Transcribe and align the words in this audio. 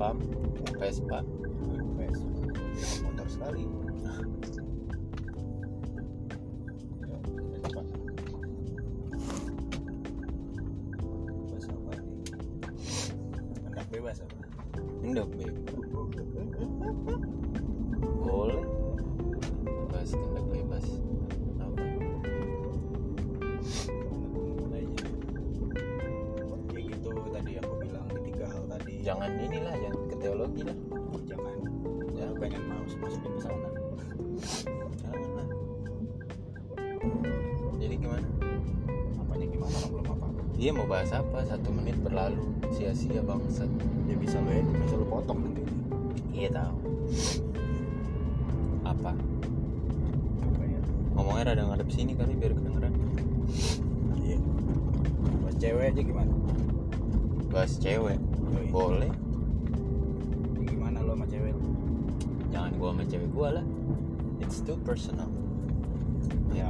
Vespa, 0.00 0.12
un 0.12 0.78
Vespa. 0.78 1.39
Dia 40.60 40.76
mau 40.76 40.84
bahas 40.84 41.08
apa? 41.16 41.40
Satu 41.48 41.72
menit 41.72 41.96
berlalu. 42.04 42.44
Sia-sia 42.76 43.24
bangsat. 43.24 43.72
Ya 44.04 44.14
bisa 44.20 44.36
lo 44.44 44.52
edit 44.52 44.76
bisa 44.84 44.94
lo 45.00 45.08
potong 45.08 45.40
nanti 45.40 45.64
iya 46.36 46.52
tahu. 46.52 46.76
Apa? 48.84 49.16
Apa 50.44 50.62
ya? 50.68 50.80
Ngomongnya 51.16 51.56
rada 51.56 51.64
ngadep 51.64 51.88
sini 51.88 52.12
kali 52.12 52.36
biar 52.36 52.52
kedengeran. 52.52 52.92
Iya. 54.20 54.36
Buat 55.40 55.56
cewek 55.56 55.84
aja 55.96 56.00
gimana? 56.04 56.32
Bahas 57.48 57.72
cewek? 57.80 58.20
Yoi. 58.20 58.68
boleh. 58.68 59.12
Ya, 60.60 60.62
gimana 60.68 61.00
lo 61.00 61.16
sama 61.16 61.24
cewek 61.24 61.56
jangan 62.52 62.70
gua 62.76 62.88
sama 62.92 63.04
cewek 63.08 63.30
gua 63.32 63.48
lah. 63.56 63.64
It's 64.44 64.60
too 64.60 64.76
personal. 64.84 65.32
Ya 66.52 66.68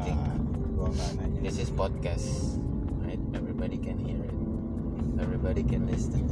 gua 0.78 0.94
nggak 0.94 1.11
nanya. 1.18 1.38
this 1.42 1.58
is 1.58 1.74
podcast 1.74 2.59
everybody 3.71 3.89
can 3.89 3.99
hear 4.05 4.19
it. 4.25 5.23
Everybody 5.23 5.63
can 5.63 5.87
listen 5.87 6.27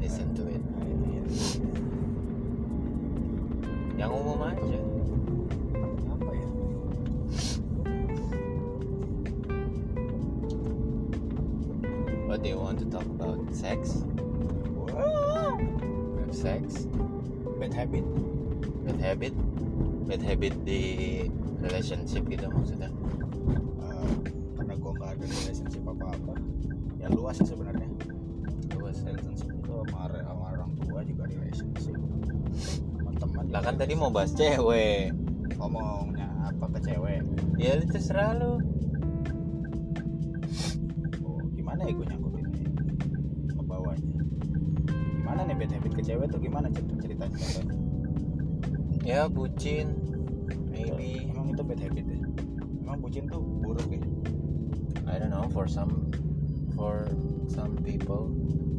listen 0.00 0.34
to 0.34 0.48
it. 0.48 0.62
Yang 4.00 4.10
umum 4.16 4.40
aja. 4.48 4.80
Apa 6.08 6.30
ya? 6.32 6.48
What 12.24 12.40
do 12.40 12.48
you 12.48 12.56
want 12.56 12.80
to 12.80 12.86
talk 12.88 13.04
about? 13.04 13.44
Sex? 13.52 14.08
Have 14.88 16.32
sex? 16.32 16.88
Bad 17.60 17.76
habit. 17.76 18.06
Bad 18.88 19.00
habit? 19.04 19.34
Bad 20.08 20.24
habit 20.24 20.54
di 20.64 20.80
relationship 21.60 22.24
gitu 22.32 22.48
maksudnya 22.48 22.88
ya 27.08 27.16
luas 27.16 27.40
sih 27.40 27.48
sebenarnya. 27.48 27.88
Luas 28.76 29.00
relationship 29.00 29.48
itu 29.48 29.72
sama, 29.88 30.12
sama 30.12 30.44
orang 30.52 30.70
tua 30.84 31.00
juga 31.08 31.24
relationship 31.24 31.96
sama 32.60 33.10
teman 33.16 33.44
lah 33.48 33.64
kan 33.64 33.74
tadi 33.80 33.96
mau 33.96 34.12
bahas 34.12 34.36
cewek. 34.36 35.16
Ngomongnya 35.56 36.28
apa 36.44 36.68
ke 36.76 36.78
cewek? 36.84 37.24
Ya 37.56 37.80
lu 37.80 37.84
terserah 37.88 38.36
lu. 38.36 38.60
Oh, 41.24 41.40
gimana 41.56 41.88
ya 41.88 41.92
gue 41.96 42.06
nyangkut 42.12 42.32
ini? 42.36 42.52
Ngebawanya 43.56 44.12
gimana 44.92 45.40
nih 45.48 45.56
bad 45.56 45.72
habit 45.72 45.92
ke 45.96 46.02
cewek 46.04 46.26
tuh 46.28 46.40
gimana 46.40 46.68
cerita 46.68 46.92
ceritanya 47.00 47.40
ya 49.08 49.24
bucin. 49.24 49.96
Maybe. 50.68 51.32
Emang 51.32 51.56
itu 51.56 51.62
bad 51.64 51.80
habit 51.80 52.04
ya? 52.04 52.20
Emang 52.84 53.00
bucin 53.00 53.24
tuh 53.26 53.40
buruk 53.40 53.88
ya? 53.88 54.04
I 55.08 55.16
don't 55.16 55.32
know 55.32 55.48
for 55.48 55.64
some 55.64 56.12
for 56.78 57.10
some 57.50 57.74
people 57.82 58.30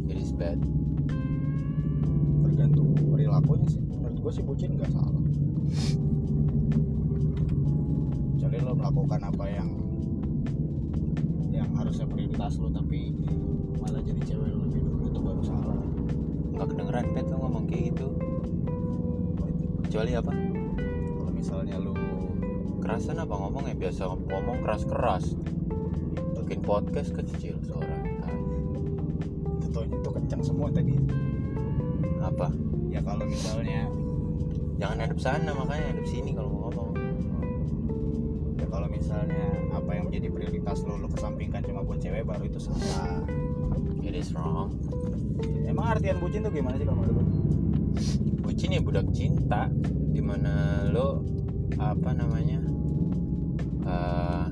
it 0.07 0.15
is 0.15 0.31
bad. 0.31 0.55
Tergantung 2.47 2.95
perilakunya 2.95 3.67
sih. 3.67 3.83
Menurut 3.83 4.17
gue 4.23 4.31
sih 4.31 4.43
bucin 4.47 4.79
nggak 4.79 4.87
salah. 4.95 5.19
Kecuali 8.39 8.57
lo 8.63 8.71
melakukan 8.73 9.21
apa 9.27 9.45
yang 9.51 9.69
yang 11.51 11.69
harusnya 11.75 12.07
prioritas 12.07 12.55
lo 12.55 12.71
tapi 12.71 13.11
malah 13.83 13.99
jadi 13.99 14.21
cewek 14.23 14.47
lo 14.47 14.63
lebih 14.63 14.81
dulu 14.87 15.03
itu 15.11 15.19
baru 15.19 15.43
salah. 15.43 15.77
Nggak 16.55 16.67
kedengeran 16.71 17.05
pet 17.11 17.25
lu 17.27 17.37
ngomong 17.43 17.67
kayak 17.67 17.83
gitu. 17.91 18.07
Kecuali 19.83 20.11
apa? 20.15 20.31
Kalau 21.19 21.31
misalnya 21.35 21.75
lo 21.75 21.93
kerasan 22.79 23.19
apa 23.19 23.35
ngomongnya 23.35 23.75
biasa 23.75 24.07
ngomong 24.07 24.63
keras 24.63 24.83
keras 24.87 25.25
podcast 26.69 27.17
kecil 27.17 27.57
suara 27.65 27.97
Ah, 28.29 28.37
itu 29.65 29.79
itu 29.89 30.09
kencang 30.13 30.41
semua 30.45 30.69
tadi. 30.69 30.93
Apa? 32.21 32.53
Ya 32.93 33.01
kalau 33.01 33.25
misalnya 33.25 33.89
jangan 34.77 35.01
hadap 35.01 35.17
sana 35.17 35.49
makanya 35.57 35.97
hadap 35.97 36.05
sini 36.05 36.37
kalau 36.37 36.53
mau 36.53 36.69
ngomong. 36.69 36.93
Ya 38.61 38.69
kalau 38.69 38.85
misalnya 38.85 39.45
apa 39.73 39.97
yang 39.97 40.13
menjadi 40.13 40.29
prioritas 40.29 40.85
lo 40.85 41.01
lo 41.01 41.09
kesampingkan 41.09 41.65
cuma 41.65 41.81
buat 41.81 41.97
cewek 42.05 42.21
baru 42.21 42.45
itu 42.45 42.61
salah. 42.61 43.25
It 44.05 44.13
is 44.13 44.29
wrong. 44.37 44.77
Emang 45.65 45.97
artian 45.97 46.21
bucin 46.21 46.45
tuh 46.45 46.53
gimana 46.53 46.77
sih 46.77 46.85
kalau 46.85 47.01
menurut 47.01 47.17
lo 47.17 47.25
bucin 48.45 48.77
ya 48.77 48.81
budak 48.85 49.09
cinta 49.09 49.73
di 50.13 50.21
mana 50.21 50.85
lo 50.93 51.25
apa 51.81 52.13
namanya 52.13 52.61
eh, 53.89 54.45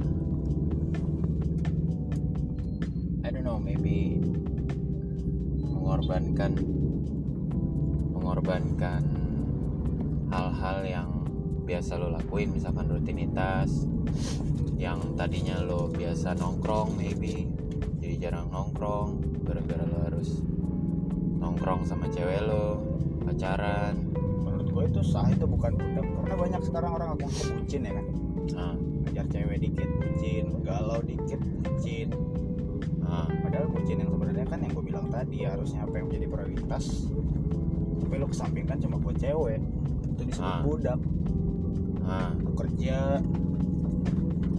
know 3.48 3.56
maybe 3.64 4.20
mengorbankan 5.64 6.52
mengorbankan 8.12 9.08
hal-hal 10.28 10.84
yang 10.84 11.10
biasa 11.64 11.96
lo 11.96 12.12
lakuin 12.12 12.52
misalkan 12.52 12.92
rutinitas 12.92 13.88
yang 14.76 15.00
tadinya 15.16 15.64
lo 15.64 15.88
biasa 15.88 16.36
nongkrong 16.36 17.00
maybe 17.00 17.48
jadi 18.04 18.28
jarang 18.28 18.52
nongkrong 18.52 19.24
gara-gara 19.48 19.88
lo 19.88 20.00
harus 20.04 20.44
nongkrong 21.40 21.88
sama 21.88 22.12
cewek 22.12 22.44
lo 22.44 22.84
pacaran. 23.24 23.96
Menurut 24.16 24.68
gue 24.72 24.84
itu 24.92 25.02
sah 25.04 25.28
itu 25.28 25.44
bukan 25.44 25.76
budak 25.76 26.04
karena 26.04 26.36
banyak 26.36 26.62
sekarang 26.64 26.92
orang 26.96 27.08
ngaku 27.16 27.28
bucin 27.60 27.84
ya 27.84 27.92
kan? 27.96 28.06
Nah, 28.56 28.74
ngejar 29.04 29.26
cewek 29.28 29.58
dikit 29.60 29.90
bucin 30.00 30.46
galau 30.64 31.00
dikit 31.04 31.40
bucin 31.64 32.08
bucin 33.88 34.04
yang 34.04 34.12
sebenarnya 34.12 34.46
kan 34.52 34.60
yang 34.60 34.72
gue 34.76 34.84
bilang 34.84 35.08
tadi 35.08 35.48
harusnya 35.48 35.88
apa 35.88 35.96
yang 35.96 36.12
menjadi 36.12 36.28
prioritas 36.28 37.08
tapi 38.04 38.14
lo 38.20 38.28
kesampingkan 38.28 38.78
cuma 38.84 39.00
buat 39.00 39.16
cewek. 39.16 39.64
Itu 40.12 40.22
disebut 40.28 40.44
Ah. 40.44 40.60
budak. 40.60 41.00
Nah. 42.04 42.36
lo 42.36 42.52
kerja 42.52 43.24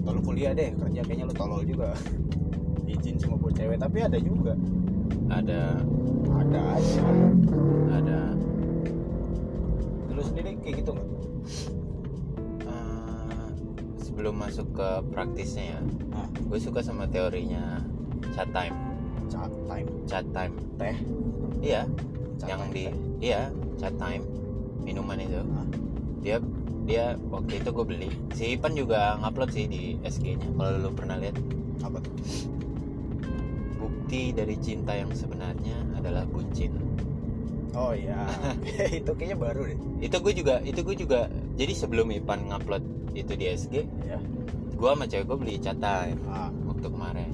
atau 0.00 0.12
lo 0.16 0.20
kuliah 0.24 0.56
deh 0.56 0.72
kerja 0.72 1.04
kayaknya 1.04 1.28
lo 1.28 1.36
tolol 1.36 1.60
juga. 1.60 1.92
Izin 2.88 3.20
cuma 3.20 3.36
buat 3.36 3.52
cewek 3.52 3.76
tapi 3.76 4.00
ada 4.00 4.16
juga. 4.16 4.56
Ada. 5.28 5.76
Ada 6.32 6.60
aja. 6.80 7.04
Ada. 8.00 8.20
Lo 10.08 10.24
sendiri 10.24 10.56
kayak 10.64 10.80
gitu 10.80 10.96
nggak? 10.96 11.08
Eh, 12.64 13.46
sebelum 14.00 14.40
masuk 14.40 14.72
ke 14.72 14.88
praktisnya 15.12 15.76
ya 15.76 15.80
Ah. 16.16 16.24
gue 16.32 16.56
suka 16.56 16.80
sama 16.80 17.04
teorinya 17.04 17.84
chat 18.32 18.48
time 18.56 18.87
chat 19.28 19.52
time. 19.68 19.88
Chat 20.08 20.24
time 20.34 20.54
teh. 20.80 20.96
Iya 21.60 21.82
Chat 22.38 22.48
yang 22.48 22.60
di 22.72 22.84
teh. 22.88 22.94
iya 23.20 23.40
chat 23.76 23.94
time 23.96 24.24
minuman 24.82 25.20
itu. 25.20 25.40
Ah. 25.40 25.66
dia 26.18 26.36
dia 26.88 27.04
waktu 27.28 27.60
itu 27.60 27.68
gue 27.70 27.84
beli. 27.84 28.10
Si 28.32 28.56
Ipan 28.56 28.72
juga 28.74 29.20
ngupload 29.20 29.50
sih 29.52 29.68
di 29.68 30.00
SG 30.02 30.40
nya 30.40 30.48
kalau 30.56 30.80
lu 30.80 30.90
pernah 30.96 31.16
lihat. 31.20 31.36
Apa 31.84 32.00
tuh? 32.00 32.14
Bukti 33.78 34.32
dari 34.34 34.56
cinta 34.58 34.96
yang 34.96 35.12
sebenarnya 35.12 35.78
adalah 35.94 36.24
bucin. 36.26 36.72
Oh 37.76 37.92
iya. 37.92 38.24
Itu 39.04 39.12
kayaknya 39.14 39.36
baru 39.36 39.68
deh. 39.68 39.78
Itu 40.00 40.16
gue 40.24 40.32
juga 40.32 40.64
itu 40.64 40.80
gue 40.80 40.96
juga 40.96 41.28
jadi 41.54 41.72
sebelum 41.76 42.08
Ipan 42.16 42.48
ngupload 42.48 42.98
itu 43.18 43.34
di 43.34 43.50
SG 43.50 43.74
ya 44.06 44.18
gue 44.78 44.86
sama 44.94 45.10
cewek 45.10 45.26
gue 45.26 45.36
beli 45.42 45.54
chat 45.58 45.74
time 45.82 46.22
ah. 46.30 46.54
waktu 46.70 46.86
kemarin 46.86 47.30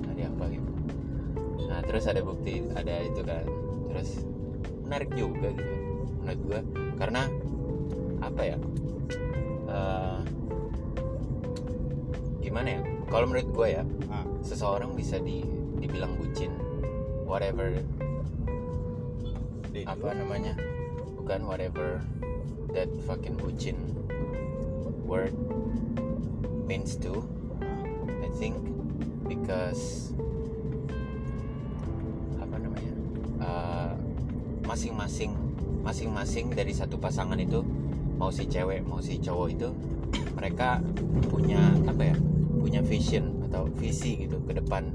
nah 1.75 1.83
terus 1.83 2.07
ada 2.07 2.23
bukti 2.23 2.63
ada 2.79 3.03
itu 3.03 3.27
kan. 3.27 3.43
Terus 3.91 4.23
menarik 4.87 5.11
juga 5.19 5.51
gitu 5.51 5.75
menurut 6.23 6.41
gue 6.47 6.61
karena 6.97 7.27
apa 8.23 8.43
ya 8.47 8.57
eh, 9.67 10.19
gimana 12.41 12.69
ya 12.79 12.81
kalau 13.11 13.27
menurut 13.27 13.49
gue 13.51 13.69
ya 13.75 13.83
ah, 14.09 14.23
seseorang 14.47 14.95
bisa 14.95 15.19
di 15.19 15.43
dibilang 15.83 16.15
bucin 16.15 16.55
whatever. 17.27 17.75
Apa 19.75 20.15
namanya? 20.15 20.55
Bukan 21.19 21.51
whatever 21.51 21.99
that 22.73 22.87
fucking 23.11 23.35
bucin 23.35 23.75
word 25.05 25.35
means 26.65 26.97
to 26.97 27.27
I 28.23 28.31
think 28.39 28.57
because 29.29 30.15
masing-masing 34.75 35.31
masing-masing 35.87 36.51
dari 36.51 36.75
satu 36.75 36.99
pasangan 36.99 37.39
itu 37.39 37.63
mau 38.19 38.35
si 38.35 38.51
cewek 38.51 38.83
mau 38.83 38.99
si 38.99 39.23
cowok 39.23 39.49
itu 39.55 39.71
mereka 40.35 40.83
punya 41.31 41.63
apa 41.87 42.11
ya 42.11 42.17
punya 42.59 42.83
vision 42.83 43.47
atau 43.47 43.71
visi 43.71 44.27
gitu 44.27 44.43
ke 44.43 44.59
depan. 44.59 44.91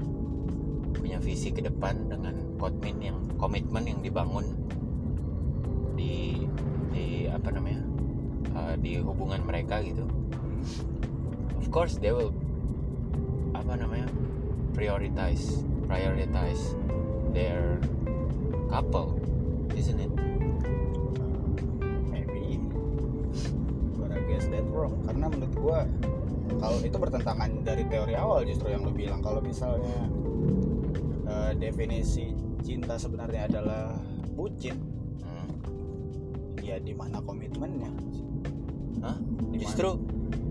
Punya 0.92 1.16
visi 1.16 1.48
ke 1.48 1.64
depan 1.64 2.12
dengan 2.12 2.36
komitmen 2.60 3.00
yang 3.00 3.18
komitmen 3.40 3.88
yang 3.88 4.00
dibangun 4.04 4.52
di 5.96 6.44
di 6.92 7.24
apa 7.24 7.48
namanya 7.48 7.80
uh, 8.52 8.74
di 8.76 9.00
hubungan 9.00 9.40
mereka 9.48 9.80
gitu. 9.80 10.04
Of 11.56 11.72
course 11.72 11.96
they 11.96 12.12
will 12.12 12.36
apa 13.56 13.80
namanya 13.80 14.12
prioritize 14.76 15.64
prioritize 15.88 16.76
their 17.32 17.80
couple 18.68 19.19
isn't 19.80 19.96
it 19.96 20.12
maybe. 22.06 22.60
But 23.96 24.12
I 24.12 24.20
guess 24.28 24.44
that 24.52 24.64
wrong. 24.68 25.00
Karena 25.04 25.32
menurut 25.32 25.54
gua 25.56 25.78
kalau 26.50 26.78
itu 26.82 26.96
bertentangan 26.98 27.64
dari 27.64 27.88
teori 27.88 28.12
awal 28.12 28.44
justru 28.44 28.68
yang 28.68 28.84
lu 28.84 28.92
bilang. 28.92 29.24
Kalau 29.24 29.40
misalnya 29.40 30.04
eh, 31.24 31.52
definisi 31.56 32.36
cinta 32.60 33.00
sebenarnya 33.00 33.48
adalah 33.48 33.96
bucin 34.36 34.76
Hmm. 35.20 35.48
ya 36.60 36.76
di 36.76 36.92
mana 36.92 37.24
komitmennya? 37.24 37.88
Hah? 39.00 39.16
Di 39.48 39.56
justru 39.56 39.96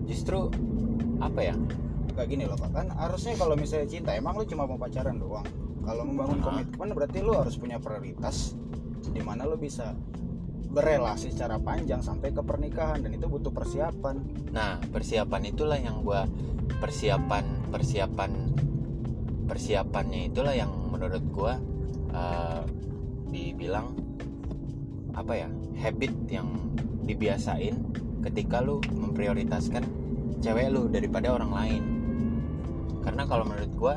justru 0.04 0.50
apa 1.20 1.40
ya? 1.44 1.54
Kayak 2.10 2.28
gini 2.28 2.44
loh 2.44 2.58
kan 2.58 2.90
harusnya 2.90 3.38
kalau 3.38 3.54
misalnya 3.54 3.86
cinta 3.86 4.10
emang 4.12 4.34
lu 4.34 4.44
cuma 4.44 4.66
mau 4.66 4.74
pacaran 4.74 5.16
doang. 5.16 5.46
Kalau 5.80 6.02
membangun 6.04 6.38
Ah. 6.42 6.44
komitmen 6.50 6.88
berarti 6.92 7.18
lu 7.22 7.32
harus 7.32 7.54
punya 7.56 7.78
prioritas 7.78 8.58
di 9.10 9.20
mana 9.22 9.46
lu 9.46 9.58
bisa 9.58 9.92
berelasi 10.70 11.34
secara 11.34 11.58
panjang 11.58 11.98
sampai 11.98 12.30
ke 12.30 12.42
pernikahan 12.46 13.02
dan 13.02 13.10
itu 13.10 13.26
butuh 13.26 13.50
persiapan 13.50 14.22
Nah, 14.50 14.82
persiapan 14.90 15.42
itulah 15.50 15.78
yang 15.78 16.02
gua 16.02 16.26
persiapan 16.82 17.70
persiapan 17.70 18.30
persiapannya 19.46 20.30
itulah 20.30 20.54
yang 20.54 20.70
menurut 20.90 21.22
gua 21.30 21.58
eh, 22.10 22.62
dibilang 23.30 23.94
apa 25.14 25.32
ya 25.34 25.48
habit 25.78 26.14
yang 26.30 26.50
dibiasain 27.06 27.74
ketika 28.26 28.62
lu 28.62 28.78
memprioritaskan 28.90 29.82
cewek 30.42 30.70
lu 30.70 30.90
daripada 30.90 31.34
orang 31.34 31.50
lain. 31.54 31.82
Karena 33.00 33.24
kalau 33.26 33.46
menurut 33.46 33.72
gua 33.78 33.94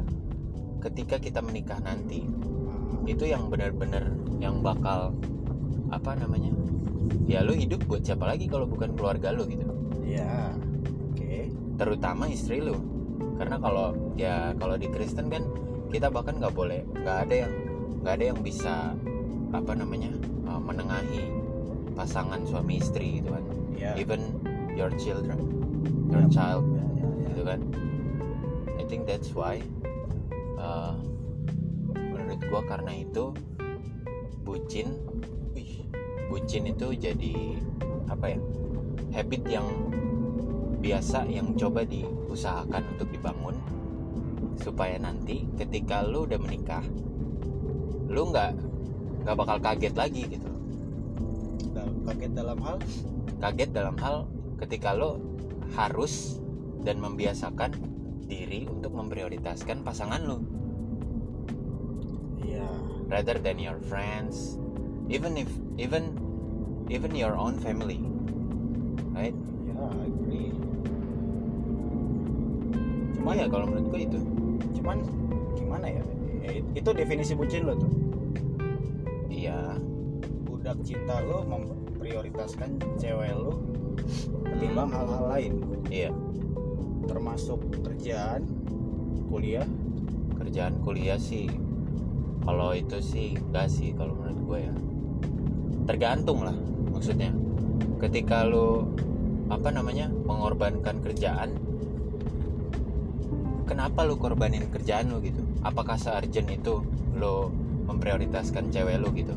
ketika 0.85 1.17
kita 1.17 1.41
menikah 1.41 1.81
nanti 1.81 2.25
itu 3.03 3.25
yang 3.27 3.51
benar-benar 3.51 4.15
yang 4.41 4.63
bakal 4.63 5.13
apa 5.93 6.17
namanya 6.17 6.49
ya 7.29 7.45
lu 7.45 7.53
hidup 7.53 7.85
buat 7.85 8.01
siapa 8.03 8.25
lagi 8.25 8.49
kalau 8.49 8.65
bukan 8.65 8.93
keluarga 8.97 9.31
lu 9.31 9.45
gitu. 9.47 9.65
Ya 10.03 10.53
oke. 11.13 11.49
Terutama 11.79 12.27
istri 12.29 12.59
lu. 12.59 12.75
Karena 13.39 13.57
kalau 13.57 14.13
ya 14.19 14.53
kalau 14.57 14.75
di 14.77 14.87
Kristen 14.89 15.29
kan 15.29 15.43
kita 15.89 16.09
bahkan 16.09 16.37
nggak 16.41 16.53
boleh 16.53 16.81
nggak 16.93 17.17
ada 17.29 17.35
yang 17.47 17.53
nggak 18.01 18.13
ada 18.19 18.25
yang 18.33 18.39
bisa 18.41 18.97
apa 19.53 19.71
namanya 19.77 20.09
uh, 20.49 20.57
menengahi 20.57 21.29
pasangan 21.93 22.41
suami 22.49 22.81
istri 22.81 23.21
gitu 23.21 23.29
kan. 23.31 23.43
Ya. 23.77 23.93
Even 23.97 24.37
your 24.73 24.89
children 24.97 25.37
your 26.09 26.25
Yap. 26.29 26.33
child 26.33 26.65
ya, 26.73 26.81
ya, 26.81 26.85
ya. 27.05 27.27
gitu 27.29 27.41
kan. 27.45 27.59
I 28.77 28.83
think 28.89 29.05
that's 29.05 29.31
why 29.33 29.61
uh, 30.57 30.97
menurut 31.93 32.41
gua 32.49 32.61
karena 32.65 33.01
itu 33.01 33.33
bucin. 34.43 34.91
Wih, 35.55 35.87
bucin 36.27 36.67
itu 36.67 36.91
jadi 36.93 37.35
apa 38.11 38.35
ya? 38.35 38.39
Habit 39.15 39.43
yang 39.47 39.67
biasa 40.83 41.23
yang 41.31 41.55
coba 41.55 41.87
diusahakan 41.87 42.83
untuk 42.95 43.07
dibangun 43.15 43.55
supaya 44.59 44.99
nanti 44.99 45.47
ketika 45.55 46.03
lu 46.03 46.27
udah 46.27 46.37
menikah 46.37 46.83
lu 48.11 48.29
nggak 48.29 48.51
nggak 49.23 49.35
bakal 49.39 49.57
kaget 49.63 49.95
lagi 49.95 50.23
gitu. 50.27 50.49
Kaget 52.03 52.31
dalam 52.35 52.59
hal? 52.59 52.77
Kaget 53.39 53.71
dalam 53.71 53.95
hal 53.97 54.27
ketika 54.59 54.91
lo 54.91 55.23
harus 55.73 56.37
dan 56.83 56.99
membiasakan 56.99 57.71
diri 58.27 58.67
untuk 58.67 58.91
memprioritaskan 58.91 59.83
pasangan 59.87 60.21
lo 60.23 60.43
ya 62.43 62.67
rather 63.13 63.37
than 63.37 63.61
your 63.61 63.77
friends 63.85 64.57
even 65.13 65.37
if 65.37 65.49
even 65.77 66.17
even 66.89 67.13
your 67.13 67.37
own 67.37 67.61
family 67.61 68.01
right? 69.13 69.37
Ya 69.69 69.77
I 69.77 70.05
agree. 70.09 70.51
Cuman 73.13 73.33
ya 73.39 73.47
kalau 73.47 73.65
menurut 73.69 73.87
gue 73.93 74.01
itu. 74.09 74.19
Cuman 74.81 74.97
gimana 75.55 75.87
ya? 75.87 76.03
Ya, 76.43 76.51
itu 76.75 76.89
definisi 76.91 77.37
bucin 77.37 77.63
lo 77.69 77.77
tuh. 77.77 77.93
Iya. 79.31 79.77
Budak 80.43 80.81
cinta 80.83 81.23
lo 81.23 81.45
memprioritaskan 81.47 82.81
cewek 82.99 83.31
lo 83.37 83.61
ketimbang 84.49 84.91
hal-hal 84.91 85.23
lain. 85.29 85.53
Iya. 85.87 86.11
Termasuk 87.07 87.61
kerjaan 87.85 88.43
kuliah. 89.29 89.67
Kerjaan 90.41 90.75
kuliah 90.83 91.15
sih 91.21 91.47
kalau 92.43 92.75
itu 92.75 92.99
sih 92.99 93.39
enggak 93.39 93.71
sih 93.71 93.95
kalau 93.95 94.13
menurut 94.19 94.39
gue 94.43 94.59
ya. 94.67 94.73
Tergantung 95.87 96.43
lah 96.43 96.55
maksudnya. 96.91 97.31
Ketika 98.03 98.43
lo 98.43 98.91
apa 99.47 99.71
namanya 99.71 100.11
mengorbankan 100.11 100.99
kerjaan 101.03 101.55
kenapa 103.63 104.03
lo 104.03 104.19
korbanin 104.19 104.67
kerjaan 104.67 105.11
lo 105.11 105.23
gitu? 105.23 105.39
Apakah 105.63 105.95
searjen 105.95 106.51
itu 106.51 106.83
lo 107.15 107.51
memprioritaskan 107.87 108.69
cewek 108.69 108.99
lo 108.99 109.09
gitu? 109.15 109.35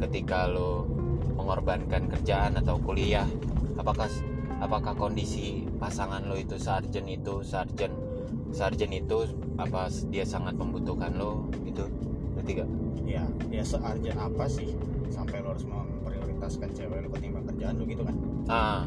Ketika 0.00 0.48
lo 0.48 0.88
mengorbankan 1.36 2.10
kerjaan 2.12 2.58
atau 2.60 2.76
kuliah 2.80 3.24
apakah 3.78 4.10
apakah 4.58 4.92
kondisi 4.98 5.64
pasangan 5.78 6.26
lo 6.26 6.34
itu 6.34 6.58
sarjen 6.58 7.06
itu 7.06 7.46
sarjen 7.46 7.94
sarjen 8.50 8.90
itu 8.90 9.30
apa 9.54 9.86
dia 10.10 10.26
sangat 10.26 10.58
membutuhkan 10.58 11.14
lo 11.14 11.46
gitu 11.62 11.86
ngerti 12.48 12.64
gak? 12.64 12.70
ya 13.08 13.24
ya 13.52 13.64
searjen 13.64 14.16
apa 14.16 14.44
sih 14.48 14.72
sampai 15.12 15.40
lo 15.40 15.52
harus 15.56 15.64
memprioritaskan 15.64 16.68
cewek 16.76 16.98
lo 17.04 17.08
ketimbang 17.16 17.44
kerjaan 17.48 17.74
lo 17.76 17.84
gitu 17.84 18.02
kan? 18.04 18.16
Ah 18.48 18.82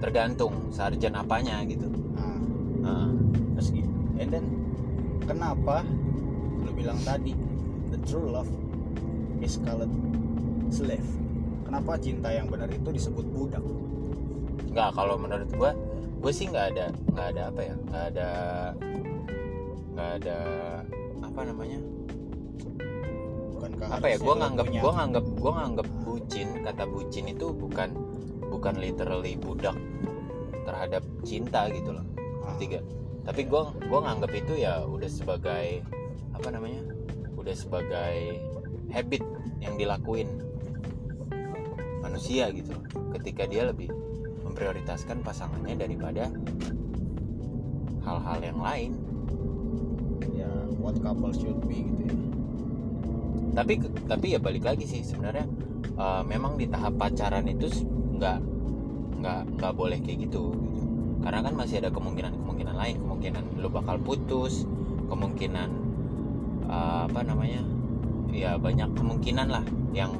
tergantung 0.00 0.72
sarjen 0.72 1.12
apanya 1.16 1.64
gitu. 1.68 1.88
Nah 2.16 2.40
ah, 2.84 3.08
terus 3.56 3.68
gitu 3.76 3.88
and 4.20 4.28
then 4.32 4.44
kenapa 5.28 5.84
lo 6.64 6.70
bilang 6.72 6.96
tadi 7.04 7.36
the 7.92 8.00
true 8.08 8.28
love 8.28 8.48
is 9.44 9.60
called 9.60 9.88
slave? 10.72 11.08
Kenapa 11.68 12.00
cinta 12.00 12.32
yang 12.32 12.48
benar 12.48 12.68
itu 12.72 12.88
disebut 12.88 13.24
budak? 13.32 13.64
Nggak 14.72 14.96
kalau 14.96 15.16
menurut 15.20 15.48
gue 15.52 15.70
gue 16.24 16.32
sih 16.32 16.48
nggak 16.48 16.66
ada 16.72 16.86
nggak 17.12 17.26
ada 17.36 17.42
apa 17.52 17.60
ya 17.60 17.74
nggak 17.84 18.04
ada 18.16 18.28
nggak 19.92 20.10
ada 20.20 20.38
apa 21.20 21.40
namanya 21.44 21.93
apa 23.82 24.06
ya 24.06 24.16
gue 24.22 24.34
lo 24.34 24.38
nganggap 24.38 24.66
gue 24.70 24.92
nganggap 24.92 25.24
gue 25.26 25.52
nganggap 25.52 25.88
bucin 26.06 26.48
kata 26.62 26.84
bucin 26.86 27.24
itu 27.30 27.46
bukan 27.50 27.90
bukan 28.48 28.74
literally 28.78 29.34
budak 29.34 29.74
terhadap 30.64 31.02
cinta 31.26 31.68
gitu 31.68 31.92
loh. 31.92 32.06
Ah, 32.44 32.54
tiga 32.56 32.80
tapi 33.24 33.48
gue 33.48 33.62
gua 33.88 34.00
nganggap 34.04 34.32
itu 34.36 34.60
ya 34.60 34.84
udah 34.84 35.08
sebagai 35.08 35.80
apa 36.36 36.48
namanya? 36.52 36.84
Udah 37.40 37.56
sebagai 37.56 38.36
habit 38.92 39.24
yang 39.64 39.80
dilakuin 39.80 40.28
manusia 42.04 42.52
gitu 42.52 42.76
ketika 43.16 43.48
dia 43.48 43.64
lebih 43.64 43.88
memprioritaskan 44.44 45.24
pasangannya 45.24 45.88
daripada 45.88 46.28
hal-hal 48.04 48.38
yang 48.44 48.60
lain. 48.60 48.92
Ya 50.36 50.52
what 50.76 51.00
couple 51.00 51.32
should 51.32 51.64
be 51.64 51.88
gitu 51.88 52.12
ya 52.12 52.33
tapi 53.54 53.78
tapi 54.10 54.26
ya 54.34 54.38
balik 54.42 54.66
lagi 54.66 54.84
sih 54.84 55.00
sebenarnya 55.06 55.46
eh, 55.94 56.22
memang 56.26 56.58
di 56.58 56.66
tahap 56.66 56.98
pacaran 56.98 57.46
itu 57.46 57.70
nggak 58.18 58.38
nggak 59.22 59.40
nggak 59.56 59.72
boleh 59.72 59.98
kayak 60.02 60.28
gitu 60.28 60.52
gitu. 60.52 60.84
karena 61.24 61.40
kan 61.40 61.54
masih 61.56 61.80
ada 61.80 61.88
kemungkinan 61.94 62.34
kemungkinan 62.44 62.76
lain 62.76 62.96
kemungkinan 63.00 63.44
lu 63.62 63.68
bakal 63.70 63.96
putus 64.02 64.66
kemungkinan 65.08 65.70
eh, 66.66 67.00
apa 67.08 67.20
namanya 67.22 67.62
ya 68.34 68.58
banyak 68.58 68.90
kemungkinan 68.98 69.48
lah 69.48 69.64
yang 69.94 70.10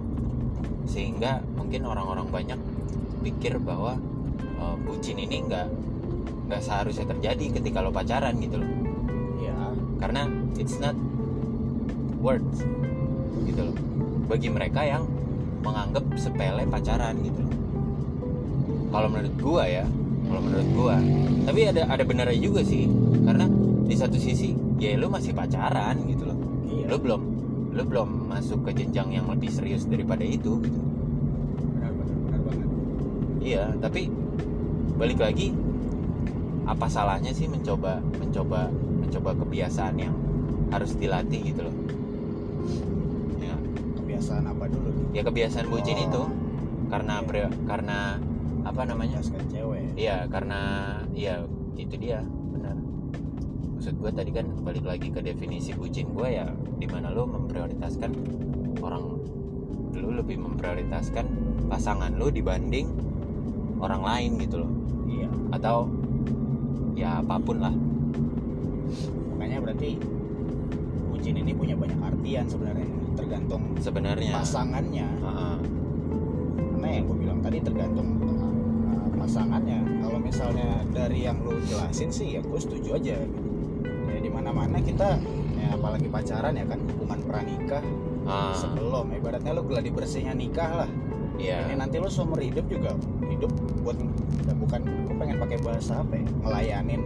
sehingga 0.86 1.42
mungkin 1.58 1.82
orang-orang 1.84 2.30
banyak 2.30 2.60
pikir 3.26 3.58
bahwa 3.58 3.98
eh, 4.38 4.76
bucin 4.86 5.18
ini 5.18 5.42
nggak 5.50 5.66
nggak 6.44 6.60
seharusnya 6.62 7.08
terjadi 7.08 7.58
ketika 7.60 7.80
lo 7.80 7.88
pacaran 7.88 8.36
gitu 8.36 8.60
loh. 8.60 8.70
Ya 9.40 9.56
karena 9.96 10.28
it's 10.60 10.76
not 10.76 10.92
words 12.20 12.60
gitu 13.42 13.60
loh. 13.70 13.76
Bagi 14.30 14.48
mereka 14.48 14.86
yang 14.86 15.04
menganggap 15.64 16.04
sepele 16.14 16.64
pacaran 16.68 17.18
gitu 17.24 17.40
loh. 17.42 17.54
Kalau 18.94 19.08
menurut 19.10 19.34
gua 19.42 19.64
ya 19.66 19.84
kalau 20.24 20.40
menurut 20.40 20.68
gua. 20.72 20.96
Tapi 21.44 21.60
ada 21.68 21.82
ada 21.90 22.04
benarnya 22.06 22.38
juga 22.38 22.62
sih. 22.62 22.86
Karena 23.24 23.46
di 23.84 23.94
satu 23.98 24.16
sisi 24.16 24.54
ya 24.78 24.94
lu 24.94 25.10
masih 25.10 25.34
pacaran 25.34 25.98
gitu 26.06 26.30
loh. 26.30 26.38
Iya. 26.70 26.84
Lu 26.90 26.96
belum 27.00 27.22
lu 27.74 27.82
belum 27.82 28.08
masuk 28.30 28.70
ke 28.70 28.84
jenjang 28.84 29.10
yang 29.10 29.26
lebih 29.26 29.50
serius 29.50 29.84
daripada 29.84 30.22
itu 30.22 30.62
gitu. 30.62 30.80
Benar 31.74 31.90
benar 31.90 32.16
benar 32.22 32.40
banget. 32.46 32.68
Iya 33.42 33.64
tapi 33.82 34.06
balik 34.94 35.18
lagi 35.18 35.50
apa 36.64 36.86
salahnya 36.88 37.34
sih 37.34 37.50
mencoba 37.50 38.00
mencoba 38.16 38.70
mencoba 38.72 39.30
kebiasaan 39.36 39.94
yang 40.00 40.14
harus 40.72 40.96
dilatih 40.96 41.52
gitu 41.52 41.60
loh 41.68 41.76
kebiasaan 44.24 44.48
apa 44.48 44.64
dulu 44.72 44.88
nih? 44.88 45.06
Ya 45.12 45.22
kebiasaan 45.28 45.66
bucin 45.68 45.96
Oh. 46.00 46.06
itu 46.08 46.22
karena 46.88 47.14
Iya. 47.20 47.28
pre- 47.28 47.56
karena 47.68 47.98
apa 48.64 48.80
namanya? 48.88 49.20
Jelaskan 49.20 49.44
cewek. 49.52 49.84
Iya 50.00 50.16
karena 50.32 50.60
ya 51.12 51.34
itu 51.76 51.94
dia 52.00 52.24
benar. 52.24 52.72
Maksud 53.76 54.00
gue 54.00 54.10
tadi 54.16 54.30
kan 54.32 54.48
balik 54.64 54.88
lagi 54.88 55.12
ke 55.12 55.20
definisi 55.20 55.76
bucin 55.76 56.08
gue 56.16 56.28
ya 56.40 56.48
di 56.80 56.88
mana 56.88 57.12
lo 57.12 57.28
memprioritaskan 57.28 58.10
orang 58.80 59.20
lu 59.92 60.08
lebih 60.16 60.40
memprioritaskan 60.40 61.28
pasangan 61.68 62.16
lu 62.16 62.32
dibanding 62.32 62.88
orang 63.84 64.00
lain 64.00 64.40
gitu 64.40 64.64
loh. 64.64 64.72
Iya. 65.04 65.28
Atau 65.52 65.92
ya 66.96 67.20
apa 67.20 67.36
pun 67.44 67.60
lah. 67.60 67.76
Makanya 69.36 69.60
berarti 69.60 70.00
bucin 71.12 71.36
ini 71.36 71.52
punya 71.52 71.76
banyak 71.76 72.00
artian 72.00 72.48
sebenarnya 72.48 73.03
tergantung 73.14 73.62
sebenarnya. 73.78 74.32
pasangannya. 74.36 75.08
Heeh. 75.08 75.56
karena 76.74 77.00
yang 77.00 77.04
gue 77.08 77.16
bilang 77.16 77.38
tadi 77.40 77.58
tergantung 77.64 78.08
uh, 78.20 79.08
pasangannya. 79.16 79.80
Kalau 80.04 80.18
misalnya 80.20 80.68
dari 80.92 81.24
yang 81.24 81.40
lu 81.40 81.56
jelasin 81.64 82.12
sih 82.12 82.36
ya 82.36 82.40
gue 82.44 82.60
setuju 82.60 83.00
aja 83.00 83.16
ya 84.04 84.18
di 84.20 84.28
mana 84.28 84.52
mana 84.52 84.76
kita 84.78 85.16
ya 85.56 85.72
apalagi 85.72 86.12
pacaran 86.12 86.52
ya 86.54 86.68
kan 86.68 86.78
hubungan 86.92 87.20
pranikah 87.24 87.84
Ah, 88.24 88.56
sebelum. 88.56 89.12
Ibaratnya 89.12 89.52
lu 89.52 89.68
gladi 89.68 89.92
bersihnya 89.92 90.32
nikah 90.32 90.84
lah. 90.84 90.90
Iya. 91.36 91.68
Ini 91.68 91.76
nanti 91.76 92.00
lu 92.00 92.08
seumur 92.08 92.40
hidup 92.40 92.64
juga 92.68 92.96
hidup 93.28 93.52
buat 93.84 93.96
ya 94.44 94.52
bukan 94.56 94.80
gue 94.80 95.14
pengen 95.16 95.36
pakai 95.36 95.58
bahasa 95.60 96.00
apa 96.00 96.16
ya 96.16 96.24
ngelayanin 96.40 97.00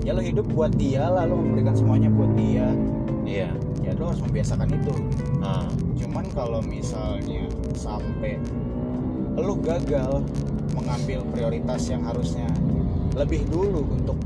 ya 0.00 0.16
lu 0.16 0.22
hidup 0.24 0.46
buat 0.52 0.72
dia 0.74 1.08
lah 1.08 1.28
lu 1.28 1.36
memberikan 1.40 1.76
semuanya 1.76 2.08
buat 2.08 2.32
dia. 2.36 2.72
Iya. 3.28 3.50
Ya 3.84 3.90
lu 3.96 4.08
harus 4.08 4.20
membiasakan 4.24 4.68
itu. 4.72 4.94
Ah, 5.44 5.68
cuman 5.96 6.24
kalau 6.32 6.60
misalnya 6.64 7.48
sampai 7.76 8.40
lu 9.36 9.56
gagal 9.60 10.24
mengambil 10.76 11.24
prioritas 11.32 11.88
yang 11.88 12.04
harusnya 12.04 12.48
lebih 13.16 13.44
dulu 13.50 13.84
untuk 13.90 14.16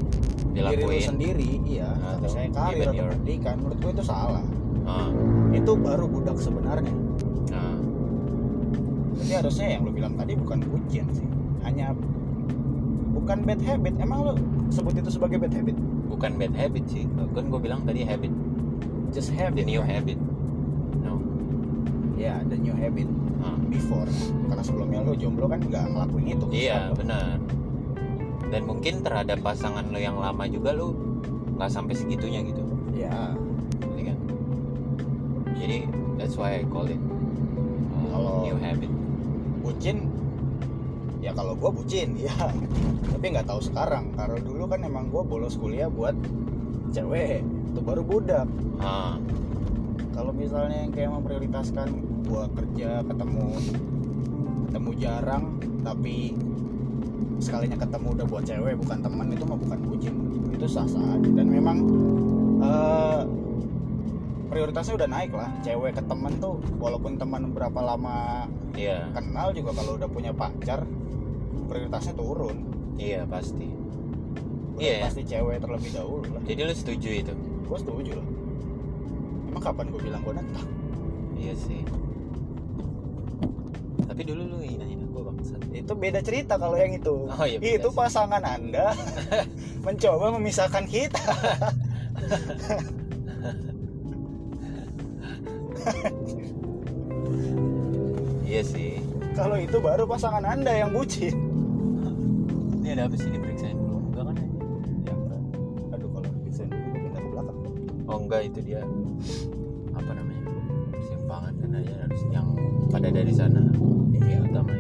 diri 0.55 0.63
lu 0.63 0.87
dilakuin. 0.87 1.03
sendiri 1.03 1.51
iya 1.67 1.91
Atau 1.99 2.31
saya 2.31 2.47
karir 2.53 2.87
atau 2.87 3.11
pendidikan 3.11 3.55
menurut 3.59 3.79
gue 3.83 3.93
itu 3.99 4.05
salah. 4.07 4.45
Ah, 4.85 5.11
itu 5.51 5.73
baru 5.75 6.07
budak 6.07 6.39
sebenarnya. 6.39 6.95
Ah. 7.51 7.79
Jadi 9.25 9.33
harusnya 9.33 9.67
yang 9.79 9.83
lu 9.87 9.91
bilang 9.95 10.15
tadi 10.15 10.33
bukan 10.37 10.59
bucin 10.63 11.07
sih 11.15 11.29
hanya 11.65 11.97
bukan 13.25 13.41
bad 13.49 13.61
habit. 13.65 13.95
Emang 13.97 14.19
lu 14.21 14.33
sebut 14.69 14.93
itu 15.01 15.09
sebagai 15.09 15.41
bad 15.41 15.57
habit? 15.57 15.73
Bukan 16.13 16.37
bad 16.37 16.53
habit 16.53 16.85
sih. 16.93 17.09
Kan 17.33 17.49
gue 17.49 17.57
bilang 17.57 17.81
tadi 17.89 18.05
habit. 18.05 18.29
Just 19.17 19.33
the 19.33 19.41
habit 19.41 19.65
new 19.65 19.81
habit. 19.81 20.21
No. 21.01 21.17
Ya 22.21 22.45
the 22.45 22.61
new 22.61 22.77
habit. 22.77 23.09
Ah, 23.41 23.57
before. 23.73 24.05
Karena 24.53 24.61
sebelumnya 24.61 25.01
lu 25.09 25.17
jomblo 25.17 25.49
kan 25.49 25.65
nggak 25.65 25.89
ngelakuin 25.89 26.37
itu. 26.37 26.47
Iya 26.53 26.93
benar. 26.93 27.41
Dan 28.53 28.69
mungkin 28.69 29.01
terhadap 29.01 29.41
pasangan 29.41 29.89
lo 29.89 29.97
yang 29.97 30.21
lama 30.21 30.45
juga 30.45 30.77
lu 30.77 30.93
nggak 31.57 31.73
sampai 31.73 31.97
segitunya 31.97 32.45
gitu. 32.45 32.61
Ya. 32.93 33.33
Ngerti 33.81 34.03
kan? 34.05 34.19
Jadi 35.57 35.79
that's 36.21 36.37
why 36.37 36.61
I 36.61 36.69
call 36.69 36.85
it 36.85 37.01
uh, 37.01 38.05
Kalau- 38.13 38.45
new 38.45 38.61
habit. 38.61 38.93
bucin 39.65 40.13
ya 41.25 41.33
kalau 41.33 41.57
gua 41.57 41.73
bucin 41.73 42.13
ya. 42.29 42.37
Tapi 43.09 43.25
nggak 43.33 43.49
tahu 43.49 43.61
sekarang. 43.65 44.13
Kalau 44.13 44.37
dulu 44.37 44.69
kan 44.69 44.85
emang 44.85 45.09
gua 45.09 45.25
bolos 45.25 45.57
kuliah 45.57 45.89
buat 45.89 46.13
cewek. 46.93 47.41
Itu 47.73 47.81
baru 47.81 48.05
budak. 48.05 48.45
Ah. 48.77 49.17
Kalau 50.15 50.31
misalnya 50.31 50.87
yang 50.87 50.93
kayak 50.93 51.11
memprioritaskan 51.11 51.89
gua 52.29 52.47
kerja 52.53 53.03
ketemu 53.03 53.47
ketemu 54.71 54.91
jarang 54.99 55.45
tapi 55.83 56.35
sekalinya 57.39 57.79
ketemu 57.79 58.07
udah 58.15 58.27
buat 58.27 58.45
cewek 58.47 58.75
bukan 58.79 58.99
teman 59.03 59.27
itu 59.33 59.45
mah 59.49 59.59
bukan 59.59 59.79
bucin. 59.89 60.15
Itu 60.53 60.69
sah 60.69 60.87
sah 60.87 61.03
aja. 61.17 61.31
Dan 61.33 61.49
memang 61.51 61.77
eh, 62.63 63.21
prioritasnya 64.55 64.95
udah 64.95 65.09
naik 65.11 65.35
lah. 65.35 65.51
Cewek 65.67 65.99
ke 65.99 66.03
temen 66.07 66.33
tuh 66.39 66.63
walaupun 66.79 67.19
teman 67.19 67.51
berapa 67.51 67.81
lama 67.83 68.47
iya. 68.79 69.11
kenal 69.11 69.51
juga 69.51 69.75
kalau 69.75 69.99
udah 69.99 70.07
punya 70.07 70.31
pacar 70.31 70.87
prioritasnya 71.67 72.15
turun. 72.15 72.63
Iya 72.95 73.27
pasti. 73.27 73.67
Iya. 74.79 75.03
ya? 75.03 75.11
pasti 75.11 75.27
cewek 75.27 75.59
terlebih 75.59 75.91
dahulu 75.91 76.39
lah. 76.39 76.43
Jadi 76.47 76.61
lu 76.63 76.71
setuju 76.71 77.11
itu? 77.11 77.35
Gue 77.67 77.79
setuju 77.83 78.23
lah. 78.23 78.29
Emang 79.51 79.63
kapan 79.63 79.91
gue 79.91 80.01
bilang 80.07 80.23
gue 80.23 80.35
nentang? 80.39 80.69
Iya 81.35 81.55
sih. 81.59 81.83
Tapi 84.07 84.23
dulu 84.23 84.55
lu 84.55 84.63
hina-hina 84.63 85.03
gue 85.03 85.23
bangsat. 85.35 85.67
Itu 85.75 85.99
beda 85.99 86.23
cerita 86.23 86.63
kalau 86.63 86.79
yang 86.79 86.95
itu. 86.95 87.27
Oh, 87.27 87.43
iya, 87.43 87.59
itu 87.59 87.91
sih. 87.91 87.99
pasangan 87.99 88.43
anda 88.47 88.95
mencoba 89.87 90.31
memisahkan 90.39 90.87
kita 90.87 91.19
iya 98.49 98.63
sih. 98.65 99.01
Kalau 99.35 99.59
itu 99.59 99.83
baru 99.83 100.07
pasangan 100.07 100.47
anda 100.47 100.71
yang 100.71 100.95
bucin. 100.95 101.35
Ini 102.81 103.01
ada 103.01 103.09
apa 103.09 103.17
sih 103.17 103.33
diperiksain 103.33 103.75
dulu? 103.75 103.99
Enggak 104.13 104.25
kan 104.31 104.35
ya? 104.39 104.49
Enggak 105.11 105.41
aduh 105.97 106.09
kalau 106.13 106.31
bisa 106.47 106.63
dulu 106.69 106.89
pindah 106.95 107.21
ke 107.21 107.29
belakang. 107.33 107.59
Oh 108.07 108.19
enggak 108.21 108.41
itu 108.47 108.59
dia. 108.63 108.83
Apa 109.97 110.11
namanya? 110.15 110.43
Simpangan 111.03 111.53
kan 111.59 111.71
aja 111.81 111.95
harus 112.07 112.23
yang 112.31 112.49
pada 112.93 113.09
dari 113.11 113.33
sana. 113.35 113.63
Iya. 114.15 114.39
Utama 114.47 114.73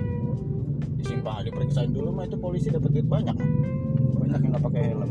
disimpang 1.00 1.42
diperiksain 1.48 1.90
dulu 1.90 2.14
mah 2.14 2.24
itu 2.28 2.36
polisi 2.38 2.68
dapat 2.70 2.90
duit 2.94 3.08
banyak. 3.08 3.34
Banyak 4.20 4.38
yang 4.38 4.50
nggak 4.54 4.64
pakai 4.70 4.82
helm. 4.92 5.10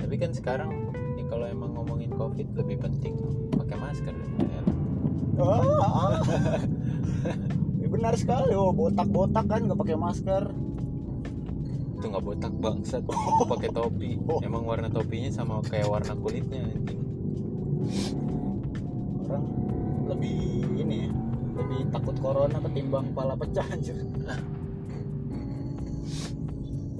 Tapi 0.00 0.14
kan 0.18 0.30
sekarang 0.34 0.70
kalau 1.40 1.56
emang 1.56 1.72
ngomongin 1.72 2.12
covid 2.20 2.52
lebih 2.52 2.84
penting 2.84 3.16
pakai 3.56 3.80
masker 3.80 4.12
daripada 4.12 4.60
ah, 5.40 5.88
ah. 5.88 6.20
Ya, 7.80 7.88
benar 7.88 8.12
sekali. 8.12 8.52
Oh 8.52 8.76
botak-botak 8.76 9.48
kan 9.48 9.64
nggak 9.64 9.80
pakai 9.80 9.96
masker. 9.96 10.52
Itu 11.96 12.04
nggak 12.12 12.24
botak 12.28 12.52
bangsat. 12.60 13.08
Pakai 13.56 13.72
topi. 13.72 14.20
Oh. 14.28 14.44
emang 14.44 14.68
warna 14.68 14.92
topinya 14.92 15.32
sama 15.32 15.64
kayak 15.64 15.88
warna 15.88 16.12
kulitnya 16.12 16.60
anjing. 16.60 17.00
Orang 19.24 19.44
lebih 20.12 20.36
ini 20.76 21.08
ya 21.08 21.10
lebih 21.56 21.88
takut 21.88 22.20
corona 22.20 22.60
ketimbang 22.68 23.16
pala 23.16 23.32
pecah 23.32 23.64
anjir 23.64 23.96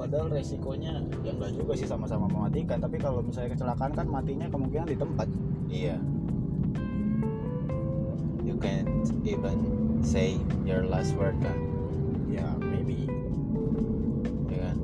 padahal 0.00 0.32
resikonya 0.32 1.04
ya 1.20 1.36
enggak 1.36 1.52
juga 1.52 1.76
sih 1.76 1.84
sama-sama 1.84 2.24
mematikan. 2.24 2.80
Tapi 2.80 2.96
kalau 2.96 3.20
misalnya 3.20 3.52
kecelakaan 3.52 3.92
kan 3.92 4.06
matinya 4.08 4.48
kemungkinan 4.48 4.88
di 4.88 4.96
tempat. 4.96 5.28
Iya. 5.68 6.00
You 8.40 8.56
can't 8.56 8.88
even 9.28 9.60
say 10.00 10.40
your 10.64 10.88
last 10.88 11.12
word 11.20 11.36
kan? 11.44 11.52
Ya 12.32 12.48
maybe. 12.64 13.04
Ya 14.48 14.72
kan? 14.72 14.76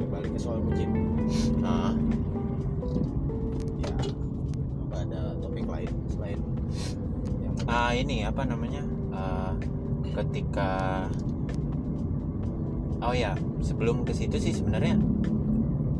Kembali 0.00 0.28
ke 0.32 0.38
soal 0.40 0.64
bucin. 0.64 0.88
Ah 1.60 1.92
ya 3.84 3.92
apa 4.88 4.96
ada 4.96 5.20
topik 5.44 5.68
lain 5.68 5.92
selain 6.08 6.40
yang 7.44 7.54
ah 7.68 7.92
ini 7.92 8.24
apa 8.24 8.48
namanya? 8.48 8.80
Ah, 9.12 9.52
ketika 10.16 11.04
oh 13.08 13.16
ya 13.16 13.36
sebelum 13.60 14.02
ke 14.02 14.12
situ 14.16 14.36
sih 14.40 14.52
sebenarnya 14.56 14.98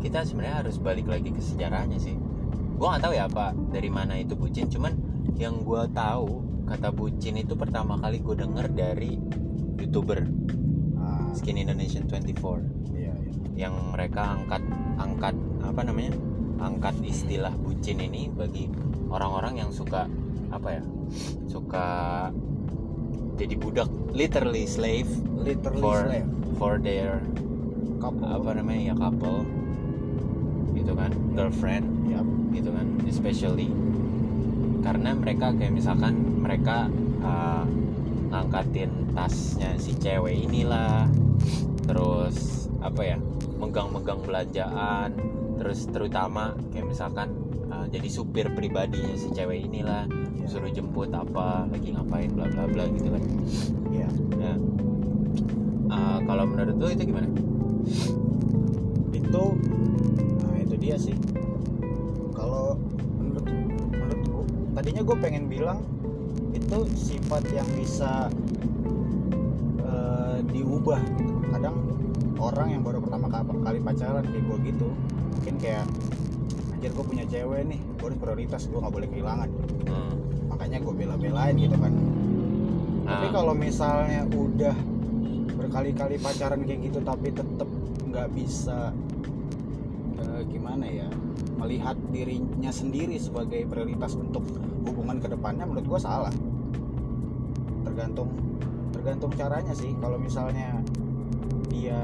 kita 0.00 0.24
sebenarnya 0.24 0.66
harus 0.66 0.76
balik 0.76 1.08
lagi 1.08 1.32
ke 1.32 1.40
sejarahnya 1.40 1.96
sih. 1.96 2.16
Gua 2.76 2.96
nggak 2.96 3.02
tahu 3.08 3.14
ya 3.16 3.24
apa 3.24 3.56
dari 3.72 3.88
mana 3.88 4.20
itu 4.20 4.36
bucin. 4.36 4.68
Cuman 4.68 4.92
yang 5.40 5.64
gua 5.64 5.88
tahu 5.88 6.44
kata 6.64 6.88
bucin 6.92 7.36
itu 7.36 7.52
pertama 7.56 8.00
kali 8.00 8.24
gue 8.24 8.36
denger 8.40 8.66
dari 8.72 9.20
youtuber 9.76 10.24
Ah, 11.04 11.28
Skin 11.36 11.60
Indonesian 11.60 12.08
24 12.08 12.96
iya, 12.96 13.12
iya. 13.12 13.14
yang 13.68 13.76
mereka 13.92 14.40
angkat 14.40 14.64
angkat 14.96 15.36
apa 15.60 15.80
namanya 15.84 16.16
angkat 16.56 16.96
istilah 17.04 17.52
bucin 17.60 18.00
ini 18.00 18.32
bagi 18.32 18.72
orang-orang 19.12 19.60
yang 19.60 19.70
suka 19.70 20.08
apa 20.48 20.80
ya 20.80 20.82
suka 21.44 21.86
jadi 23.34 23.54
budak 23.58 23.90
literally 24.14 24.64
slave 24.64 25.10
literally 25.34 25.82
for 25.82 25.98
slave. 26.06 26.28
for 26.56 26.72
their 26.78 27.18
couple. 27.98 28.26
apa 28.26 28.50
namanya 28.60 28.92
ya 28.92 28.94
couple. 28.96 29.42
Gitu 30.74 30.92
kan 30.94 31.10
girlfriend. 31.34 31.86
Ya 32.08 32.20
gitu 32.54 32.70
kan 32.70 32.86
especially. 33.08 33.70
Karena 34.84 35.16
mereka 35.16 35.50
kayak 35.56 35.72
misalkan 35.72 36.14
mereka 36.44 36.92
uh, 37.24 37.64
ngangkatin 38.30 38.90
tasnya 39.16 39.74
si 39.80 39.96
cewek 39.98 40.46
inilah. 40.46 41.08
Terus 41.84 42.68
apa 42.84 43.02
ya 43.02 43.18
megang-megang 43.58 44.20
belanjaan. 44.22 45.10
Terus 45.58 45.88
terutama 45.88 46.52
kayak 46.74 46.86
misalkan 46.90 47.43
uh, 47.72 47.86
jadi 47.88 48.08
supir 48.10 48.46
pribadinya 48.52 49.14
si 49.14 49.30
cewek 49.30 49.66
inilah 49.70 50.06
ya, 50.40 50.46
suruh 50.46 50.70
jemput 50.70 51.10
apa 51.14 51.68
lagi 51.70 51.94
ngapain 51.94 52.30
bla 52.32 52.46
bla 52.50 52.64
bla 52.68 52.84
gitu 52.92 53.08
kan. 53.12 53.22
Ya. 53.90 54.08
ya 54.38 54.54
Uh, 55.84 56.18
kalau 56.26 56.48
menurut 56.48 56.74
lu 56.80 56.88
itu 56.90 57.06
gimana? 57.06 57.28
Itu 59.14 59.44
nah 60.42 60.56
itu 60.58 60.74
dia 60.80 60.96
sih. 60.98 61.14
Kalau 62.34 62.80
menurut 63.20 63.46
menurut 63.92 64.20
gua 64.26 64.44
tadinya 64.74 65.02
gue 65.06 65.16
pengen 65.22 65.46
bilang 65.46 65.86
itu 66.50 66.78
sifat 66.98 67.46
yang 67.54 67.68
bisa 67.78 68.26
eh, 69.84 70.38
diubah. 70.50 70.98
Gitu 71.14 71.34
kadang 71.54 71.76
orang 72.40 72.68
yang 72.74 72.82
baru 72.82 72.98
pertama 72.98 73.26
ka- 73.30 73.46
kali 73.46 73.78
pacaran 73.78 74.24
kayak 74.26 74.44
gue 74.50 74.56
gitu 74.74 74.88
mungkin 75.38 75.54
kayak 75.62 75.86
anjir 76.84 77.00
gue 77.00 77.06
punya 77.16 77.24
cewek 77.24 77.64
nih 77.64 77.80
gue 77.80 78.06
harus 78.12 78.20
prioritas 78.20 78.68
gue 78.68 78.76
nggak 78.76 78.92
boleh 78.92 79.08
kehilangan. 79.08 79.48
Hmm. 79.88 80.12
makanya 80.52 80.84
gue 80.84 80.92
bela-belain 80.92 81.56
gitu 81.56 81.76
kan. 81.80 81.92
Tapi 83.08 83.24
Nah, 83.24 83.32
kalau 83.32 83.56
misalnya 83.56 84.28
udah 84.28 84.76
berkali-kali 85.56 86.20
pacaran 86.20 86.60
kayak 86.60 86.84
gitu 86.84 87.00
tapi 87.00 87.32
tetap 87.32 87.64
nggak 88.04 88.28
bisa 88.36 88.92
eh, 90.20 90.42
gimana 90.52 90.84
ya 90.84 91.08
melihat 91.56 91.96
dirinya 92.12 92.68
sendiri 92.68 93.16
sebagai 93.16 93.64
prioritas 93.64 94.12
untuk 94.20 94.44
hubungan 94.84 95.24
ke 95.24 95.32
depannya 95.32 95.64
menurut 95.64 95.88
gua 95.88 96.00
salah. 96.04 96.34
Tergantung 97.80 98.28
tergantung 98.92 99.32
caranya 99.32 99.72
sih. 99.72 99.88
Kalau 100.04 100.20
misalnya 100.20 100.84
dia 101.72 101.96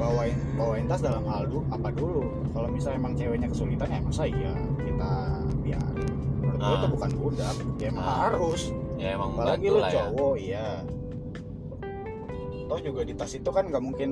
bawain 0.00 0.36
bawain 0.56 0.84
tas 0.88 1.04
dalam 1.04 1.22
hal 1.28 1.44
du, 1.44 1.60
apa 1.68 1.92
dulu? 1.92 2.24
Kalau 2.50 2.68
misalnya 2.72 2.98
emang 2.98 3.14
ceweknya 3.14 3.48
kesulitan 3.48 3.88
ya 3.88 4.00
masa 4.00 4.24
iya 4.24 4.52
kita 4.80 5.10
biarin. 5.60 6.12
Menurut 6.40 6.58
gua 6.58 6.66
Ah. 6.66 6.78
itu 6.80 6.86
bukan 6.88 7.10
budak 7.14 7.54
ya 7.76 7.86
emang 7.88 8.04
Ah. 8.04 8.16
harus. 8.26 8.62
Ya 8.96 9.08
emang 9.12 9.30
apalagi 9.32 9.66
lu 9.68 9.78
ya. 9.78 9.90
cowok 9.92 10.34
iya. 10.36 10.66
Toh 12.64 12.80
juga 12.80 13.00
di 13.02 13.12
tas 13.12 13.32
itu 13.32 13.50
kan 13.50 13.64
nggak 13.68 13.82
mungkin 13.82 14.10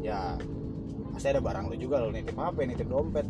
ya 0.00 0.34
pasti 1.12 1.26
ada 1.28 1.38
barang 1.38 1.68
lu 1.68 1.76
juga 1.76 2.02
lu 2.02 2.10
nitip 2.10 2.34
HP 2.34 2.56
nitip 2.66 2.88
dompet. 2.88 3.26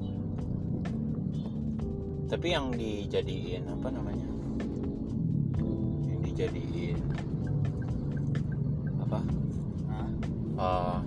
Tapi 2.26 2.46
yang 2.48 2.70
dijadiin 2.70 3.66
apa 3.66 3.88
namanya? 3.90 4.28
Yang 6.06 6.20
dijadiin 6.24 6.98
apa? 9.02 9.18
Nah, 9.90 10.08
eh, 10.54 10.98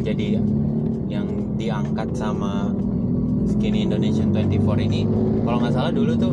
yang 0.00 0.16
jadi 0.16 0.26
yang 1.12 1.26
diangkat 1.60 2.16
sama 2.16 2.72
Skinny 3.44 3.84
Indonesian 3.84 4.32
24 4.32 4.88
ini 4.88 5.04
kalau 5.44 5.60
nggak 5.60 5.76
salah 5.76 5.92
dulu 5.92 6.16
tuh 6.16 6.32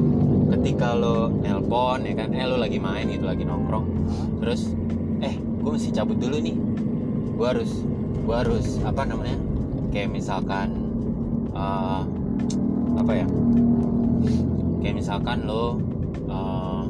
ketika 0.55 0.95
lo 0.95 1.27
nelpon 1.27 2.07
ya 2.07 2.15
kan 2.15 2.31
eh 2.31 2.47
lo 2.47 2.55
lagi 2.55 2.79
main 2.79 3.11
gitu 3.11 3.27
lagi 3.27 3.43
nongkrong 3.43 3.83
terus 4.39 4.71
eh 5.19 5.35
gue 5.35 5.71
mesti 5.75 5.91
cabut 5.91 6.15
dulu 6.15 6.39
nih. 6.39 6.55
Gue 7.35 7.47
harus 7.47 7.83
gue 8.23 8.35
harus 8.35 8.79
apa 8.87 9.03
namanya 9.03 9.35
kayak 9.91 10.15
misalkan 10.15 10.71
eh, 11.51 12.01
apa 12.95 13.11
ya 13.11 13.27
kayak 14.79 14.95
misalkan 14.95 15.43
lo 15.43 15.75
eh, 16.31 16.83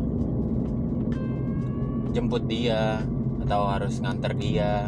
jemput 2.13 2.45
dia 2.45 3.01
atau 3.41 3.65
harus 3.65 3.97
nganter 3.97 4.37
dia 4.37 4.85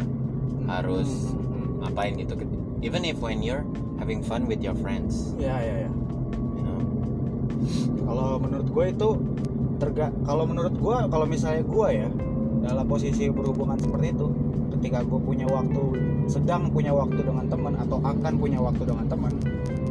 harus 0.70 1.34
Hmm, 1.40 1.49
ngapain 1.80 2.12
gitu 2.16 2.36
even 2.80 3.04
if 3.04 3.20
when 3.20 3.44
you're 3.44 3.64
having 4.00 4.24
fun 4.24 4.48
with 4.48 4.64
your 4.64 4.76
friends. 4.80 5.36
Ya 5.36 5.56
ya 5.60 5.88
ya 5.88 5.90
you 6.56 6.62
know? 6.64 6.80
Kalau 8.08 8.40
menurut 8.40 8.68
gue 8.72 8.84
itu 8.92 9.08
terga 9.80 10.12
kalau 10.24 10.44
menurut 10.44 10.74
gue 10.76 10.96
kalau 11.08 11.26
misalnya 11.28 11.64
gue 11.64 11.88
ya 11.88 12.08
dalam 12.60 12.84
posisi 12.84 13.32
berhubungan 13.32 13.80
seperti 13.80 14.12
itu 14.12 14.28
ketika 14.76 15.00
gue 15.04 15.20
punya 15.20 15.48
waktu 15.48 15.82
sedang 16.28 16.68
punya 16.68 16.92
waktu 16.92 17.20
dengan 17.24 17.48
teman 17.48 17.74
atau 17.80 17.96
akan 18.04 18.32
punya 18.36 18.60
waktu 18.60 18.84
dengan 18.84 19.08
teman 19.08 19.32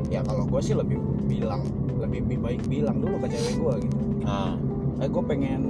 ya 0.09 0.21
kalau 0.25 0.45
gue 0.45 0.61
sih 0.61 0.77
lebih 0.77 1.01
bilang 1.25 1.65
lebih, 1.97 2.25
lebih 2.25 2.37
baik 2.41 2.61
bilang 2.69 2.97
dulu 3.01 3.21
ke 3.25 3.27
cewek 3.33 3.55
gue 3.57 3.73
gitu. 3.89 3.97
Ah, 4.25 4.53
eh 5.01 5.09
gue 5.09 5.23
pengen 5.25 5.61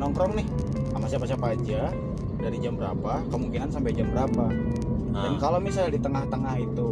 nongkrong 0.00 0.36
nih 0.36 0.46
sama 0.92 1.06
siapa-siapa 1.08 1.46
aja 1.56 1.92
dari 2.40 2.56
jam 2.60 2.76
berapa 2.76 3.24
kemungkinan 3.32 3.68
sampai 3.72 3.92
jam 3.96 4.08
berapa 4.12 4.48
dan 5.16 5.32
ah, 5.32 5.38
kalau 5.38 5.58
misalnya 5.58 5.96
di 5.96 6.00
tengah-tengah 6.00 6.54
itu 6.58 6.86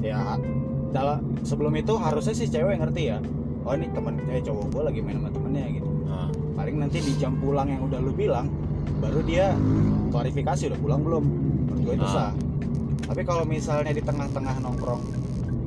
ya 0.00 0.38
dalam 0.90 1.18
sebelum 1.42 1.74
itu 1.74 1.94
harusnya 1.96 2.32
sih 2.32 2.46
cewek 2.46 2.78
ngerti 2.78 3.10
ya 3.10 3.18
oh 3.64 3.72
ini 3.72 3.90
temen 3.90 4.14
eh 4.28 4.38
cowok 4.38 4.64
gue 4.70 4.82
lagi 4.84 5.00
main 5.00 5.18
sama 5.18 5.30
temennya 5.30 5.66
gitu 5.72 5.90
ah. 6.06 6.28
paling 6.54 6.76
nanti 6.78 6.98
di 7.00 7.12
jam 7.16 7.34
pulang 7.34 7.66
yang 7.66 7.82
udah 7.82 7.98
lu 7.98 8.12
bilang 8.12 8.46
baru 9.00 9.20
dia 9.20 9.50
klarifikasi 10.08 10.70
udah 10.70 10.78
pulang 10.78 11.00
belum 11.02 11.24
menurut 11.66 11.80
gue 11.82 11.94
itu 11.96 12.06
Ah. 12.06 12.30
sah 12.30 12.32
tapi 13.04 13.20
kalau 13.22 13.44
misalnya 13.44 13.90
di 13.90 14.00
tengah-tengah 14.00 14.62
nongkrong 14.62 15.02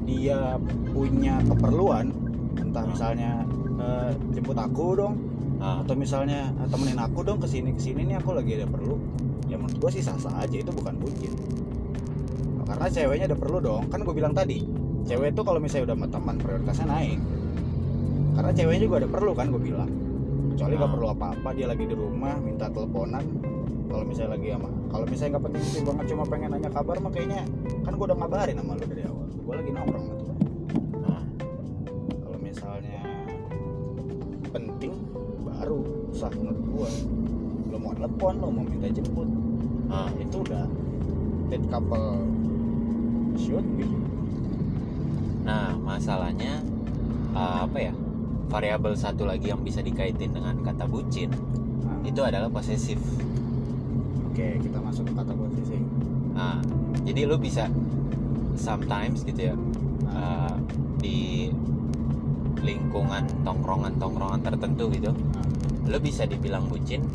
dia 0.06 0.56
punya 0.90 1.44
keperluan 1.44 2.16
entah 2.56 2.82
Ah. 2.82 2.88
misalnya 2.88 3.32
eh, 3.78 4.12
jemput 4.32 4.56
aku 4.56 4.96
dong 4.96 5.16
atau 5.82 5.94
misalnya 5.94 6.54
"Ah, 6.56 6.70
temenin 6.70 6.98
aku 6.98 7.20
dong 7.22 7.42
ke 7.42 7.50
sini 7.50 7.74
ke 7.74 7.82
sini 7.82 8.06
nih 8.06 8.22
aku 8.22 8.32
lagi 8.32 8.56
ada 8.56 8.66
perlu 8.66 8.96
ya 9.46 9.58
menurut 9.58 9.76
gue 9.76 9.92
sih 9.92 10.02
sah 10.02 10.14
sah 10.16 10.38
aja 10.38 10.54
itu 10.54 10.70
bukan 10.70 10.94
bucin 10.96 11.34
karena 12.78 12.94
ceweknya 12.94 13.26
ada 13.34 13.38
perlu 13.42 13.58
dong. 13.58 13.90
Kan 13.90 14.06
gue 14.06 14.14
bilang 14.14 14.38
tadi 14.38 14.62
cewek 15.10 15.34
tuh 15.34 15.42
kalau 15.42 15.58
misalnya 15.58 15.98
udah 15.98 15.98
teman 16.14 16.38
prioritasnya 16.38 16.86
naik. 16.86 17.18
Karena 18.38 18.52
ceweknya 18.54 18.82
juga 18.86 18.96
ada 19.02 19.10
perlu 19.10 19.32
kan 19.34 19.50
gue 19.50 19.62
bilang. 19.66 19.90
Kecuali 20.54 20.74
nggak 20.78 20.86
Ah. 20.86 20.94
perlu 20.94 21.08
apa-apa 21.10 21.50
dia 21.58 21.66
lagi 21.66 21.84
di 21.90 21.96
rumah 21.98 22.38
minta 22.38 22.70
teleponan. 22.70 23.26
Kalau 23.90 24.04
misalnya 24.06 24.38
lagi 24.38 24.48
sama 24.54 24.70
kalau 24.94 25.06
misalnya 25.10 25.32
nggak 25.34 25.44
penting-penting 25.50 25.84
banget 25.90 26.06
cuma 26.14 26.24
pengen 26.30 26.50
nanya 26.54 26.70
kabar 26.70 26.96
mah 27.02 27.12
kayaknya 27.12 27.42
kan 27.82 27.92
gue 27.98 28.06
udah 28.06 28.18
ngabarin 28.22 28.56
sama 28.62 28.72
lu 28.78 28.86
dari 28.86 29.04
awal. 29.10 29.26
Gue 29.26 29.54
lagi 29.58 29.70
nongkrong 29.74 30.04
sama 30.06 30.16
temen. 30.22 30.38
Ah. 31.02 31.24
kalau 32.22 32.40
misalnya 32.46 33.02
penting 34.54 34.94
baru 35.50 35.82
sah 36.14 36.30
menurut 36.30 36.62
gua. 36.70 36.90
Lo 37.74 37.78
mau 37.82 37.94
telepon 37.98 38.34
lo 38.38 38.48
mau 38.54 38.64
minta 38.70 38.86
jemput. 38.94 39.30
Ah. 39.90 40.14
itu 40.22 40.46
udah 40.46 40.70
dead 41.50 41.64
couple 41.74 42.37
should 43.38 43.66
be 43.78 43.86
Nah, 45.48 45.80
masalahnya 45.80 46.60
uh, 47.32 47.64
apa 47.64 47.80
ya? 47.80 47.94
Variabel 48.52 49.00
satu 49.00 49.24
lagi 49.24 49.48
yang 49.48 49.64
bisa 49.64 49.80
dikaitin 49.80 50.36
dengan 50.36 50.60
kata 50.60 50.84
bucin 50.88 51.32
nah, 51.84 52.00
itu 52.04 52.20
adalah 52.20 52.52
posesif. 52.52 53.00
oke 54.28 54.48
kita 54.64 54.78
masuk 54.84 55.08
ke 55.08 55.14
kata 55.16 55.34
posisi 55.36 55.80
Nah, 56.36 56.60
jadi 57.08 57.26
lu 57.28 57.40
bisa 57.40 57.72
sometimes 58.60 59.24
gitu 59.24 59.52
ya 59.52 59.56
uh, 60.12 60.56
di 61.00 61.52
lingkungan 62.62 63.24
tongkrongan-tongkrongan 63.48 64.42
tertentu 64.44 64.92
gitu, 64.92 65.12
nah, 65.14 65.46
lu 65.88 65.98
bisa 66.04 66.28
dibilang 66.28 66.68
bucin 66.68 67.06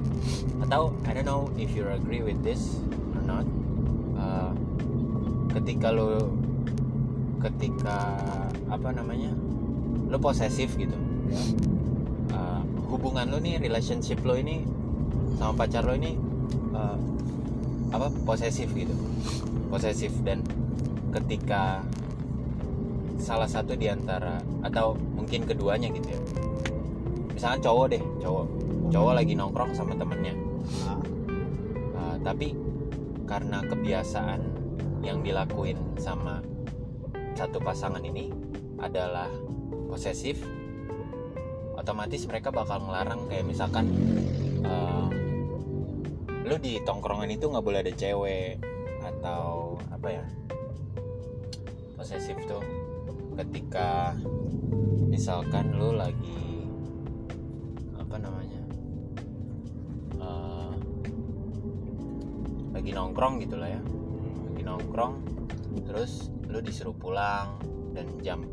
atau 0.65 0.97
I 1.05 1.13
don't 1.13 1.29
know 1.29 1.53
if 1.61 1.77
you 1.77 1.85
agree 1.89 2.25
with 2.25 2.41
this 2.41 2.81
ketika 5.63 5.95
lu 5.95 6.35
ketika 7.39 8.19
apa 8.67 8.91
namanya 8.91 9.31
lu 10.11 10.19
posesif 10.19 10.75
gitu. 10.75 10.99
Ya 11.31 11.43
Uh, 12.33 12.65
hubungan 12.89 13.29
lo 13.29 13.37
nih 13.37 13.61
relationship 13.61 14.25
lo 14.25 14.33
ini 14.33 14.65
sama 15.37 15.53
pacar 15.53 15.85
lo 15.85 15.93
ini 15.93 16.17
eh, 16.73 16.99
apa 17.93 18.09
posesif 18.25 18.73
gitu. 18.73 18.97
Posesif. 19.69 20.17
Dan 20.25 20.41
ketika 21.13 21.85
salah 23.21 23.45
satu 23.45 23.77
di 23.77 23.93
antara 23.93 24.41
atau 24.65 24.97
mungkin 25.13 25.45
keduanya 25.45 25.93
gitu 25.93 26.09
ya. 26.09 26.21
Misalnya 27.37 27.61
cowok 27.69 27.87
deh 27.93 28.03
cowok. 28.25 28.47
Cowok 28.89 29.13
lagi 29.13 29.33
nongkrong 29.37 29.77
sama 29.77 29.93
temennya. 29.93 30.33
Uh, 31.93 32.17
tapi 32.25 32.57
karena 33.29 33.61
kebiasaan 33.69 34.41
yang 35.03 35.21
dilakuin 35.21 35.77
sama 35.99 36.39
satu 37.35 37.59
pasangan 37.59 38.01
ini 38.03 38.31
adalah 38.79 39.29
posesif. 39.91 40.39
Otomatis 41.75 42.23
mereka 42.31 42.55
bakal 42.55 42.79
ngelarang 42.87 43.27
kayak 43.27 43.43
misalkan 43.43 43.91
uh, 44.63 45.11
lu 46.47 46.55
di 46.63 46.79
tongkrongan 46.87 47.35
itu 47.35 47.51
nggak 47.51 47.65
boleh 47.65 47.83
ada 47.83 47.93
cewek 47.93 48.63
atau 49.03 49.75
apa 49.91 50.09
ya 50.23 50.25
posesif 51.99 52.39
tuh. 52.47 52.63
Ketika 53.35 54.15
misalkan 55.11 55.75
lu 55.75 55.99
lagi 55.99 56.63
apa 57.99 58.17
namanya 58.21 58.63
uh, 60.21 60.73
lagi 62.77 62.91
nongkrong 62.93 63.41
gitu 63.41 63.57
lah 63.57 63.73
ya 63.73 63.83
nongkrong 64.73 65.21
terus 65.85 66.33
lu 66.49 66.65
disuruh 66.65 66.97
pulang 66.97 67.61
dan 67.93 68.09
jam 68.25 68.49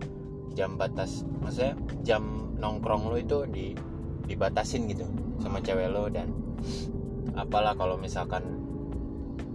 jam 0.52 0.76
batas 0.76 1.24
maksudnya 1.40 1.80
jam 2.04 2.52
nongkrong 2.60 3.08
lu 3.08 3.18
itu 3.24 3.48
di 3.48 3.72
dibatasin 4.28 4.92
gitu 4.92 5.08
sama 5.40 5.64
cewek 5.64 5.88
lo 5.88 6.12
dan 6.12 6.30
apalah 7.40 7.74
kalau 7.80 7.96
misalkan 7.96 8.60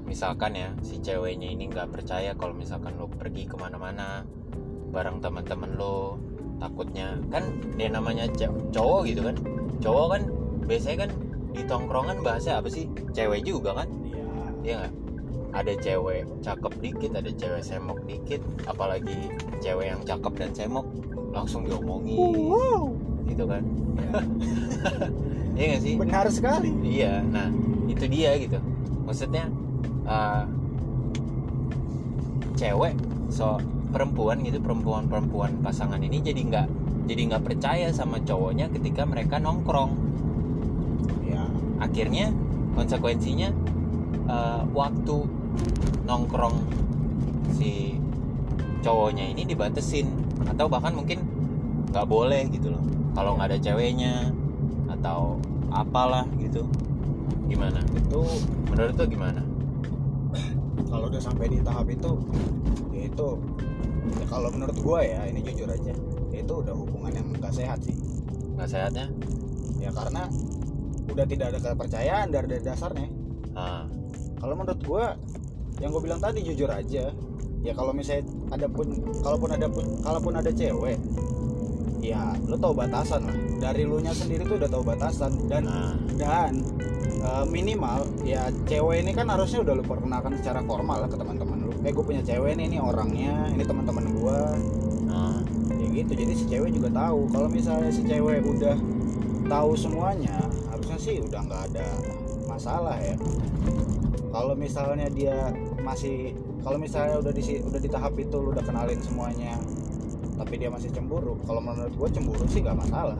misalkan 0.08 0.56
ya 0.56 0.72
si 0.80 1.00
ceweknya 1.04 1.52
ini 1.52 1.68
nggak 1.68 1.92
percaya 1.92 2.32
kalau 2.32 2.56
misalkan 2.56 2.96
lo 2.96 3.08
pergi 3.08 3.44
ke 3.44 3.56
mana-mana 3.60 4.24
bareng 4.94 5.20
teman-teman 5.20 5.74
lo 5.76 6.16
takutnya 6.62 7.18
kan 7.28 7.44
dia 7.74 7.90
namanya 7.90 8.30
cowok 8.70 9.00
gitu 9.10 9.20
kan? 9.26 9.36
Cowok 9.82 10.06
kan 10.16 10.22
biasanya 10.64 10.96
kan 11.06 11.10
di 11.54 11.62
tongkrongan 11.66 12.18
bahasa 12.22 12.62
apa 12.62 12.70
sih? 12.70 12.86
Cewek 13.10 13.44
juga 13.44 13.84
kan? 13.84 13.88
Iya. 14.06 14.24
Iya 14.64 14.74
nggak? 14.80 14.94
Ada 15.54 15.72
cewek 15.78 16.26
cakep 16.42 16.72
dikit, 16.82 17.12
ada 17.14 17.30
cewek 17.30 17.62
semok 17.62 18.02
dikit, 18.10 18.42
apalagi 18.66 19.30
cewek 19.62 19.86
yang 19.94 20.02
cakep 20.02 20.32
dan 20.34 20.50
semok 20.50 20.86
langsung 21.30 21.62
diomongin, 21.62 22.18
gitu 23.30 23.44
kan? 23.46 23.62
Iya 25.54 25.64
nggak 25.70 25.82
sih? 25.86 25.94
benar 25.94 26.26
sekali 26.34 26.74
Iya. 26.82 27.22
Nah 27.30 27.46
itu 27.86 28.10
dia 28.10 28.34
gitu. 28.42 28.58
Maksudnya 29.06 29.46
uh, 30.02 30.42
cewek 32.58 32.94
so 33.30 33.58
perempuan 33.90 34.42
gitu 34.42 34.58
perempuan-perempuan 34.58 35.62
pasangan 35.62 36.02
ini 36.02 36.18
jadi 36.18 36.40
nggak 36.42 36.66
jadi 37.06 37.22
nggak 37.30 37.44
percaya 37.46 37.88
sama 37.94 38.18
cowoknya 38.22 38.70
ketika 38.74 39.06
mereka 39.06 39.38
nongkrong 39.38 39.94
ya 41.26 41.46
akhirnya 41.78 42.34
konsekuensinya 42.74 43.54
eh, 44.26 44.62
waktu 44.74 45.16
nongkrong 46.04 46.56
si 47.56 47.96
cowoknya 48.84 49.30
ini 49.32 49.48
dibatesin. 49.48 50.10
Atau 50.44 50.68
bahkan 50.68 50.92
mungkin 50.92 51.24
nggak 51.90 52.06
boleh 52.06 52.46
gitu 52.52 52.74
loh. 52.74 52.84
Kalau 53.14 53.38
nggak 53.38 53.54
ada 53.54 53.58
ceweknya 53.58 54.34
atau 54.90 55.38
apalah 55.70 56.26
gitu. 56.38 56.66
Gimana? 57.50 57.80
Itu 57.94 58.26
menurut 58.70 58.94
tuh 58.94 59.08
gimana? 59.08 59.42
Kalau 60.90 61.10
udah 61.10 61.22
sampai 61.22 61.50
di 61.50 61.58
tahap 61.62 61.90
itu 61.90 62.12
ya 62.94 63.10
itu 63.10 63.28
ya 64.20 64.24
kalau 64.30 64.48
menurut 64.52 64.76
gua 64.78 65.00
ya 65.02 65.26
ini 65.26 65.42
jujur 65.42 65.66
aja 65.66 65.90
ya 66.30 66.38
itu 66.38 66.54
udah 66.54 66.74
hubungan 66.76 67.10
yang 67.14 67.26
gak 67.38 67.54
sehat 67.54 67.82
sih. 67.82 67.94
Nggak 68.54 68.68
sehatnya? 68.70 69.06
Ya 69.82 69.90
karena 69.90 70.30
udah 71.10 71.26
tidak 71.26 71.46
ada 71.54 71.58
kepercayaan 71.62 72.26
dari, 72.30 72.46
dari 72.50 72.62
dasarnya. 72.62 73.08
Ah. 73.54 73.86
Kalau 74.38 74.54
menurut 74.58 74.80
gua 74.86 75.14
yang 75.82 75.90
gue 75.90 76.02
bilang 76.02 76.20
tadi 76.22 76.44
jujur 76.44 76.70
aja. 76.70 77.10
Ya 77.64 77.72
kalau 77.72 77.96
misalnya 77.96 78.28
ada 78.52 78.68
pun 78.68 78.92
kalaupun 79.24 79.50
ada 79.56 79.66
pun 79.72 79.84
kalaupun 80.04 80.32
ada 80.36 80.52
cewek 80.52 81.00
ya 82.04 82.36
lu 82.44 82.60
tahu 82.60 82.76
batasan 82.76 83.24
lah. 83.24 83.36
Dari 83.56 83.88
lu 83.88 83.96
nya 84.04 84.12
sendiri 84.12 84.44
tuh 84.44 84.60
udah 84.60 84.68
tahu 84.68 84.84
batasan. 84.84 85.32
Dan 85.48 85.64
nah. 85.64 85.96
dan 86.20 86.60
eh, 87.24 87.44
minimal 87.48 88.04
ya 88.22 88.52
cewek 88.68 89.00
ini 89.00 89.16
kan 89.16 89.32
harusnya 89.32 89.64
udah 89.64 89.74
lu 89.80 89.84
perkenalkan 89.84 90.36
secara 90.36 90.60
formal 90.68 91.04
lah 91.04 91.08
ke 91.08 91.16
teman-teman 91.16 91.58
lu. 91.64 91.72
Eh 91.80 91.92
gue 91.92 92.04
punya 92.04 92.20
cewek 92.20 92.52
nih 92.60 92.68
ini 92.68 92.78
orangnya 92.78 93.48
ini 93.48 93.64
teman-teman 93.64 94.04
gua. 94.20 94.52
Nah. 95.08 95.40
Ya 95.80 95.86
gitu. 95.88 96.12
Jadi 96.12 96.32
si 96.36 96.44
cewek 96.44 96.70
juga 96.76 96.92
tahu. 96.92 97.32
Kalau 97.32 97.48
misalnya 97.48 97.88
si 97.88 98.04
cewek 98.04 98.44
udah 98.44 98.76
tahu 99.48 99.76
semuanya 99.76 100.40
harusnya 100.72 100.96
sih 101.00 101.16
udah 101.20 101.40
nggak 101.48 101.62
ada 101.72 101.88
masalah 102.44 102.96
ya. 103.00 103.16
Kalau 104.34 104.52
misalnya 104.58 105.08
dia 105.08 105.54
masih 105.84 106.32
kalau 106.64 106.80
misalnya 106.80 107.20
udah 107.20 107.32
di 107.36 107.42
udah 107.60 107.80
di 107.80 107.90
tahap 107.92 108.16
itu 108.16 108.36
lu 108.40 108.56
udah 108.56 108.64
kenalin 108.64 108.96
semuanya 109.04 109.60
tapi 110.34 110.58
dia 110.58 110.72
masih 110.72 110.90
cemburu 110.90 111.38
kalau 111.46 111.62
menurut 111.62 111.94
gue 111.94 112.08
cemburu 112.10 112.44
sih 112.50 112.64
nggak 112.64 112.74
masalah. 112.74 113.18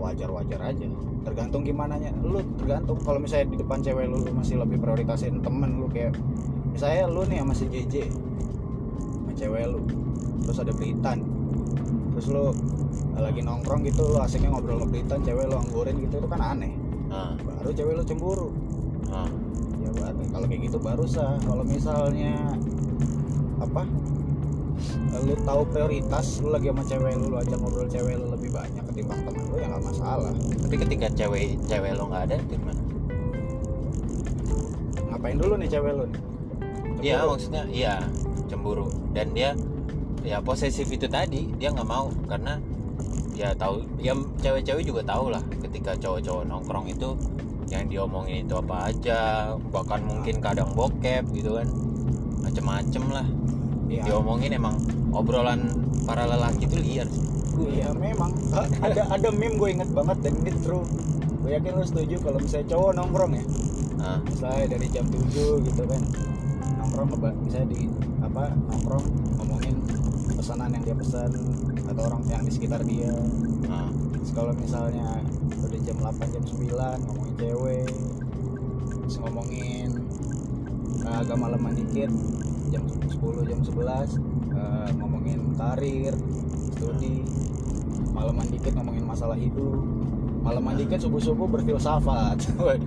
Wajar 0.00 0.30
wajar 0.32 0.60
aja. 0.62 0.86
Tergantung 1.24 1.64
gimana 1.64 1.96
nya 1.98 2.12
lu 2.22 2.40
tergantung 2.56 2.96
kalau 3.02 3.18
misalnya 3.20 3.52
di 3.52 3.56
depan 3.60 3.78
cewek 3.82 4.06
lu, 4.08 4.20
lu 4.22 4.32
masih 4.32 4.60
lebih 4.60 4.80
prioritasin 4.80 5.42
temen 5.44 5.80
lu 5.80 5.90
kayak 5.90 6.16
misalnya 6.72 7.04
lu 7.10 7.22
nih 7.28 7.36
yang 7.42 7.48
masih 7.48 7.66
JJ 7.68 8.08
sama 8.08 9.32
cewek 9.34 9.64
lu 9.68 9.80
terus 10.44 10.58
ada 10.60 10.72
Britan 10.76 11.18
terus 12.12 12.26
lu 12.28 12.52
lagi 13.16 13.40
nongkrong 13.40 13.86
gitu 13.86 14.02
lu 14.10 14.18
asiknya 14.20 14.52
ngobrol 14.52 14.84
sama 14.84 15.22
cewek 15.24 15.44
lu 15.48 15.56
anggurin 15.56 15.96
gitu 16.00 16.14
itu 16.20 16.28
kan 16.28 16.40
aneh. 16.40 16.72
Nah 17.08 17.36
baru 17.38 17.70
cewek 17.72 17.92
lu 17.96 18.04
cemburu 18.04 18.48
kalau 20.44 20.60
kayak 20.60 20.68
gitu 20.68 20.76
baru 20.76 21.04
sah. 21.08 21.40
Kalau 21.40 21.64
misalnya 21.64 22.36
apa 23.64 23.88
lu 25.24 25.32
tahu 25.40 25.64
prioritas 25.72 26.44
lu 26.44 26.52
lagi 26.52 26.68
sama 26.68 26.84
cewek 26.84 27.16
lu 27.16 27.32
lu 27.32 27.40
ajak 27.40 27.56
ngobrol 27.56 27.88
cewek 27.88 28.20
lu 28.20 28.28
lebih 28.28 28.52
banyak 28.52 28.84
ketimbang 28.92 29.24
teman 29.24 29.40
lu 29.48 29.56
ya 29.56 29.72
nggak 29.72 29.84
masalah. 29.88 30.36
Tapi 30.36 30.76
ketika 30.84 31.06
cewek 31.16 31.56
cewek 31.64 31.96
lo 31.96 32.12
nggak 32.12 32.22
ada 32.28 32.36
gimana? 32.44 32.82
Ngapain 35.08 35.36
dulu 35.40 35.54
nih 35.64 35.68
cewek 35.72 35.92
lu 35.96 36.04
nih? 36.12 36.20
Iya 37.00 37.18
maksudnya 37.24 37.62
iya 37.72 37.94
cemburu. 38.44 38.92
Dan 39.16 39.32
dia 39.32 39.56
ya 40.28 40.44
posesif 40.44 40.92
itu 40.92 41.08
tadi 41.08 41.48
dia 41.56 41.72
nggak 41.72 41.88
mau. 41.88 42.12
Karena 42.28 42.60
ya 43.32 43.56
tahu 43.56 43.80
ya 43.96 44.12
cewek-cewek 44.44 44.84
juga 44.84 45.08
tahu 45.08 45.32
lah 45.32 45.40
ketika 45.64 45.96
cowok-cowok 45.96 46.44
nongkrong 46.52 46.92
itu 46.92 47.16
yang 47.70 47.88
diomongin 47.88 48.44
itu 48.44 48.54
apa 48.56 48.92
aja 48.92 49.18
bahkan 49.72 50.04
mungkin 50.04 50.40
kadang 50.40 50.72
bokep 50.76 51.24
gitu 51.32 51.56
kan. 51.56 51.68
Macem-macem 52.44 53.04
lah. 53.10 53.26
Iya. 53.84 54.00
diomongin 54.10 54.56
emang 54.56 54.80
obrolan 55.12 55.70
para 56.08 56.24
lelaki 56.24 56.66
itu 56.66 56.76
liar 56.80 57.06
sih. 57.06 57.22
Iya 57.78 57.94
memang. 57.94 58.32
Ada 58.82 59.12
ada 59.12 59.28
meme 59.30 59.54
gue 59.60 59.68
inget 59.70 59.90
banget 59.92 60.18
dan 60.24 60.34
ini 60.42 60.52
true. 60.64 60.82
Gue 61.44 61.54
yakin 61.54 61.76
lu 61.76 61.84
setuju 61.84 62.16
kalau 62.24 62.38
misalnya 62.40 62.66
cowok 62.74 62.90
nongkrong 62.96 63.32
ya? 63.36 63.44
Nah, 64.00 64.18
misalnya 64.24 64.64
dari 64.74 64.86
jam 64.90 65.06
7 65.06 65.62
gitu 65.62 65.82
kan. 65.84 66.02
Nongkrong 66.80 67.08
misalnya 67.44 67.68
di 67.70 67.86
apa 68.24 68.56
nongkrong 68.72 69.04
ngomongin 69.38 69.76
pesanan 70.34 70.72
yang 70.74 70.82
dia 70.82 70.96
pesan 70.96 71.30
atau 71.84 72.02
orang 72.08 72.22
yang 72.26 72.42
di 72.42 72.50
sekitar 72.50 72.80
dia. 72.82 73.12
Nah, 73.68 73.92
Terus 74.24 74.40
kalau 74.40 74.56
misalnya 74.56 75.20
jam 75.84 75.96
8 76.00 76.34
jam 76.34 76.42
9 76.42 77.06
ngomongin 77.06 77.34
cewek 77.36 77.92
terus 79.04 79.16
ngomongin 79.20 79.88
uh, 81.04 81.20
agak 81.20 81.36
malaman 81.36 81.72
dikit 81.76 82.10
jam 82.72 82.82
10 82.88 83.48
jam 83.48 83.60
11 83.60 83.70
uh, 84.56 84.88
ngomongin 84.98 85.40
karir 85.54 86.16
studi 86.72 87.22
malaman 88.16 88.46
dikit 88.48 88.72
ngomongin 88.74 89.04
masalah 89.04 89.36
hidup 89.36 89.84
malaman 90.44 90.76
dikit 90.76 91.00
subuh-subuh 91.00 91.48
berfilsafat. 91.48 92.36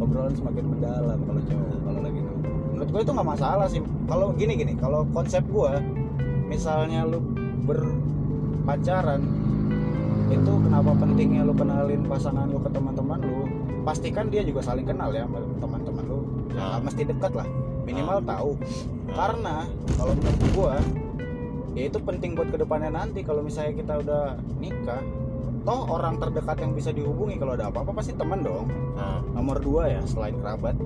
Obrolan 0.00 0.36
semakin 0.36 0.64
mendalam 0.76 1.18
kalau 1.24 1.40
cowok 1.40 1.76
kalau 1.80 2.00
lagi 2.04 2.20
nongkrong. 2.20 2.60
menurut 2.72 2.88
gue 2.92 3.00
itu 3.00 3.12
nggak 3.16 3.28
masalah 3.32 3.66
sih. 3.68 3.80
Kalau 4.04 4.26
gini 4.36 4.52
gini 4.60 4.72
kalau 4.76 5.08
konsep 5.08 5.40
gue 5.48 5.72
misalnya 6.52 7.08
lu 7.08 7.20
berpacaran 7.64 9.24
itu 10.30 10.52
kenapa 10.62 10.94
pentingnya 10.94 11.42
lu 11.42 11.52
kenalin 11.52 12.06
pasangan 12.06 12.46
lu 12.46 12.62
ke 12.62 12.70
teman-teman 12.70 13.18
lu? 13.18 13.42
Pastikan 13.82 14.30
dia 14.30 14.46
juga 14.46 14.62
saling 14.62 14.86
kenal 14.86 15.10
ya 15.10 15.26
teman-teman 15.58 16.04
lu. 16.06 16.20
Ya 16.54 16.78
Ah. 16.78 16.78
mesti 16.78 17.02
dekat 17.02 17.32
lah. 17.34 17.46
Minimal 17.82 18.22
Ah. 18.22 18.26
tahu. 18.38 18.50
Karena 19.10 19.66
kalau 19.98 20.12
menurut 20.14 20.42
gua 20.54 20.74
ya 21.74 21.82
itu 21.86 21.98
penting 21.98 22.38
buat 22.38 22.48
ke 22.50 22.58
depannya 22.58 22.90
nanti. 22.94 23.26
Kalau 23.26 23.42
misalnya 23.42 23.74
kita 23.74 23.92
udah 24.00 24.24
nikah 24.58 25.02
toh 25.60 25.92
orang 25.92 26.16
terdekat 26.16 26.56
yang 26.64 26.72
bisa 26.72 26.88
dihubungi 26.88 27.36
kalau 27.36 27.52
ada 27.52 27.68
apa-apa 27.68 28.00
pasti 28.00 28.14
teman 28.14 28.40
dong. 28.40 28.70
Nomor 29.34 29.60
dua 29.60 29.90
ya 29.90 30.00
selain 30.06 30.38
kerabat 30.38 30.78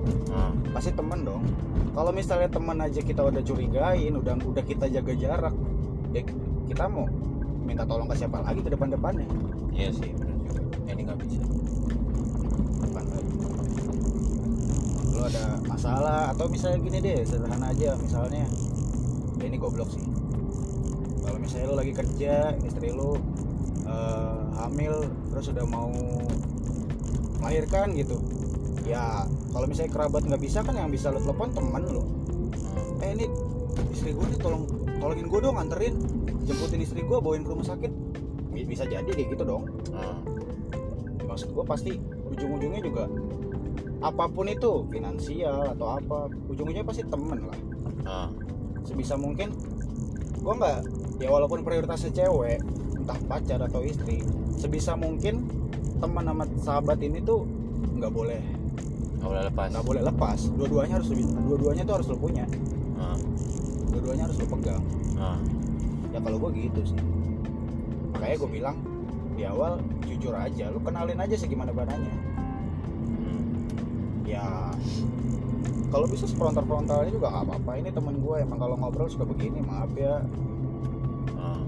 pasti 0.73 0.91
teman 0.91 1.21
dong. 1.21 1.45
Kalau 1.93 2.11
misalnya 2.11 2.49
teman 2.51 2.81
aja 2.81 2.99
kita 2.99 3.21
udah 3.23 3.39
curigain 3.39 4.13
udah 4.15 4.35
udah 4.41 4.63
kita 4.65 4.89
jaga 4.89 5.13
jarak 5.15 5.55
ya 6.11 6.23
kita 6.65 6.87
mau 6.87 7.07
minta 7.65 7.83
tolong 7.83 8.05
ke 8.05 8.15
siapa 8.15 8.45
lagi 8.45 8.61
ke 8.61 8.69
depan 8.69 8.93
depannya 8.93 9.27
iya 9.73 9.89
sih 9.91 10.13
benar 10.13 10.37
juga. 10.39 10.61
Ini 10.85 11.01
nggak 11.01 11.19
bisa. 11.25 11.41
Depan 12.85 13.05
lagi. 13.09 13.33
Lo 15.11 15.21
ada 15.25 15.45
masalah 15.65 16.21
atau 16.31 16.45
misalnya 16.47 16.79
gini 16.79 16.97
deh 17.01 17.17
sederhana 17.25 17.73
aja. 17.73 17.97
Misalnya 17.99 18.45
ya 19.41 19.43
ini 19.43 19.57
goblok 19.57 19.89
sih. 19.91 20.05
Kalau 21.25 21.37
misalnya 21.41 21.65
lo 21.73 21.75
lagi 21.81 21.91
kerja 21.91 22.53
istri 22.63 22.93
lo 22.93 23.17
eh, 23.83 24.41
hamil 24.61 25.09
terus 25.33 25.51
udah 25.51 25.65
mau 25.67 25.91
melahirkan 27.41 27.93
gitu 27.93 28.17
ya 28.85 29.25
kalau 29.53 29.65
misalnya 29.65 29.91
kerabat 29.93 30.21
nggak 30.25 30.41
bisa 30.41 30.61
kan 30.61 30.77
yang 30.77 30.89
bisa 30.93 31.09
lo 31.09 31.21
telepon 31.21 31.49
teman 31.53 31.83
lo 31.89 32.05
Hmm, 32.75 32.99
eh 33.03 33.11
ini 33.15 33.25
istri 33.91 34.11
gue 34.11 34.25
nih 34.27 34.39
tolong 34.39 34.67
tolongin 34.99 35.27
gue 35.31 35.39
dong 35.39 35.55
anterin 35.55 35.95
jemputin 36.45 36.79
istri 36.81 37.01
gue 37.01 37.17
bawain 37.17 37.41
ke 37.41 37.49
rumah 37.49 37.65
sakit. 37.65 37.91
Bi- 38.53 38.67
bisa 38.69 38.87
jadi 38.87 39.05
kayak 39.09 39.35
gitu 39.35 39.43
dong. 39.43 39.67
Nah, 39.91 40.21
maksud 41.27 41.51
gue 41.51 41.65
pasti 41.67 41.91
ujung-ujungnya 42.31 42.79
juga 42.79 43.09
apa 43.99 44.29
pun 44.29 44.45
itu 44.45 44.85
finansial 44.93 45.73
atau 45.75 45.97
apa 45.97 46.29
ujung-ujungnya 46.47 46.85
pasti 46.85 47.03
temen 47.03 47.49
lah. 47.49 47.59
Nah, 48.05 48.27
sebisa 48.85 49.17
mungkin 49.17 49.51
gue 50.39 50.53
nggak 50.53 50.79
ya 51.19 51.29
walaupun 51.33 51.65
prioritasnya 51.65 52.13
cewek 52.13 52.61
entah 52.95 53.19
pacar 53.25 53.59
atau 53.65 53.81
istri 53.81 54.21
sebisa 54.55 54.93
mungkin 54.93 55.47
teman 55.97 56.27
sama 56.27 56.43
sahabat 56.61 57.01
ini 57.01 57.19
tuh 57.25 57.49
nggak 57.97 58.11
boleh. 58.13 58.41
Nggak 59.19 59.29
boleh 59.31 59.43
lepas. 59.49 59.67
Nggak 59.73 59.85
boleh 59.89 60.01
lepas. 60.05 60.39
Dua-duanya 60.53 60.93
harus 61.01 61.09
dua-duanya 61.49 61.83
tuh 61.83 61.93
harus 61.97 62.07
lo 62.13 62.17
punya. 62.19 62.45
Nah, 62.95 63.17
dua-duanya 63.89 64.29
harus 64.29 64.37
lo 64.37 64.45
pegang. 64.53 64.83
Nah, 65.17 65.39
ya 66.15 66.19
kalau 66.23 66.37
gue 66.39 66.51
gitu 66.55 66.81
sih. 66.87 66.99
Makanya 68.15 68.35
gue 68.39 68.49
bilang 68.49 68.77
di 69.35 69.43
awal 69.43 69.83
jujur 70.07 70.31
aja 70.31 70.71
lu 70.71 70.79
kenalin 70.79 71.19
aja 71.19 71.35
sih 71.35 71.51
gimana 71.51 71.75
badannya. 71.75 72.15
Hmm, 73.03 73.43
ya 74.23 74.71
kalau 75.91 76.07
bisa 76.07 76.23
frontal 76.31 76.63
frontalnya 76.63 77.11
juga 77.11 77.27
nggak 77.29 77.43
apa-apa. 77.51 77.71
Ini 77.83 77.89
temen 77.91 78.23
gue 78.23 78.35
emang 78.39 78.59
kalau 78.63 78.75
ngobrol 78.79 79.11
suka 79.11 79.27
begini 79.27 79.59
maaf 79.59 79.91
ya. 79.99 80.23
Nah, 81.35 81.59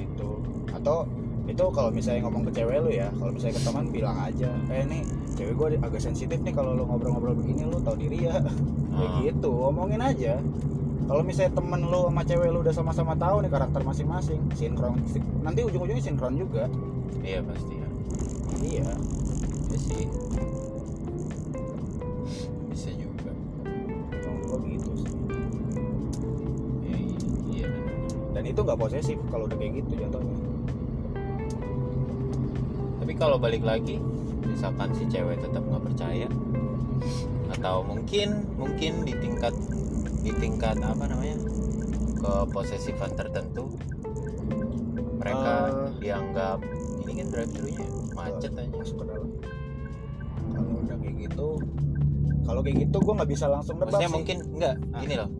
gitu. 0.00 0.40
Atau 0.72 1.04
itu 1.44 1.64
kalau 1.72 1.88
misalnya 1.88 2.24
ngomong 2.28 2.44
ke 2.48 2.60
cewek 2.60 2.76
lu 2.84 2.92
ya 2.92 3.08
kalau 3.16 3.32
misalnya 3.32 3.56
ke 3.56 3.64
teman 3.64 3.88
bilang 3.88 4.20
aja 4.20 4.52
eh 4.68 4.84
nih 4.84 5.00
cewek 5.32 5.56
gue 5.56 5.68
agak 5.80 5.96
sensitif 5.96 6.36
nih 6.44 6.52
kalau 6.52 6.76
lu 6.76 6.84
ngobrol-ngobrol 6.84 7.32
begini 7.36 7.64
lu 7.68 7.80
tau 7.84 7.96
diri 7.96 8.24
ya. 8.24 8.40
Kayak 8.96 9.12
Ah. 9.16 9.20
gitu 9.24 9.52
omongin 9.68 10.00
aja 10.02 10.40
kalau 11.08 11.22
misalnya 11.24 11.56
temen 11.56 11.80
lu 11.88 12.12
sama 12.12 12.22
cewek 12.28 12.48
lu 12.52 12.60
udah 12.60 12.74
sama-sama 12.76 13.16
tahu 13.16 13.40
nih 13.40 13.50
karakter 13.50 13.80
masing-masing 13.80 14.40
sinkron 14.52 15.00
nanti 15.40 15.64
ujung-ujungnya 15.64 16.04
sinkron 16.04 16.36
juga. 16.36 16.68
Iya 17.24 17.40
pasti 17.42 17.74
ya. 17.80 17.88
Iya. 18.60 18.92
Iya 19.72 19.78
sih. 19.80 20.04
Bisa 22.68 22.90
juga. 22.92 23.32
Kalau 24.20 24.60
gue 24.60 24.76
gitu 24.76 24.90
sih. 25.00 25.12
Iya 26.84 26.98
iya. 27.56 27.68
Dan 28.36 28.44
itu 28.44 28.60
nggak 28.60 28.76
posesif 28.76 29.16
kalau 29.32 29.48
udah 29.48 29.56
kayak 29.56 29.80
gitu 29.80 30.04
jatuhnya 30.04 30.48
tapi 33.08 33.16
kalau 33.16 33.40
balik 33.40 33.64
lagi 33.64 33.96
misalkan 34.44 34.92
si 34.92 35.08
cewek 35.08 35.40
tetap 35.40 35.64
nggak 35.64 35.80
percaya 35.80 36.28
atau 37.56 37.80
mungkin 37.80 38.44
mungkin 38.60 39.00
di 39.08 39.16
tingkat 39.16 39.56
di 40.18 40.32
tingkat 40.34 40.76
apa 40.78 41.04
namanya 41.04 41.36
keposesifan 42.18 43.14
tertentu 43.14 43.70
mereka 45.16 45.52
Eh. 45.66 45.90
dianggap 46.00 46.58
ini 47.02 47.12
kan 47.16 47.26
drive 47.28 47.50
thru 47.50 47.68
nya 47.68 47.86
macet 48.12 48.52
aja 48.52 48.70
masuk 48.72 48.96
ke 48.98 49.04
dalam 49.06 49.30
kalau 50.48 50.72
udah 50.80 50.96
kayak 50.98 51.16
gitu 51.20 51.48
kalau 52.42 52.60
kayak 52.62 52.76
gitu 52.82 52.96
gue 52.98 53.14
nggak 53.14 53.30
bisa 53.30 53.46
langsung 53.46 53.76
nebak 53.76 54.00
sih. 54.00 54.10
mungkin 54.10 54.36
enggak 54.52 54.76
Ah. 54.90 55.00
gini 55.00 55.16
loh 55.16 55.30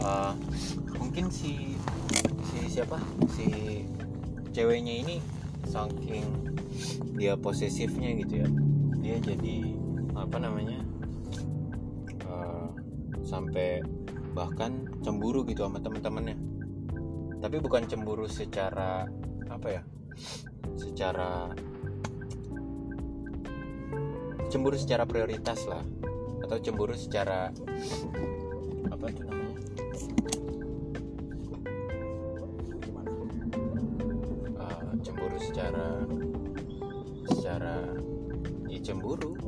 Eh, 0.00 0.32
mungkin 0.96 1.28
si 1.28 1.76
si 2.42 2.58
siapa 2.70 2.96
si 3.28 3.84
ceweknya 4.50 4.96
ini 4.96 5.20
saking 5.62 6.24
dia 7.14 7.36
posesifnya 7.36 8.16
gitu 8.16 8.40
ya 8.40 8.48
dia 8.96 9.16
jadi 9.20 9.76
apa 10.16 10.40
namanya 10.40 10.80
eh, 12.22 12.66
sampai 13.20 13.84
bahkan 14.40 14.88
cemburu 15.04 15.44
gitu 15.44 15.68
sama 15.68 15.84
teman-temannya 15.84 16.32
tapi 17.44 17.60
bukan 17.60 17.84
cemburu 17.84 18.24
secara 18.24 19.04
apa 19.52 19.68
ya 19.68 19.82
secara 20.80 21.52
cemburu 24.48 24.80
secara 24.80 25.04
prioritas 25.04 25.68
lah 25.68 25.84
atau 26.40 26.56
cemburu 26.56 26.96
secara 26.96 27.52
apa 28.88 29.04
itu 29.12 29.22
namanya? 29.28 29.60
Eh, 34.56 34.92
cemburu 35.04 35.36
secara 35.38 35.86
secara 37.28 37.74
ya 38.66 38.80
cemburu. 38.82 39.38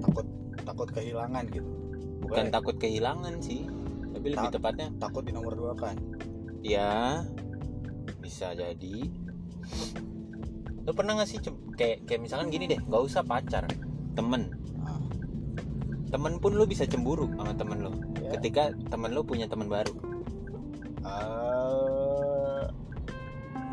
Takut 0.00 0.26
takut 0.64 0.88
kehilangan 0.88 1.44
gitu 1.52 1.77
bukan 2.28 2.46
Boleh. 2.48 2.54
takut 2.54 2.76
kehilangan 2.76 3.34
sih 3.40 3.64
tapi 4.12 4.26
lebih 4.34 4.48
Tak- 4.52 4.54
tepatnya 4.60 4.88
takut 5.00 5.22
di 5.24 5.32
nomor 5.32 5.56
dua 5.56 5.72
kan? 5.78 5.96
Ya 6.60 7.22
bisa 8.18 8.52
jadi. 8.52 9.08
Lo 10.84 10.90
pernah 10.90 11.20
gak 11.20 11.28
sih 11.28 11.38
kayak 11.78 12.04
kayak 12.08 12.20
misalkan 12.20 12.50
gini 12.50 12.66
deh 12.66 12.80
nggak 12.82 13.02
usah 13.04 13.22
pacar 13.22 13.64
temen. 14.18 14.50
Ah, 14.82 14.98
temen 16.10 16.42
pun 16.42 16.58
lo 16.58 16.66
bisa 16.66 16.82
cemburu 16.82 17.30
sama 17.38 17.54
temen 17.54 17.78
lo 17.84 17.92
ya. 18.18 18.34
ketika 18.36 18.74
temen 18.90 19.14
lo 19.14 19.22
punya 19.22 19.46
temen 19.46 19.70
baru. 19.70 19.94
Eh, 21.06 22.64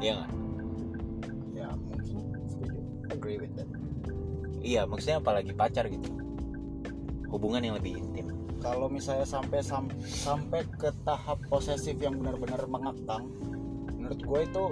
iya 0.06 0.12
nggak? 0.22 0.32
Ya 1.58 1.68
mungkin. 1.74 2.16
Setuju. 2.46 2.80
Agree 3.12 3.42
with 3.42 3.54
that. 3.58 3.68
Iya 4.62 4.86
maksudnya 4.86 5.18
apalagi 5.20 5.52
pacar 5.58 5.90
gitu. 5.90 6.14
Hubungan 7.34 7.66
yang 7.66 7.76
lebih 7.82 7.98
intim 7.98 8.35
kalau 8.66 8.90
misalnya 8.90 9.30
sampai 9.30 9.62
sam- 9.62 9.94
sampai 10.02 10.66
ke 10.82 10.90
tahap 11.06 11.38
posesif 11.46 12.02
yang 12.02 12.18
benar-benar 12.18 12.66
mengekang 12.66 13.30
menurut 13.94 14.18
gue 14.18 14.40
itu 14.42 14.64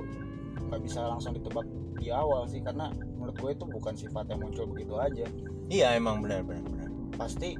nggak 0.66 0.82
bisa 0.82 1.06
langsung 1.06 1.38
ditebak 1.38 1.70
di 2.02 2.10
awal 2.10 2.50
sih 2.50 2.58
karena 2.66 2.90
menurut 3.22 3.38
gue 3.38 3.52
itu 3.54 3.66
bukan 3.70 3.94
sifat 3.94 4.34
yang 4.34 4.42
muncul 4.42 4.66
begitu 4.66 4.98
aja. 4.98 5.30
Iya 5.70 5.94
emang 5.94 6.26
benar 6.26 6.42
benar 6.42 6.66
benar. 6.66 6.90
Pasti 7.14 7.54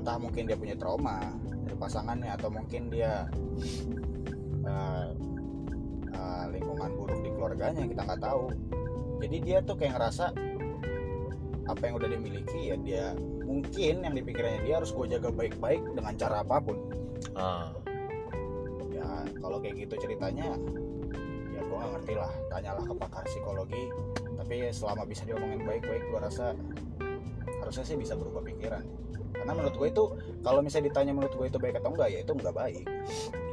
entah 0.00 0.16
mungkin 0.16 0.48
dia 0.48 0.56
punya 0.56 0.80
trauma 0.80 1.20
dari 1.68 1.76
pasangannya 1.76 2.30
atau 2.40 2.48
mungkin 2.48 2.88
dia 2.88 3.28
eh, 4.64 5.08
eh, 6.08 6.44
lingkungan 6.56 6.90
buruk 6.96 7.20
di 7.20 7.30
keluarganya 7.36 7.84
kita 7.84 8.02
nggak 8.08 8.22
tahu. 8.24 8.48
Jadi 9.20 9.36
dia 9.44 9.60
tuh 9.60 9.76
kayak 9.76 9.92
ngerasa 10.00 10.32
apa 11.64 11.80
yang 11.84 11.94
udah 12.00 12.08
dimiliki 12.08 12.60
ya 12.72 12.76
dia 12.80 13.06
mungkin 13.44 13.94
yang 14.02 14.14
dipikirnya 14.16 14.64
dia 14.64 14.74
harus 14.80 14.90
gue 14.90 15.06
jaga 15.06 15.28
baik-baik 15.30 15.84
dengan 15.92 16.12
cara 16.16 16.40
apa 16.40 16.56
pun. 16.58 16.76
Ah. 17.36 17.70
Ya 18.90 19.28
kalau 19.38 19.60
kayak 19.60 19.84
gitu 19.84 19.94
ceritanya 20.00 20.56
ya 21.52 21.60
gue 21.60 21.76
nggak 21.76 21.92
ngerti 22.00 22.14
lah. 22.16 22.32
Tanyalah 22.50 22.84
ke 22.88 22.94
pakar 22.96 23.24
psikologi. 23.28 23.84
Tapi 24.34 24.72
selama 24.72 25.04
bisa 25.08 25.22
diomongin 25.28 25.62
baik-baik 25.62 26.02
gue 26.08 26.20
rasa 26.20 26.56
harusnya 27.60 27.84
sih 27.84 27.96
bisa 28.00 28.16
berubah 28.16 28.40
pikiran. 28.44 28.84
Karena 29.34 29.52
menurut 29.52 29.76
gue 29.76 29.88
itu 29.92 30.04
kalau 30.40 30.60
misalnya 30.64 30.90
ditanya 30.92 31.12
menurut 31.12 31.34
gue 31.36 31.46
itu 31.52 31.58
baik 31.60 31.76
atau 31.80 31.90
enggak 31.92 32.08
ya 32.10 32.18
itu 32.24 32.32
enggak 32.32 32.54
baik. 32.56 32.84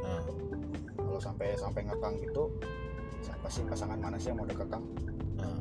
Ah. 0.02 0.20
kalau 0.96 1.20
sampai 1.20 1.52
sampai 1.60 1.84
ngekang 1.84 2.16
gitu 2.24 2.48
siapa 3.20 3.46
sih 3.52 3.62
pasangan 3.68 4.00
mana 4.00 4.16
sih 4.16 4.32
yang 4.32 4.40
mau 4.40 4.48
dekekang 4.48 4.80
Nah, 5.36 5.58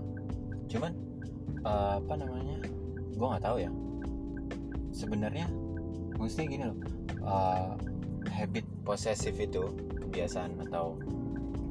cuman 0.71 0.91
eh, 1.61 1.93
apa 1.99 2.13
namanya? 2.15 2.57
Gue 3.13 3.27
nggak 3.27 3.43
tahu 3.43 3.57
ya 3.61 3.71
sebenarnya 4.91 5.47
maksudnya 6.19 6.47
gini 6.47 6.63
loh 6.69 6.77
eh, 7.25 7.71
habit 8.29 8.65
posesif 8.85 9.33
itu 9.41 9.63
kebiasaan 9.97 10.59
atau 10.69 10.99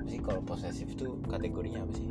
apa 0.01 0.09
sih 0.09 0.21
kalau 0.25 0.41
posesif 0.43 0.89
itu 0.91 1.21
kategorinya 1.29 1.85
apa 1.85 1.93
sih? 1.95 2.07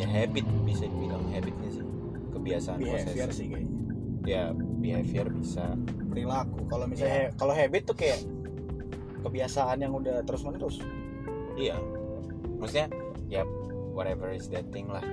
Ya 0.00 0.08
habit 0.08 0.46
bisa 0.64 0.88
dibilang 0.88 1.26
habitnya 1.28 1.68
sih 1.68 1.84
kebiasaan 2.32 2.78
behavior 2.80 3.28
posesif. 3.28 3.36
sih 3.36 3.46
kayaknya. 3.52 3.82
Ya 4.24 4.42
behavior 4.54 5.26
bisa 5.28 5.76
perilaku 6.08 6.64
kalau 6.70 6.86
misalnya 6.88 7.34
kalau 7.36 7.52
habit 7.52 7.82
tuh 7.84 7.96
kayak 7.98 8.22
kebiasaan 9.20 9.84
yang 9.84 9.92
udah 9.92 10.24
terus 10.24 10.40
menerus 10.46 10.80
iya. 11.60 11.76
Maksudnya 12.56 12.88
ya 13.28 13.44
whatever 13.92 14.32
is 14.32 14.48
that 14.48 14.64
thing 14.72 14.88
lah 14.88 15.04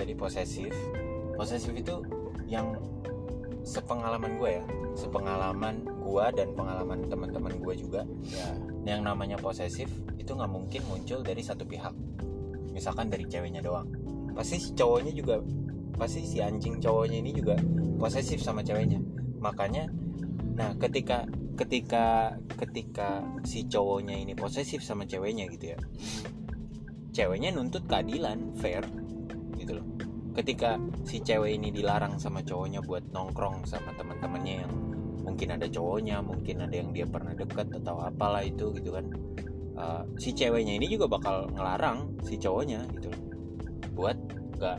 tadi 0.00 0.16
posesif. 0.16 0.72
Posesif 1.36 1.72
itu 1.76 2.00
yang 2.48 2.72
sepengalaman 3.60 4.40
gue 4.40 4.50
ya. 4.56 4.64
Sepengalaman 4.96 5.84
gue 5.84 6.24
dan 6.32 6.48
pengalaman 6.56 7.04
teman-teman 7.12 7.52
gue 7.60 7.74
juga. 7.76 8.02
Ya. 8.24 8.56
Yang 8.96 9.00
namanya 9.04 9.36
posesif 9.36 9.92
itu 10.16 10.32
nggak 10.32 10.48
mungkin 10.48 10.80
muncul 10.88 11.20
dari 11.20 11.44
satu 11.44 11.68
pihak. 11.68 11.92
Misalkan 12.72 13.12
dari 13.12 13.28
ceweknya 13.28 13.60
doang. 13.60 13.92
Pasti 14.32 14.56
si 14.56 14.72
cowoknya 14.72 15.12
juga 15.12 15.36
pasti 16.00 16.24
si 16.24 16.40
anjing 16.40 16.80
cowoknya 16.80 17.20
ini 17.20 17.36
juga 17.36 17.60
posesif 18.00 18.40
sama 18.40 18.64
ceweknya. 18.64 19.04
Makanya 19.36 19.84
nah 20.56 20.72
ketika 20.80 21.28
ketika 21.60 22.36
ketika 22.56 23.20
si 23.44 23.68
cowoknya 23.68 24.16
ini 24.16 24.32
posesif 24.32 24.80
sama 24.80 25.04
ceweknya 25.04 25.44
gitu 25.52 25.76
ya 25.76 25.78
ceweknya 27.12 27.52
nuntut 27.52 27.84
keadilan 27.84 28.54
fair 28.56 28.80
gitu 29.70 29.78
loh. 29.78 29.86
Ketika 30.34 30.82
si 31.06 31.22
cewek 31.22 31.54
ini 31.54 31.70
dilarang 31.70 32.18
sama 32.18 32.42
cowoknya 32.42 32.82
buat 32.82 33.06
nongkrong 33.14 33.70
sama 33.70 33.94
teman-temannya 33.94 34.66
yang 34.66 34.72
mungkin 35.22 35.54
ada 35.54 35.70
cowoknya 35.70 36.18
mungkin 36.26 36.66
ada 36.66 36.74
yang 36.74 36.90
dia 36.90 37.06
pernah 37.06 37.30
deket 37.38 37.70
atau 37.70 38.02
apalah 38.02 38.42
itu 38.42 38.74
gitu 38.74 38.90
kan 38.90 39.06
Uh, 39.80 40.04
si 40.20 40.36
ceweknya 40.36 40.76
ini 40.76 40.92
juga 40.92 41.08
bakal 41.08 41.48
ngelarang 41.56 42.12
si 42.28 42.36
cowoknya 42.36 42.84
gitu 43.00 43.08
loh. 43.08 43.22
Buat 43.96 44.18
nggak 44.60 44.78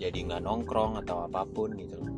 jadi 0.00 0.18
nggak 0.24 0.40
nongkrong 0.40 0.96
atau 1.04 1.28
apa 1.28 1.44
pun 1.44 1.76
gitu 1.76 2.00
loh. 2.00 2.08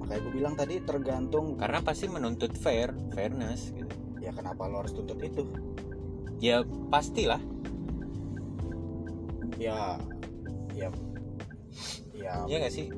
Makanya 0.00 0.20
gue 0.24 0.32
bilang 0.32 0.54
tadi 0.56 0.80
tergantung 0.80 1.60
karena 1.60 1.84
pasti 1.84 2.08
menuntut 2.08 2.56
fair 2.56 2.96
fairness 3.12 3.68
gitu. 3.76 3.92
Ya 4.24 4.32
kenapa 4.32 4.64
lo 4.64 4.80
harus 4.80 4.96
tuntut 4.96 5.20
itu? 5.20 5.44
Ya 6.40 6.64
pastilah. 6.88 7.42
Ya 9.60 10.00
ya 10.80 10.88
ya 12.14 12.32
ya 12.46 12.56
nggak 12.58 12.72
sih? 12.72 12.88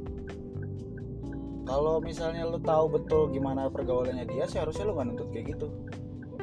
Kalau 1.63 1.99
misalnya 1.99 2.43
lo 2.45 2.59
tahu 2.59 2.91
betul 2.93 3.31
gimana 3.31 3.67
pergaulannya 3.67 4.23
dia 4.25 4.45
sih 4.45 4.59
harusnya 4.59 4.83
lo 4.85 4.95
gak 4.95 5.07
nuntut 5.09 5.29
kayak 5.31 5.47
gitu. 5.53 5.67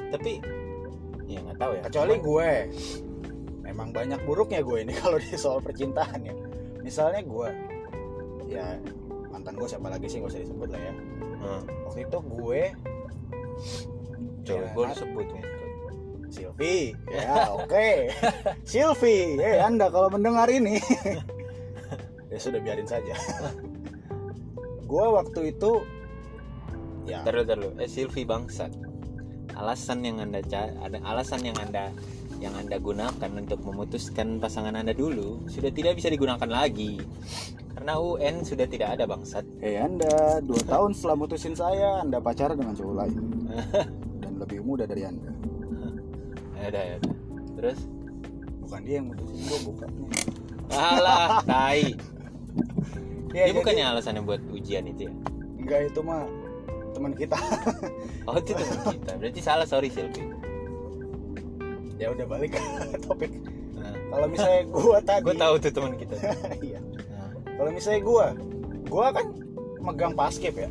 Tapi 0.09 0.39
ya 1.25 1.39
nggak 1.41 1.57
tahu 1.57 1.71
ya. 1.75 1.81
kecuali 1.85 2.13
Cuman- 2.13 2.25
gue. 2.25 2.51
Memang 3.61 3.89
banyak 3.93 4.19
buruknya 4.23 4.59
gue 4.59 4.77
ini 4.81 4.93
kalau 5.03 5.15
di 5.15 5.35
soal 5.35 5.59
percintaan 5.59 6.23
ya. 6.23 6.33
Misalnya 6.79 7.21
gue 7.21 7.49
ya 8.47 8.79
mantan 9.29 9.53
gue 9.53 9.67
siapa 9.67 9.87
lagi 9.87 10.07
sih 10.07 10.19
gak 10.19 10.31
usah 10.31 10.41
disebut 10.41 10.69
lah 10.69 10.81
ya. 10.81 10.93
Hmm, 11.39 11.61
waktu 11.85 11.99
itu 12.03 12.17
gue 12.17 12.61
coba 14.41 14.55
Ya, 14.57 14.71
gue 14.71 14.85
nah- 14.87 14.97
sebut 14.97 15.27
Silvi. 16.59 16.91
Ya 17.07 17.47
oke. 17.55 18.11
Silvi 18.67 19.39
eh 19.39 19.63
anda 19.63 19.87
kalau 19.87 20.11
mendengar 20.11 20.51
ini. 20.51 20.75
Ya 22.29 22.37
sudah 22.37 22.61
biarin 22.61 22.85
saja. 22.85 23.17
Gue 24.85 25.01
waktu 25.01 25.49
itu 25.49 25.81
ya. 27.09 27.25
Taruh 27.25 27.41
taruh 27.41 27.73
eh 27.81 27.89
Silvi 27.89 28.21
bangsat. 28.21 28.69
Alasan 29.57 30.05
yang 30.05 30.21
anda 30.21 30.37
ada 30.45 31.01
alasan 31.09 31.41
yang 31.41 31.57
anda 31.57 31.89
yang 32.37 32.53
anda 32.53 32.77
gunakan 32.77 33.31
untuk 33.33 33.65
memutuskan 33.65 34.37
pasangan 34.37 34.77
anda 34.77 34.93
dulu 34.93 35.41
sudah 35.49 35.73
tidak 35.73 35.97
bisa 35.97 36.13
digunakan 36.13 36.45
lagi. 36.45 37.01
Karena 37.73 37.97
UN 37.97 38.45
sudah 38.45 38.69
tidak 38.69 38.93
ada 38.93 39.09
bangsat. 39.09 39.49
Eh 39.65 39.81
anda 39.81 40.37
dua 40.45 40.61
tahun 40.69 40.93
setelah 40.93 41.17
mutusin 41.17 41.57
saya 41.57 42.05
anda 42.05 42.21
pacaran 42.21 42.61
dengan 42.61 42.77
cowok 42.77 42.93
lain. 42.93 43.17
Dan 44.21 44.37
lebih 44.37 44.61
muda 44.61 44.85
dari 44.85 45.01
anda 45.01 45.38
ya 46.59 46.65
udah 46.69 46.83
ya 46.83 46.95
udah. 46.99 47.13
terus? 47.55 47.79
Bukan 48.67 48.79
dia 48.85 48.95
yang 49.01 49.07
mutusin 49.09 49.39
gue 49.47 49.59
bukannya 49.65 50.05
alah 50.69 51.41
tai. 51.43 51.95
Ya, 53.29 53.45
dia 53.45 53.53
bukannya 53.53 53.85
alasannya 53.85 54.25
buat 54.25 54.41
ujian 54.49 54.89
itu 54.89 55.05
ya? 55.05 55.13
Enggak 55.61 55.93
itu 55.93 56.01
mah 56.01 56.25
teman 56.97 57.13
kita. 57.13 57.37
Oh 58.25 58.33
itu 58.41 58.57
teman 58.57 58.79
kita. 58.89 59.11
Berarti 59.21 59.39
salah 59.45 59.69
sorry 59.69 59.93
Silvi. 59.93 60.25
Ya 62.01 62.09
udah 62.09 62.25
balik 62.25 62.57
ke 62.57 62.61
topik. 63.05 63.29
Nah, 63.77 63.93
kalau 64.09 64.27
misalnya 64.33 64.61
gue 64.65 64.97
tadi 65.05 65.21
gue 65.29 65.35
tahu 65.37 65.53
tuh 65.61 65.71
teman 65.73 65.93
kita. 65.93 66.15
Iya. 66.57 66.81
Nah, 66.81 67.29
kalau 67.53 67.69
misalnya 67.69 68.01
gue 68.01 68.25
gue 68.89 69.05
kan 69.13 69.25
megang 69.77 70.13
paskip 70.17 70.57
ya. 70.57 70.69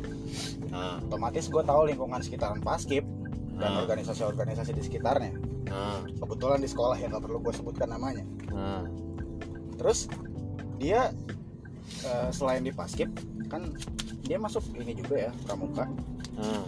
Nah, 0.67 0.99
otomatis 0.99 1.47
gue 1.47 1.63
tahu 1.63 1.87
lingkungan 1.87 2.19
sekitaran 2.19 2.59
paskip 2.59 3.07
dan 3.59 3.75
nah, 3.75 3.83
organisasi-organisasi 3.83 4.71
di 4.71 4.83
sekitarnya. 4.87 5.35
Nah, 5.67 6.01
kebetulan 6.07 6.63
di 6.63 6.69
sekolah 6.71 6.95
yang 6.95 7.11
nggak 7.11 7.23
perlu 7.27 7.43
gue 7.43 7.53
sebutkan 7.53 7.91
namanya. 7.91 8.23
Nah. 8.55 8.87
terus 9.79 10.11
dia 10.75 11.15
eh, 12.03 12.29
selain 12.35 12.59
di 12.59 12.75
paskip 12.75 13.07
kan 13.47 13.71
dia 14.23 14.35
masuk 14.35 14.63
ini 14.75 14.95
juga 14.95 15.27
ya 15.27 15.31
pramuka. 15.47 15.87
Nah, 16.39 16.63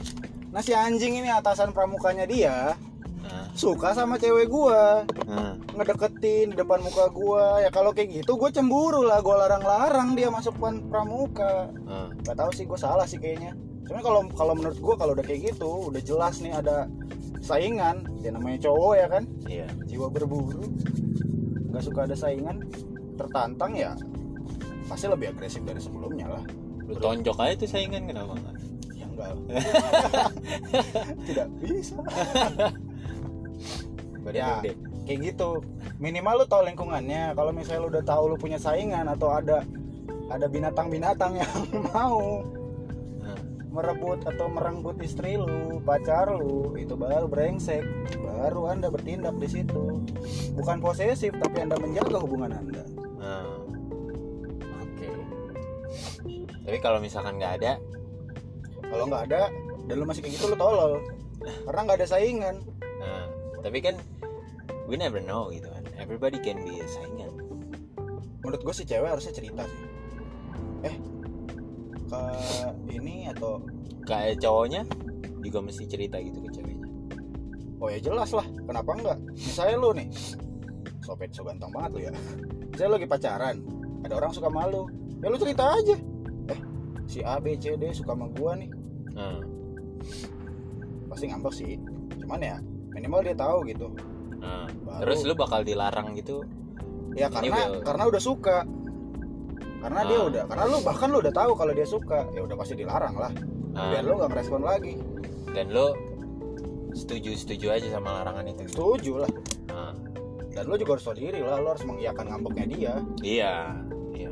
nah 0.51 0.61
si 0.63 0.71
anjing 0.71 1.19
ini 1.19 1.27
atasan 1.27 1.75
pramukanya 1.75 2.23
dia 2.23 2.75
nah, 3.19 3.51
suka 3.51 3.91
sama 3.91 4.15
cewek 4.15 4.47
gua. 4.47 5.03
Nah. 5.27 5.59
ngedeketin 5.75 6.51
di 6.51 6.55
depan 6.55 6.79
muka 6.83 7.11
gua. 7.11 7.59
Ya 7.59 7.67
kalau 7.67 7.91
kayak 7.91 8.23
gitu 8.23 8.39
gue 8.39 8.49
cemburu 8.51 9.03
lah. 9.03 9.19
Gue 9.19 9.35
larang-larang 9.35 10.15
dia 10.15 10.31
masuk 10.31 10.55
pramuka. 10.87 11.67
Nah. 11.83 12.15
nggak 12.15 12.35
tahu 12.35 12.51
sih 12.55 12.63
gue 12.63 12.79
salah 12.79 13.03
sih 13.03 13.19
kayaknya 13.19 13.55
cuman 13.91 14.01
kalau 14.07 14.21
kalau 14.39 14.53
menurut 14.55 14.79
gua 14.79 14.95
kalau 14.95 15.11
udah 15.11 15.25
kayak 15.27 15.51
gitu 15.51 15.91
udah 15.91 15.99
jelas 15.99 16.39
nih 16.39 16.55
ada 16.55 16.87
saingan. 17.43 18.07
Ya 18.23 18.31
namanya 18.31 18.71
cowok 18.71 18.93
ya 18.95 19.07
kan? 19.11 19.23
Iya. 19.49 19.67
Jiwa 19.89 20.07
berburu 20.07 20.63
nggak 21.71 21.83
suka 21.87 22.03
ada 22.03 22.15
saingan 22.15 22.67
tertantang 23.15 23.71
ya 23.79 23.95
pasti 24.91 25.07
lebih 25.07 25.31
agresif 25.31 25.63
dari 25.63 25.79
sebelumnya 25.79 26.27
lah. 26.27 26.43
Lu 26.83 26.99
tonjok 26.99 27.39
aja 27.39 27.53
tuh 27.63 27.69
saingan 27.71 28.07
kenapa 28.07 28.35
enggak 28.35 28.55
ya 28.95 29.05
enggak 29.07 29.31
tidak 31.27 31.47
bisa. 31.59 31.99
Ya. 34.31 34.63
kayak 35.03 35.19
gitu. 35.33 35.59
Minimal 35.97 36.43
lu 36.43 36.45
tahu 36.47 36.61
lingkungannya. 36.67 37.35
Kalau 37.35 37.51
misalnya 37.51 37.81
lu 37.83 37.89
udah 37.89 38.05
tahu 38.05 38.23
lu 38.31 38.37
punya 38.39 38.55
saingan 38.55 39.09
atau 39.09 39.33
ada 39.33 39.65
ada 40.31 40.47
binatang-binatang 40.47 41.41
yang 41.41 41.51
mau 41.95 42.45
merebut 43.71 44.19
atau 44.27 44.51
merenggut 44.51 44.99
istri 44.99 45.39
lu, 45.39 45.79
pacar 45.81 46.27
lu, 46.27 46.75
itu 46.75 46.93
baru 46.99 47.25
brengsek. 47.25 47.81
Baru 48.19 48.67
Anda 48.67 48.91
bertindak 48.91 49.39
di 49.39 49.47
situ. 49.47 50.03
Bukan 50.59 50.83
posesif, 50.83 51.31
tapi 51.39 51.57
Anda 51.63 51.79
menjaga 51.79 52.19
hubungan 52.19 52.51
Anda. 52.51 52.83
nah. 53.21 53.57
oke 54.81 55.09
tapi 56.61 56.77
kalau 56.77 57.01
misalkan 57.01 57.35
nggak 57.35 57.61
ada 57.61 57.73
Kalau 58.85 59.07
nggak 59.07 59.23
ada 59.31 59.51
dan 59.87 59.95
lu 59.97 60.05
masih 60.05 60.21
kayak 60.23 60.35
gitu 60.35 60.51
lu 60.51 60.57
tolol. 60.59 60.99
Karena 61.41 61.79
nggak 61.87 61.97
ada 62.03 62.07
saingan. 62.11 62.55
nah 63.01 63.25
tapi 63.61 63.79
kan 63.81 63.95
we 64.89 64.97
never 64.97 65.21
know 65.23 65.49
gitu 65.53 65.69
kan 65.69 65.85
everybody 66.01 66.37
can 66.41 66.59
be 66.65 66.81
a 66.81 66.87
saingan 66.89 67.29
Menurut 68.41 68.61
gue 68.65 68.73
sih 68.73 68.85
cewek 68.89 69.05
harusnya 69.05 69.33
cerita 69.37 69.63
sih. 69.69 69.81
Eh, 70.81 70.95
ke 72.11 72.21
ini 72.91 73.31
atau 73.31 73.63
kayak 74.03 74.43
cowoknya 74.43 74.83
juga 75.39 75.59
mesti 75.63 75.87
cerita 75.87 76.19
gitu 76.19 76.43
ke 76.43 76.49
ceweknya. 76.51 76.87
Oh 77.79 77.89
ya 77.89 77.97
jelas 77.97 78.29
lah, 78.29 78.45
kenapa 78.67 78.93
enggak? 78.93 79.17
Misalnya 79.31 79.75
lu 79.79 79.89
nih, 79.95 80.07
sopet 81.01 81.31
so 81.31 81.41
ganteng 81.41 81.71
banget 81.71 81.91
lu 81.95 81.99
ya. 82.03 82.11
Saya 82.75 82.93
lagi 82.93 83.07
pacaran, 83.07 83.57
ada 84.05 84.13
orang 84.19 84.31
suka 84.31 84.51
malu, 84.51 84.85
ya 85.17 85.31
lu 85.31 85.37
cerita 85.39 85.71
aja. 85.71 85.95
Eh, 86.51 86.59
si 87.07 87.25
A, 87.25 87.41
B, 87.41 87.57
C, 87.57 87.73
D 87.73 87.89
suka 87.89 88.13
sama 88.13 88.29
gua 88.35 88.53
nih. 88.53 88.69
nah, 89.11 89.39
pasti 91.07 91.25
ngambek 91.27 91.53
sih. 91.53 91.75
Cuman 92.21 92.39
ya 92.39 92.57
minimal 92.91 93.23
dia 93.23 93.35
tahu 93.35 93.65
gitu. 93.65 93.87
Baru- 94.81 95.01
terus 95.01 95.23
lu 95.23 95.33
bakal 95.33 95.61
dilarang 95.61 96.13
gitu? 96.13 96.45
Ya 97.11 97.27
karena 97.27 97.55
will- 97.67 97.83
karena 97.83 98.03
udah 98.07 98.21
suka 98.21 98.63
karena 99.81 100.01
dia 100.05 100.19
Ah. 100.21 100.27
udah 100.29 100.43
karena 100.45 100.63
lu 100.69 100.77
bahkan 100.81 101.07
lu 101.09 101.17
udah 101.19 101.33
tahu 101.33 101.51
kalau 101.57 101.73
dia 101.73 101.87
suka 101.89 102.19
ya 102.31 102.41
udah 102.41 102.55
pasti 102.55 102.73
dilarang 102.77 103.15
lah. 103.17 103.31
Nah, 103.73 103.89
biar 103.89 104.03
lu 104.05 104.13
nggak 104.15 104.29
merespon 104.29 104.61
lagi. 104.61 104.93
Dan 105.51 105.73
lu 105.73 105.87
setuju 106.93 107.33
setuju 107.33 107.65
aja 107.71 107.87
sama 107.89 108.21
larangan 108.21 108.45
itu? 108.47 108.61
Setuju 108.69 109.13
lah. 109.25 109.31
Nah, 109.67 109.91
dan 110.51 110.63
lu 110.67 110.75
juga 110.75 110.95
harus 110.95 111.03
tahu 111.03 111.15
diri 111.17 111.39
lah 111.41 111.57
lu 111.57 111.67
harus 111.67 111.83
mengiyakan 111.83 112.25
ngambeknya 112.29 112.65
dia. 112.69 112.93
Iya 113.21 113.53
iya. 114.13 114.31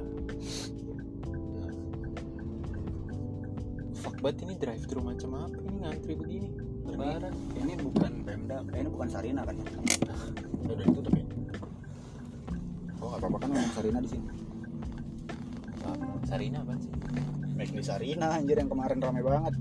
Fuck 3.95 4.15
banget 4.21 4.37
ini 4.47 4.53
drive 4.55 4.85
thru 4.85 5.01
macam 5.03 5.29
apa? 5.35 5.57
Ini 5.59 5.77
ngantri 5.83 6.13
begini 6.15 6.47
lebaran 6.89 7.33
ini 7.53 7.73
bukan 7.77 8.11
Pemda 8.25 8.57
eh, 8.73 8.79
ini 8.81 8.89
bukan 8.89 9.07
Sarina 9.07 9.41
kan 9.45 9.53
ya? 9.53 9.65
Udah, 10.65 10.75
ditutup 10.75 11.13
ya? 11.13 11.25
Oh 12.97 13.07
nggak 13.07 13.19
apa-apa 13.21 13.37
kan 13.39 13.49
ngomong 13.53 13.73
Sarina 13.73 13.99
di 14.01 14.09
sini 14.09 14.27
Sarina 16.27 16.63
apa 16.63 16.73
sih? 16.79 16.91
Make 17.55 17.71
di 17.75 17.83
Sarina 17.83 18.39
anjir 18.39 18.55
yang 18.59 18.71
kemarin 18.71 18.99
rame 19.03 19.21
banget. 19.21 19.53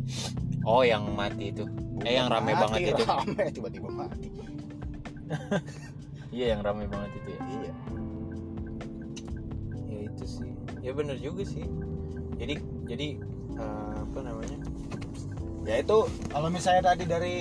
Oh 0.63 0.83
yang 0.87 1.07
mati 1.13 1.51
itu. 1.51 1.65
Eh, 2.07 2.15
yang 2.15 2.31
rame 2.31 2.55
Mati, 2.55 2.63
banget 2.63 2.81
itu. 2.95 3.03
rame. 3.05 3.43
Tiba-tiba 3.51 3.89
mati. 3.91 4.29
Iya 6.29 6.55
yang 6.55 6.61
ramai 6.61 6.85
banget 6.85 7.11
itu 7.25 7.29
ya. 7.33 7.41
Iya. 7.41 7.73
Ya 9.89 9.99
itu 10.13 10.25
sih. 10.29 10.53
Ya 10.85 10.93
bener 10.93 11.17
juga 11.17 11.43
sih. 11.49 11.65
Jadi 12.37 12.55
jadi 12.85 13.09
eh, 13.57 13.95
apa 13.97 14.19
namanya? 14.21 14.59
Ya 15.65 15.81
itu 15.81 16.05
kalau 16.29 16.49
misalnya 16.53 16.93
tadi 16.93 17.05
dari 17.09 17.35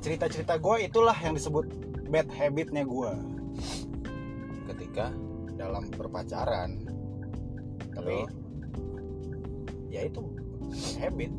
cerita-cerita 0.00 0.56
gue 0.56 0.88
itulah 0.88 1.16
yang 1.20 1.36
disebut 1.36 1.68
bad 2.08 2.26
habitnya 2.32 2.82
gue 2.88 3.12
ketika 4.72 5.12
dalam 5.60 5.92
berpacaran. 5.92 6.80
Tapi 7.92 8.24
ya 9.90 10.06
itu 10.06 10.22
habit. 11.02 11.32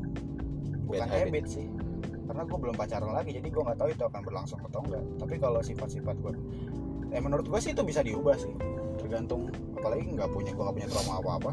Bukan 0.86 1.08
habit. 1.08 1.32
habit. 1.32 1.46
sih. 1.48 1.68
Karena 2.28 2.44
gue 2.48 2.58
belum 2.60 2.76
pacaran 2.76 3.12
lagi 3.12 3.32
jadi 3.36 3.48
gue 3.48 3.64
nggak 3.64 3.80
tahu 3.80 3.90
itu 3.92 4.04
akan 4.08 4.22
berlangsung 4.24 4.60
atau 4.64 4.80
enggak 4.88 5.04
tapi 5.20 5.36
kalau 5.36 5.60
sifat-sifat 5.60 6.16
gue 6.24 6.32
eh 7.12 7.20
menurut 7.20 7.44
gue 7.44 7.60
sih 7.60 7.72
itu 7.76 7.84
bisa 7.84 8.04
diubah 8.04 8.36
sih. 8.40 8.54
Tergantung 9.00 9.52
apalagi 9.76 10.16
nggak 10.16 10.30
punya 10.32 10.52
gue 10.56 10.64
nggak 10.64 10.76
punya 10.78 10.90
trauma 10.92 11.14
apa 11.20 11.32
apa 11.42 11.52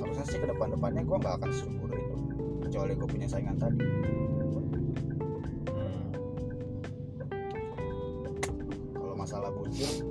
harusnya 0.00 0.24
sih 0.28 0.38
ke 0.40 0.46
depan 0.48 0.68
depannya 0.72 1.02
gue 1.04 1.16
nggak 1.16 1.34
akan 1.40 1.50
sesungguh 1.52 1.88
itu. 1.92 2.16
Kecuali 2.68 2.92
gue 2.96 3.08
punya 3.08 3.28
saingan 3.28 3.56
tadi. 3.60 3.84
Hmm, 5.68 6.04
kalau 8.96 9.14
masalah 9.16 9.50
bucin 9.52 10.08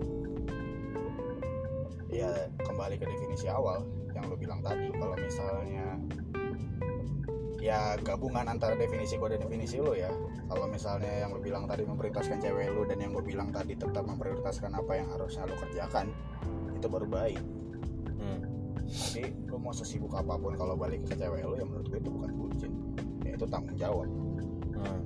ya 2.14 2.30
kembali 2.62 2.96
ke 3.02 3.06
definisi 3.10 3.50
awal 3.50 3.82
yang 4.14 4.30
lo 4.30 4.38
bilang 4.38 4.62
tadi. 4.62 4.94
Kalau 4.94 5.18
misalnya 5.18 5.98
ya 7.64 7.96
gabungan 8.04 8.52
antara 8.52 8.76
definisi 8.76 9.16
gue 9.16 9.32
dan 9.32 9.40
definisi 9.40 9.80
lo 9.80 9.96
ya. 9.96 10.12
Kalau 10.52 10.68
misalnya 10.68 11.24
yang 11.24 11.32
lo 11.32 11.40
bilang 11.40 11.64
tadi 11.64 11.88
memprioritaskan 11.88 12.44
cewek 12.44 12.76
lo 12.76 12.84
dan 12.84 13.00
yang 13.00 13.16
gue 13.16 13.24
bilang 13.24 13.56
tadi 13.56 13.80
tetap 13.80 14.04
memprioritaskan 14.04 14.76
apa 14.76 15.00
yang 15.00 15.08
harusnya 15.16 15.48
lo 15.48 15.56
kerjakan 15.56 16.12
itu 16.76 16.88
baru 16.92 17.08
baik. 17.08 17.40
Hmm. 18.20 18.40
tapi 18.84 19.32
lo 19.48 19.58
mau 19.64 19.72
sesibuk 19.72 20.12
apa 20.12 20.36
pun 20.36 20.60
kalau 20.60 20.76
balik 20.76 21.08
ke 21.08 21.16
cewek 21.16 21.48
lo 21.48 21.56
ya 21.56 21.64
menurut 21.64 21.88
gue 21.88 22.00
itu 22.04 22.12
bukan 22.12 22.32
bucin. 22.36 22.72
Ya 23.24 23.32
itu 23.40 23.46
tanggung 23.48 23.80
jawab. 23.80 24.12
Hmm. 24.76 25.02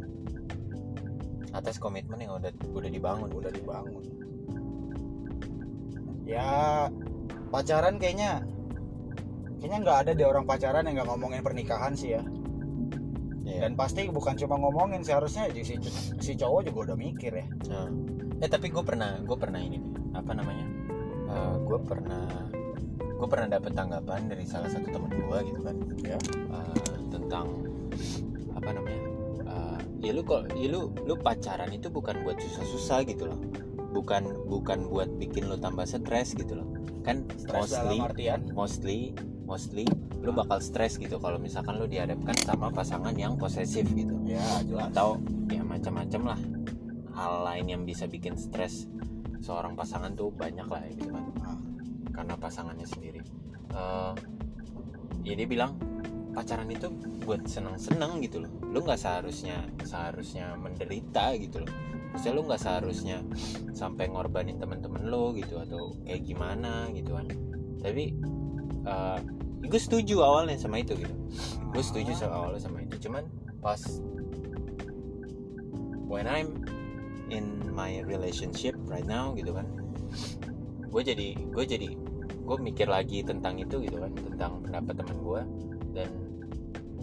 atas 1.54 1.78
komitmen 1.78 2.18
yang 2.18 2.42
udah 2.42 2.50
udah 2.74 2.90
dibangun. 2.90 3.30
Udah 3.38 3.54
dibangun. 3.54 4.02
Ya 6.26 6.50
pacaran 7.54 8.02
kayaknya 8.02 8.42
kayaknya 9.62 9.80
nggak 9.86 9.98
ada 10.06 10.12
deh 10.18 10.26
orang 10.26 10.46
pacaran 10.46 10.86
yang 10.90 11.02
nggak 11.02 11.10
ngomongin 11.10 11.42
pernikahan 11.42 11.94
sih 11.98 12.18
ya 12.18 12.22
Iya. 13.48 13.64
dan 13.64 13.80
pasti 13.80 14.04
bukan 14.12 14.36
cuma 14.36 14.60
ngomongin 14.60 15.02
seharusnya 15.02 15.48
si, 15.56 15.80
si 16.20 16.32
cowok 16.36 16.68
juga 16.68 16.80
udah 16.92 16.98
mikir 17.00 17.32
ya 17.32 17.48
Nah. 17.72 17.88
eh 18.38 18.50
tapi 18.52 18.68
gue 18.68 18.84
pernah 18.84 19.18
gue 19.24 19.38
pernah 19.40 19.58
ini 19.64 19.80
nih, 19.80 19.94
apa 20.14 20.32
namanya 20.36 20.68
gue 21.64 21.80
pernah 21.82 22.24
gue 23.18 23.28
pernah 23.28 23.48
dapet 23.50 23.72
tanggapan 23.74 24.22
dari 24.28 24.46
salah 24.46 24.70
satu 24.70 24.88
temen 24.88 25.10
gue 25.10 25.38
gitu 25.48 25.60
kan 25.64 25.76
Ya. 26.04 26.18
Eh, 26.54 26.92
tentang 27.10 27.48
apa 28.52 28.70
namanya 28.72 29.02
Eh, 29.48 29.80
ya 30.04 30.12
lu 30.12 30.22
kok 30.22 30.52
ya 30.54 30.68
lu 30.68 30.92
lu 31.08 31.16
pacaran 31.16 31.72
itu 31.72 31.88
bukan 31.88 32.20
buat 32.22 32.36
susah-susah 32.36 33.08
gitu 33.08 33.32
loh 33.32 33.40
bukan 33.96 34.28
bukan 34.46 34.92
buat 34.92 35.08
bikin 35.16 35.48
lu 35.48 35.56
tambah 35.56 35.88
stres 35.88 36.36
gitu 36.36 36.60
loh 36.60 36.68
kan 37.02 37.24
mostly 37.50 37.98
mostly 38.54 39.00
mostly 39.48 39.88
lu 40.28 40.36
bakal 40.36 40.60
stres 40.60 41.00
gitu 41.00 41.24
kalau 41.24 41.40
misalkan 41.40 41.80
lu 41.80 41.88
dihadapkan 41.88 42.36
sama 42.44 42.68
pasangan 42.68 43.16
yang 43.16 43.40
posesif 43.40 43.88
gitu. 43.96 44.12
Ya 44.28 44.44
jelas. 44.68 44.92
Atau 44.92 45.24
ya 45.48 45.64
macam-macam 45.64 46.36
lah. 46.36 46.40
Hal 47.16 47.34
lain 47.48 47.66
yang 47.72 47.82
bisa 47.88 48.12
bikin 48.12 48.36
stres 48.36 48.92
seorang 49.40 49.80
pasangan 49.80 50.12
tuh 50.20 50.28
banyak 50.36 50.68
lah 50.68 50.84
gitu 50.92 51.16
kan. 51.16 51.24
Nah, 51.40 51.56
karena 52.12 52.36
pasangannya 52.36 52.84
sendiri. 52.84 53.24
Eh, 53.72 54.14
ya 55.24 55.34
dia 55.40 55.48
bilang 55.48 55.80
pacaran 56.36 56.68
itu 56.68 56.92
buat 57.24 57.48
seneng-seneng 57.48 58.20
gitu 58.20 58.44
loh. 58.44 58.52
Lu 58.68 58.84
nggak 58.84 59.00
seharusnya 59.00 59.64
seharusnya 59.88 60.60
menderita 60.60 61.40
gitu 61.40 61.64
loh. 61.64 61.72
Maksudnya 62.12 62.36
lu 62.36 62.44
nggak 62.52 62.62
seharusnya 62.68 63.24
sampai 63.72 64.12
ngorbanin 64.12 64.60
temen-temen 64.60 65.08
lo 65.08 65.32
gitu 65.40 65.56
atau 65.56 65.96
kayak 66.04 66.20
gimana 66.28 66.92
gitu 66.92 67.16
kan. 67.16 67.32
Tapi 67.80 68.04
eh, 68.84 69.20
gue 69.64 69.82
setuju 69.82 70.22
awalnya 70.22 70.58
sama 70.60 70.82
itu 70.82 70.94
gitu. 70.98 71.16
Gue 71.74 71.84
setuju 71.84 72.14
sama 72.14 72.46
awalnya 72.46 72.62
sama 72.66 72.84
itu. 72.86 72.96
Cuman 73.10 73.26
pas 73.60 73.82
when 76.08 76.30
I'm 76.30 76.64
in 77.28 77.60
my 77.76 78.00
relationship 78.08 78.74
right 78.88 79.04
now 79.04 79.36
gitu 79.36 79.52
kan 79.52 79.68
gue 80.88 81.02
jadi 81.04 81.36
gue 81.36 81.66
jadi 81.68 81.90
gue 82.48 82.58
mikir 82.64 82.88
lagi 82.88 83.20
tentang 83.28 83.60
itu 83.60 83.84
gitu 83.84 84.00
kan 84.00 84.12
tentang 84.16 84.64
pendapat 84.64 85.04
teman 85.04 85.18
gue 85.20 85.42
dan 85.92 86.10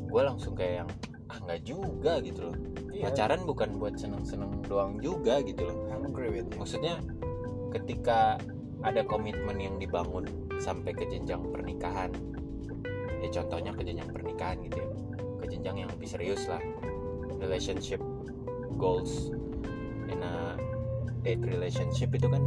gue 0.09 0.23
langsung 0.25 0.57
kayak 0.57 0.85
yang 0.85 0.91
ah 1.29 1.39
nggak 1.43 1.61
juga 1.67 2.23
gitu 2.23 2.47
loh. 2.47 2.57
Iya, 2.95 3.11
pacaran 3.11 3.43
bukan 3.43 3.75
buat 3.83 3.99
seneng-seneng 3.99 4.63
doang 4.71 5.03
juga 5.03 5.43
gitu 5.43 5.67
loh. 5.67 5.77
Maksudnya 6.55 7.03
ketika 7.75 8.39
ada 8.87 9.03
komitmen 9.03 9.59
yang 9.59 9.77
dibangun 9.83 10.25
sampai 10.63 10.95
ke 10.95 11.05
jenjang 11.11 11.43
pernikahan 11.51 12.15
ya 13.25 13.29
contohnya 13.33 13.73
ke 13.73 13.83
jenjang 13.83 14.11
pernikahan 14.13 14.57
gitu 14.69 14.77
ya. 14.85 14.89
Ke 15.41 15.45
jenjang 15.49 15.77
yang 15.81 15.89
lebih 15.89 16.05
serius 16.05 16.45
lah. 16.45 16.61
Relationship 17.41 18.01
goals. 18.77 19.33
In 20.13 20.21
a 20.21 20.61
date 21.25 21.41
relationship 21.41 22.13
itu 22.13 22.29
kan 22.29 22.45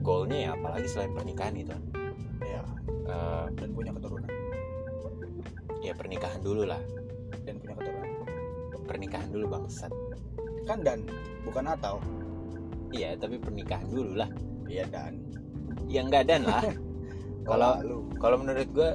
goalnya 0.00 0.48
ya 0.48 0.50
apalagi 0.56 0.88
selain 0.88 1.12
pernikahan 1.12 1.52
itu 1.52 1.68
kan 1.68 1.84
ya 2.40 2.62
Eh, 3.08 3.46
dan 3.56 3.68
punya 3.72 3.92
keturunan. 3.92 4.28
ya 5.80 5.92
pernikahan 5.96 6.40
dulu 6.40 6.64
lah. 6.64 6.80
Dan 7.44 7.56
punya 7.60 7.74
keturunan. 7.76 8.08
Pernikahan 8.84 9.28
dulu 9.28 9.44
bangsat. 9.48 9.92
Kan 10.64 10.84
dan 10.84 11.04
bukan 11.44 11.68
atau. 11.68 12.00
Iya 12.92 13.16
tapi 13.16 13.36
pernikahan 13.36 13.88
dulu 13.88 14.16
lah. 14.16 14.28
Iya 14.68 14.84
dan. 14.88 15.20
Ya 15.88 16.04
enggak 16.04 16.28
dan 16.28 16.44
lah. 16.44 16.64
Kalau- 17.48 17.80
kalau 18.20 18.36
menurut 18.44 18.68
gue 18.76 18.90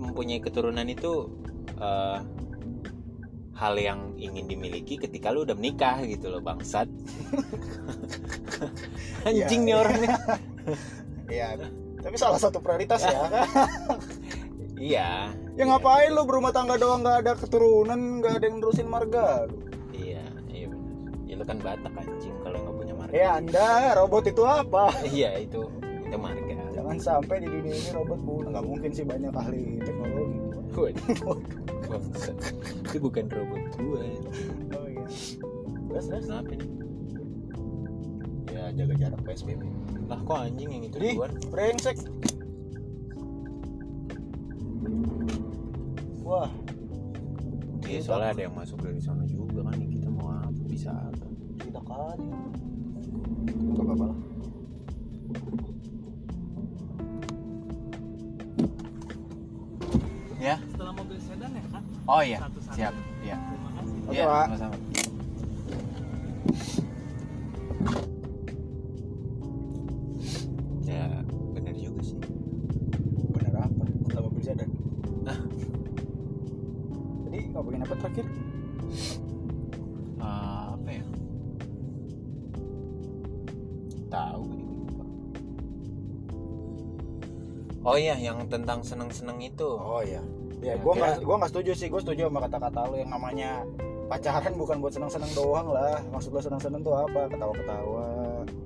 mempunyai 0.00 0.40
keturunan 0.40 0.88
itu 0.88 1.28
eh, 1.76 2.18
hal 3.52 3.74
yang 3.76 4.16
ingin 4.16 4.48
dimiliki 4.48 4.96
ketika 4.96 5.28
lu 5.28 5.44
udah 5.44 5.52
menikah 5.52 6.00
gitu 6.02 6.32
loh 6.32 6.40
bangsat 6.40 6.88
anjing 9.28 9.62
nih 9.62 9.72
Iya, 9.72 9.76
iya. 9.76 9.76
orangnya 9.76 10.16
Iya, 11.30 11.46
tapi 12.00 12.16
salah 12.18 12.40
satu 12.40 12.58
prioritas 12.58 13.06
ya. 13.06 13.22
iya 14.80 15.30
ya 15.54 15.62
ngapain 15.62 16.10
lu 16.10 16.24
berumah 16.24 16.50
tangga 16.50 16.74
doang 16.74 17.04
nggak 17.04 17.22
ada 17.22 17.32
keturunan, 17.36 18.18
nggak 18.18 18.40
ada 18.40 18.44
yang 18.48 18.56
nerusin 18.58 18.88
marga. 18.88 19.44
lu? 19.46 19.60
iya 19.92 20.24
iya 20.48 20.66
ya 21.28 21.34
lu 21.36 21.44
kan 21.44 21.60
batak 21.60 21.92
anjing 21.94 22.32
kalau 22.40 22.56
nggak 22.58 22.74
punya 22.74 22.94
marga 22.96 23.12
Ya 23.12 23.28
anda, 23.36 23.68
robot 23.94 24.24
itu 24.26 24.42
apa? 24.42 24.88
iya 25.06 25.36
itu 25.36 25.68
sampai 27.00 27.36
di 27.42 27.48
dunia 27.48 27.74
ini 27.74 27.90
robot 27.96 28.20
punah. 28.22 28.50
Nggak 28.52 28.66
mungkin 28.68 28.90
sih 28.92 29.04
banyak 29.08 29.32
ahli 29.32 29.80
teknologi. 29.82 30.38
Itu 32.86 32.98
bukan 33.02 33.24
robot 33.26 33.62
gue 33.74 34.04
Oh 34.70 34.86
iya. 34.86 35.04
Terus 35.90 36.06
terus. 36.06 36.24
kenapa 36.30 36.54
nih 36.54 36.70
Ya 38.50 38.62
jaga 38.74 38.94
jarak 38.94 39.20
PSBB. 39.26 39.62
lah 40.10 40.20
kok 40.26 40.38
anjing 40.42 40.68
yang 40.74 40.84
itu 40.86 40.96
Ih, 40.98 41.14
duluan 41.14 41.32
brengsek. 41.50 41.96
Wah, 46.22 46.50
Iya 47.90 48.00
soalnya 48.06 48.28
ada 48.38 48.42
yang 48.46 48.54
masuk 48.54 48.78
dari 48.86 49.02
sana 49.02 49.26
juga 49.26 49.66
kan 49.66 49.74
kita 49.82 50.06
mau 50.14 50.30
apa 50.30 50.62
bisa 50.70 50.94
apa 50.94 51.26
tidak 51.58 51.82
kali. 51.82 52.26
Gak 53.74 53.82
apa-apa 53.82 54.04
lah. 54.06 54.18
Ya 60.40 60.56
setelah 60.72 60.92
mobil 60.96 61.18
sedan 61.20 61.50
ya 61.52 61.64
kan 61.68 61.82
oh 62.08 62.20
iya 62.24 62.38
siap 62.72 62.92
iya 63.20 63.36
terima 63.38 63.70
kasih 63.76 63.96
Oke, 64.00 64.16
Iya, 64.16 64.24
Pak. 64.26 64.44
sama-sama. 64.50 64.76
ya 70.84 71.06
benar 71.54 71.74
juga 71.76 72.02
sih 72.02 72.18
Bener 73.30 73.54
apa? 73.56 73.84
Setelah 74.04 74.22
mobil 74.26 74.42
sedan. 74.42 74.70
Ah. 75.24 75.38
Jadi 77.28 77.38
ngomongin 77.54 77.82
apa 77.86 77.94
terakhir? 77.96 78.26
Eh, 80.20 80.64
apa 80.74 80.88
ya 80.90 81.04
tahu 84.10 84.44
oh 87.80 87.96
iya 87.96 88.14
yang 88.14 88.44
tentang 88.46 88.80
seneng-seneng 88.80 89.40
itu 89.40 89.68
Oh 89.70 90.00
iya. 90.00 90.20
Ya, 90.60 90.74
Ya, 90.74 90.74
gua 90.76 90.92
kira- 90.92 91.16
nggak 91.16 91.24
gua 91.24 91.36
nggak 91.40 91.50
setuju 91.50 91.72
sih. 91.72 91.88
Gua 91.88 92.00
setuju 92.00 92.28
sama 92.28 92.44
kata-kata 92.44 92.80
lu 92.86 92.96
yang 92.96 93.08
namanya 93.08 93.64
pacaran 94.06 94.52
bukan 94.54 94.76
buat 94.78 94.92
senang-senang 94.92 95.32
doang 95.32 95.68
lah. 95.68 95.96
Maksud 96.06 96.30
lu 96.30 96.40
senang-senang 96.40 96.80
tuh 96.80 96.92
apa? 96.92 97.26
Ketawa-ketawa, 97.26 98.06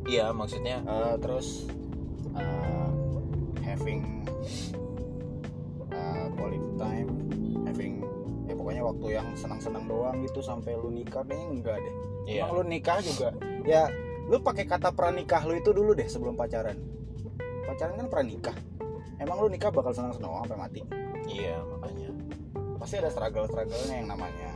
iya 0.05 0.31
maksudnya 0.31 0.83
Eh, 0.83 1.15
terus 1.17 1.71
eh, 2.35 2.89
having 3.63 4.27
eh, 5.89 6.27
quality 6.35 6.71
time 6.75 7.11
having 7.65 7.95
ya 8.45 8.55
pokoknya 8.55 8.83
waktu 8.85 9.07
yang 9.13 9.27
senang-senang 9.35 9.85
doang 9.87 10.19
gitu 10.21 10.41
sampai 10.41 10.75
lu 10.75 10.91
nikah 10.91 11.23
kayaknya 11.23 11.47
enggak 11.49 11.77
deh 11.79 11.95
iya 12.27 12.43
Emang 12.43 12.59
lu 12.59 12.63
nikah 12.67 12.99
juga 13.01 13.31
ya 13.63 13.89
lu 14.25 14.41
pakai 14.41 14.65
kata 14.65 14.91
pranikah 14.91 15.45
lu 15.45 15.55
itu 15.55 15.71
dulu 15.71 15.93
deh 15.93 16.05
sebelum 16.05 16.35
pacaran 16.35 16.77
pacaran 17.65 17.95
kan 17.97 18.09
pranikah 18.09 18.57
emang 19.25 19.37
lu 19.41 19.49
nikah 19.49 19.73
bakal 19.73 19.93
senang-senang 19.97 20.31
doang 20.31 20.45
sampai 20.45 20.61
mati? 20.61 20.81
Iya 21.25 21.57
makanya. 21.65 22.11
Pasti 22.77 22.95
ada 23.01 23.11
struggle-strugglenya 23.11 23.97
yang 24.05 24.09
namanya 24.13 24.51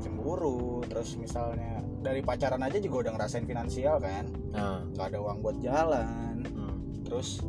cemburu 0.00 0.80
terus 0.88 1.12
misalnya 1.20 1.84
dari 2.00 2.24
pacaran 2.24 2.64
aja 2.64 2.80
juga 2.80 3.06
udah 3.06 3.12
ngerasain 3.20 3.44
finansial 3.44 4.00
kan? 4.00 4.24
Nah. 4.56 4.80
Nggak 4.96 5.06
ada 5.12 5.18
uang 5.20 5.38
buat 5.44 5.56
jalan. 5.60 6.36
Hmm, 6.48 6.76
terus 7.04 7.44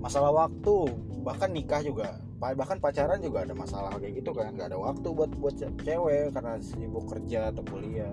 masalah 0.00 0.32
waktu 0.32 0.74
bahkan 1.20 1.52
nikah 1.52 1.84
juga. 1.84 2.16
Bahkan 2.40 2.76
pacaran 2.80 3.20
juga 3.24 3.44
ada 3.44 3.56
masalah 3.56 3.92
kayak 3.96 4.20
gitu 4.20 4.32
kan? 4.32 4.52
Nggak 4.56 4.72
ada 4.72 4.78
waktu 4.80 5.08
buat 5.12 5.32
buat 5.36 5.54
ce- 5.56 5.72
cewek 5.84 6.32
karena 6.32 6.60
sibuk 6.60 7.04
kerja 7.08 7.52
atau 7.52 7.64
kuliah. 7.68 8.12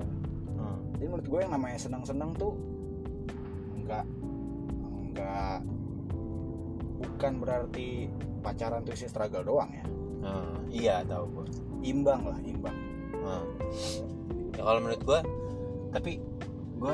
Hmm. 0.61 0.77
jadi 0.93 1.09
menurut 1.09 1.25
gue 1.25 1.39
yang 1.41 1.53
namanya 1.57 1.79
senang-senang 1.81 2.37
tuh 2.37 2.53
nggak 3.81 4.05
nggak 5.09 5.57
bukan 7.01 7.33
berarti 7.41 8.07
pacaran 8.45 8.85
tuh 8.85 8.93
isi 8.93 9.09
struggle 9.09 9.45
doang 9.45 9.71
ya? 9.73 9.85
Nah, 10.21 10.53
iya 10.69 10.95
tahu 11.05 11.25
gue 11.41 11.45
imbang 11.81 12.21
lah 12.29 12.39
imbang. 12.45 12.77
Nah. 13.21 13.45
ya 14.51 14.61
kalau 14.61 14.79
menurut 14.83 15.01
gue 15.01 15.19
tapi 15.93 16.11
gue 16.77 16.93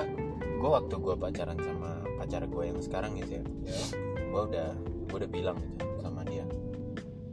gue 0.57 0.69
waktu 0.69 0.95
gue 0.95 1.15
pacaran 1.15 1.57
sama 1.59 2.03
pacar 2.19 2.43
gue 2.47 2.63
yang 2.65 2.79
sekarang 2.83 3.15
gitu 3.19 3.39
ya 3.39 3.43
ya 3.67 3.79
gue 4.27 4.41
udah 4.51 4.69
gue 5.07 5.17
udah 5.23 5.31
bilang 5.31 5.57
gitu 5.59 5.85
sama 6.03 6.21
dia 6.27 6.43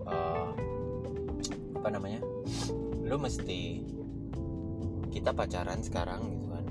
Eh, 0.04 0.50
apa 1.74 1.88
namanya 1.88 2.20
lu 3.04 3.16
mesti 3.16 3.84
kita 5.12 5.32
pacaran 5.32 5.80
sekarang 5.80 6.28
gitu 6.28 6.46
kan. 6.52 6.64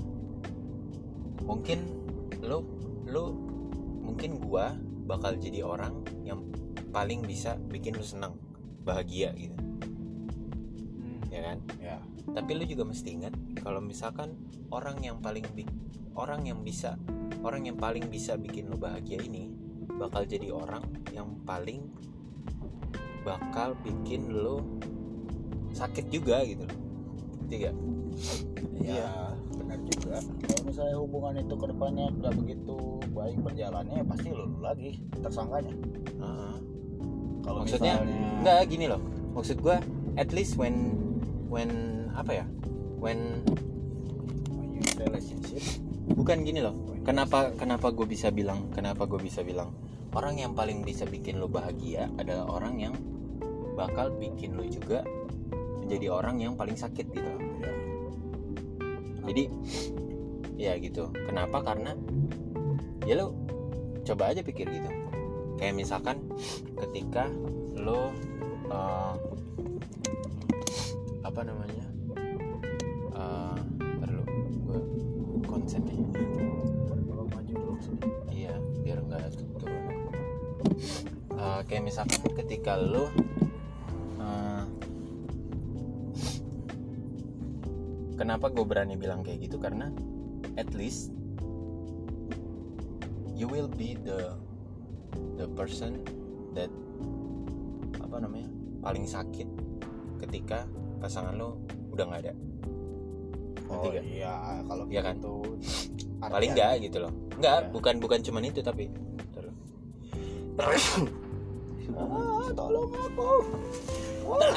Mungkin 1.42 1.78
lu 2.44 2.58
lu 3.08 3.24
mungkin 4.04 4.38
gua 4.38 4.74
bakal 5.04 5.36
jadi 5.36 5.64
orang 5.64 6.04
yang 6.24 6.44
paling 6.92 7.24
bisa 7.24 7.56
bikin 7.68 7.96
lu 7.96 8.04
senang 8.04 8.36
bahagia 8.84 9.32
gitu. 9.36 9.56
Ya 11.28 11.40
kan? 11.52 11.58
Ya. 11.80 11.98
Tapi 12.24 12.50
lu 12.56 12.64
juga 12.64 12.88
mesti 12.88 13.08
ingat 13.12 13.34
kalau 13.60 13.84
misalkan 13.84 14.34
orang 14.72 15.00
yang 15.04 15.20
paling 15.20 15.44
bi- 15.52 15.68
orang 16.16 16.46
yang 16.48 16.64
bisa 16.64 16.96
orang 17.44 17.68
yang 17.68 17.76
paling 17.76 18.08
bisa 18.08 18.38
bikin 18.40 18.70
lu 18.72 18.80
bahagia 18.80 19.20
ini 19.20 19.50
bakal 20.00 20.24
jadi 20.24 20.48
orang 20.50 20.82
yang 21.12 21.36
paling 21.44 21.92
bakal 23.26 23.76
bikin 23.84 24.32
lu 24.32 24.80
sakit 25.74 26.08
juga 26.08 26.40
gitu. 26.46 26.64
Loh 26.64 26.84
tiga 27.48 27.70
Iya, 28.84 29.33
benar 29.74 29.90
juga. 29.90 30.16
Kalau 30.46 30.62
misalnya 30.70 30.96
hubungan 31.02 31.34
itu 31.42 31.54
ke 31.58 31.66
depannya 31.66 32.06
nggak 32.14 32.34
begitu 32.38 32.76
baik 33.10 33.38
berjalannya, 33.42 33.94
ya 34.02 34.04
pasti 34.06 34.28
lu 34.30 34.46
lagi 34.62 34.90
tersangkanya. 35.18 35.74
Kalau 37.44 37.60
Maksudnya, 37.60 38.00
misalnya, 38.00 38.40
nggak 38.40 38.58
gini 38.72 38.86
loh 38.88 39.02
maksud 39.36 39.60
gua 39.60 39.76
at 40.16 40.32
least 40.32 40.56
when 40.56 40.96
when 41.52 41.68
apa 42.16 42.40
ya 42.40 42.46
when 42.96 43.44
when 44.56 44.72
you 44.72 44.80
in 44.80 44.96
relationship, 44.96 45.60
bukan 46.16 46.40
gini 46.40 46.64
loh 46.64 46.72
kenapa 47.04 47.52
kenapa 47.52 47.92
gue 47.92 48.08
bisa 48.08 48.32
bilang 48.32 48.72
kenapa 48.72 49.04
gue 49.04 49.20
bisa 49.20 49.44
bilang 49.44 49.76
orang 50.16 50.40
yang 50.40 50.56
paling 50.56 50.80
bisa 50.86 51.04
bikin 51.04 51.36
lo 51.36 51.52
bahagia 51.52 52.08
adalah 52.16 52.48
orang 52.48 52.80
yang 52.80 52.94
bakal 53.76 54.08
bikin 54.16 54.56
lo 54.56 54.64
juga 54.64 55.04
menjadi 55.84 56.06
orang 56.08 56.40
yang 56.40 56.54
paling 56.56 56.80
sakit 56.80 57.12
gitu 57.12 57.28
loh. 57.28 57.43
Jadi 59.24 59.44
ya 60.54 60.72
gitu 60.78 61.10
kenapa 61.26 61.60
karena 61.64 61.98
ya 63.04 63.20
lo 63.20 63.34
coba 64.04 64.30
aja 64.30 64.44
pikir 64.44 64.68
gitu 64.68 64.90
kayak 65.58 65.74
misalkan 65.74 66.20
ketika 66.78 67.28
lo 67.74 68.12
eh, 68.68 69.14
apa 71.24 71.40
namanya 71.40 71.86
eh 73.14 73.58
perlu 73.80 74.22
gue 74.64 74.80
maju 77.32 77.52
dulu 77.52 77.74
sini. 77.80 78.08
Iya, 78.30 78.54
biar 78.84 78.98
nggak 79.06 79.32
turun. 79.38 79.72
Eh, 81.34 81.60
kayak 81.66 81.82
misalkan 81.84 82.22
ketika 82.36 82.76
lo 82.76 83.08
kenapa 88.14 88.46
gue 88.48 88.62
berani 88.62 88.94
bilang 88.94 89.20
kayak 89.20 89.42
gitu 89.42 89.56
karena 89.56 89.90
at 90.54 90.70
least 90.72 91.10
you 93.28 93.46
will 93.46 93.66
be 93.66 93.98
the 94.00 94.34
the 95.34 95.46
person 95.52 95.98
that 96.52 96.70
apa 97.98 98.16
namanya 98.18 98.46
paling 98.80 99.04
sakit 99.04 99.46
ketika 100.20 100.66
pasangan 100.98 101.34
lo 101.34 101.58
udah 101.90 102.04
nggak 102.06 102.22
ada 102.24 102.34
Oh 103.64 103.88
nggak? 103.88 104.04
iya, 104.04 104.32
kalau 104.68 104.84
Iya 104.86 105.00
kan? 105.02 105.16
gitu 105.18 105.32
paling 106.22 106.52
artian- 106.52 106.54
nggak 106.54 106.72
gitu 106.84 106.98
loh 107.00 107.12
nggak 107.34 107.58
Iya. 107.58 107.70
bukan 107.72 107.94
bukan 107.98 108.20
cuman 108.22 108.42
itu 108.44 108.60
tapi 108.60 108.84
loh. 109.40 109.54
Ah, 111.94 112.50
tolong 112.56 112.90
aku. 112.90 113.28
ya 114.24 114.50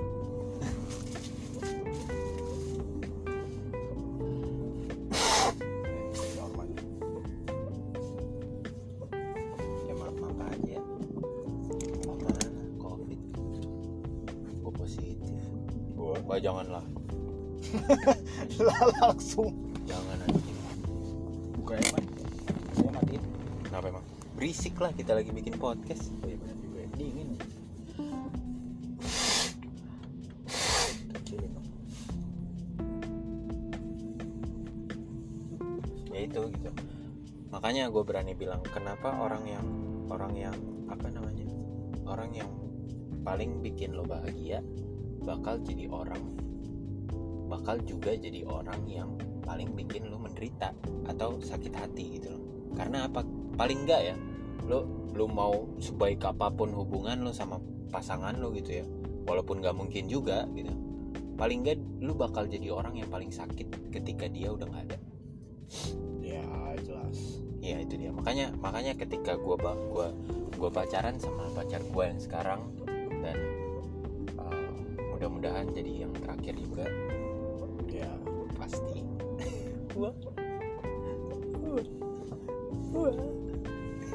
janganlah 16.40 16.84
Lah 18.66 18.80
langsung 19.04 19.52
jangan 19.84 20.16
anjing 20.26 20.58
buka 21.60 21.76
emang. 21.76 22.04
Saya 22.74 22.90
matiin. 22.96 23.22
kenapa 23.62 23.86
emang 23.92 24.04
berisik 24.34 24.74
lah 24.80 24.90
kita 24.96 25.12
lagi 25.14 25.30
bikin 25.30 25.54
podcast 25.60 26.08
Oh 26.24 26.26
iya 26.26 26.40
benar 26.40 26.56
juga. 26.58 26.78
ya. 26.82 26.88
Dingin. 26.96 27.28
Dong. 27.30 28.32
ya 36.10 36.20
itu 36.26 36.40
gitu 36.52 36.70
makanya 37.50 37.88
gue 37.88 38.02
berani 38.02 38.32
bilang 38.34 38.60
kenapa 38.66 39.14
orang 39.14 39.44
yang 39.46 39.66
orang 40.10 40.34
yang 40.34 40.56
apa 40.90 41.06
namanya 41.10 41.46
orang 42.06 42.30
yang 42.34 42.50
paling 43.22 43.62
bikin 43.62 43.94
lo 43.94 44.02
bahagia 44.02 44.60
bakal 45.24 45.60
jadi 45.60 45.86
orang 45.90 46.22
bakal 47.50 47.82
juga 47.82 48.14
jadi 48.14 48.46
orang 48.46 48.86
yang 48.86 49.10
paling 49.42 49.74
bikin 49.74 50.06
lo 50.06 50.22
menderita 50.22 50.70
atau 51.10 51.42
sakit 51.42 51.74
hati 51.74 52.22
gitu 52.22 52.30
loh. 52.30 52.42
Karena 52.78 53.10
apa? 53.10 53.26
Paling 53.58 53.82
enggak 53.82 54.14
ya 54.14 54.16
lo 54.70 54.86
lo 55.10 55.26
mau 55.26 55.66
sebaik 55.82 56.22
apa 56.22 56.54
pun 56.54 56.70
hubungan 56.70 57.26
lo 57.26 57.34
sama 57.34 57.58
pasangan 57.90 58.38
lo 58.38 58.54
gitu 58.54 58.78
ya 58.78 58.86
walaupun 59.26 59.58
nggak 59.58 59.74
mungkin 59.74 60.06
juga 60.06 60.46
gitu 60.54 60.70
paling 61.34 61.66
enggak 61.66 61.82
lo 61.98 62.14
bakal 62.14 62.46
jadi 62.46 62.70
orang 62.70 62.94
yang 63.00 63.10
paling 63.10 63.34
sakit 63.34 63.90
ketika 63.90 64.30
dia 64.30 64.54
udah 64.54 64.70
nggak 64.70 64.84
ada. 64.92 64.98
Ya 66.20 66.44
jelas. 66.84 67.40
Iya 67.58 67.82
itu 67.82 67.96
dia. 67.96 68.12
Makanya 68.12 68.52
makanya 68.60 68.94
ketika 68.94 69.34
gue 69.40 69.56
gua 69.58 70.12
gua 70.54 70.70
pacaran 70.70 71.16
sama 71.16 71.48
pacar 71.56 71.80
gue 71.80 72.04
yang 72.04 72.20
sekarang 72.20 72.60
mudah-mudahan 75.40 75.72
jadi 75.72 75.92
yang 76.04 76.12
terakhir 76.20 76.54
juga 76.60 76.84
Ya. 77.88 78.12
pasti 78.60 79.00
Wah. 79.96 80.12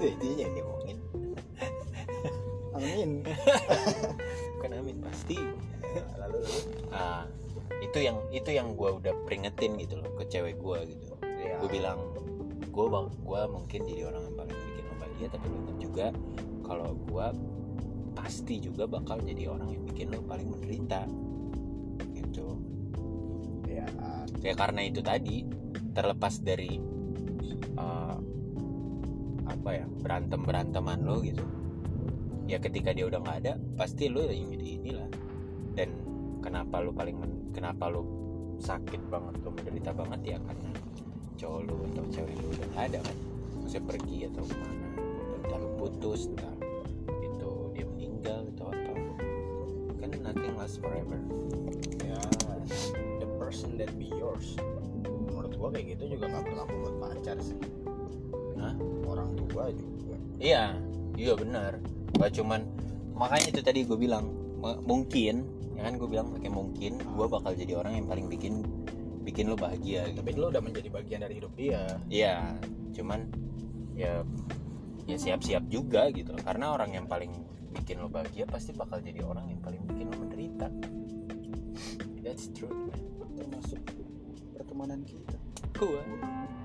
itu 0.06 0.28
yang 0.38 0.54
diomongin 0.54 0.98
Amin. 2.78 3.10
bukan 4.54 4.72
amin 4.78 4.98
pasti 5.02 5.42
Ya, 5.98 6.06
lalu 6.22 6.46
lalu. 6.46 6.60
ah 6.94 7.26
itu 7.82 7.98
yang 7.98 8.22
itu 8.30 8.50
yang 8.54 8.78
gue 8.78 8.90
udah 8.94 9.14
peringetin 9.26 9.82
gitu 9.82 9.98
loh 9.98 10.14
ke 10.22 10.30
cewek 10.30 10.62
gue 10.62 10.78
gitu 10.94 11.10
Ya. 11.42 11.58
gue 11.58 11.70
bilang 11.74 12.06
gue 12.70 12.86
bang 12.86 13.08
gue 13.10 13.42
mungkin 13.50 13.80
jadi 13.82 14.14
orang 14.14 14.30
yang 14.30 14.36
paling 14.38 14.58
bikin 14.62 14.86
bahagia 14.94 15.28
tapi 15.34 15.46
lu 15.50 15.74
juga 15.82 16.08
kalau 16.62 16.94
gue 16.94 17.28
pasti 18.16 18.64
juga 18.64 18.88
bakal 18.88 19.20
jadi 19.22 19.52
orang 19.52 19.76
yang 19.76 19.84
bikin 19.86 20.10
lo 20.16 20.24
paling 20.24 20.48
menderita. 20.48 21.04
Gitu. 22.16 22.48
Ya. 23.68 23.86
ya 24.40 24.54
karena 24.56 24.88
itu 24.88 25.04
tadi 25.04 25.44
terlepas 25.92 26.40
dari 26.40 26.80
uh, 27.76 28.18
apa 29.46 29.70
ya 29.76 29.86
berantem 29.86 30.42
beranteman 30.42 31.04
lo 31.04 31.20
gitu 31.22 31.44
ya 32.46 32.58
ketika 32.62 32.94
dia 32.94 33.10
udah 33.10 33.20
nggak 33.20 33.38
ada 33.46 33.54
pasti 33.76 34.08
lo 34.08 34.24
yang 34.26 34.48
jadi 34.56 34.68
inilah. 34.80 35.10
Dan 35.76 35.90
kenapa 36.40 36.80
lo 36.80 36.96
paling 36.96 37.20
men- 37.20 37.52
kenapa 37.52 37.92
lo 37.92 38.08
sakit 38.64 39.12
banget 39.12 39.44
lo 39.44 39.52
menderita 39.52 39.92
banget 39.92 40.22
ya 40.24 40.38
karena 40.40 40.72
cowok 41.36 41.62
lo 41.68 41.76
atau 41.92 42.06
cewek 42.08 42.36
lo 42.40 42.48
udah 42.56 42.68
nggak 42.72 42.86
ada 42.96 43.00
kan. 43.04 43.18
Maksudnya 43.60 43.84
pergi 43.92 44.18
atau 44.30 44.44
ke 44.48 44.56
mana 44.56 44.88
entah 45.42 45.60
lo 45.60 45.70
putus 45.78 46.32
entah 46.32 46.55
forever 50.86 51.18
ya 52.06 52.22
the 53.18 53.28
person 53.42 53.74
that 53.82 53.90
be 53.98 54.14
yours 54.14 54.54
menurut 55.26 55.58
gua 55.58 55.70
kayak 55.74 55.98
gitu 55.98 56.14
juga 56.14 56.30
nggak 56.30 56.44
berlaku 56.46 56.74
buat 56.86 56.96
pacar 57.02 57.38
sih 57.42 57.58
Hah? 58.56 58.78
orang 59.10 59.34
tua 59.50 59.74
juga 59.74 59.96
Iya, 60.36 60.76
iya 61.16 61.34
benar. 61.36 61.80
Gak 62.20 62.36
cuman 62.36 62.68
makanya 63.16 63.48
itu 63.56 63.62
tadi 63.64 63.88
gue 63.88 63.96
bilang 63.96 64.28
mungkin, 64.84 65.48
ya 65.80 65.88
kan 65.88 65.96
gue 65.96 66.08
bilang 66.12 66.28
pakai 66.36 66.52
mungkin 66.52 67.00
gue 67.00 67.28
bakal 67.32 67.56
jadi 67.56 67.80
orang 67.80 68.04
yang 68.04 68.08
paling 68.12 68.28
bikin 68.28 68.60
bikin 69.24 69.50
lo 69.50 69.56
bahagia 69.58 70.06
gitu. 70.12 70.22
tapi 70.22 70.38
lo 70.38 70.54
udah 70.54 70.62
menjadi 70.62 70.90
bagian 70.94 71.20
dari 71.26 71.42
hidup 71.42 71.50
dia 71.58 71.98
Iya, 72.12 72.54
cuman 72.94 73.26
ya 73.98 74.22
ya 75.08 75.18
siap-siap 75.18 75.66
juga 75.72 76.12
gitu. 76.12 76.36
Karena 76.44 76.76
orang 76.76 76.94
yang 76.94 77.08
paling 77.08 77.32
bikin 77.74 78.04
lo 78.04 78.12
bahagia 78.12 78.44
pasti 78.46 78.76
bakal 78.76 79.00
jadi 79.00 79.24
orang 79.24 79.50
yang 79.56 79.62
paling 79.64 79.75
bikin 79.96 80.06
lo 80.06 80.18
menderita. 80.20 80.68
That's 82.20 82.52
true. 82.52 82.92
termasuk 83.36 83.80
pertemanan 84.52 85.04
kita 85.04 85.36
Gua 85.74 86.00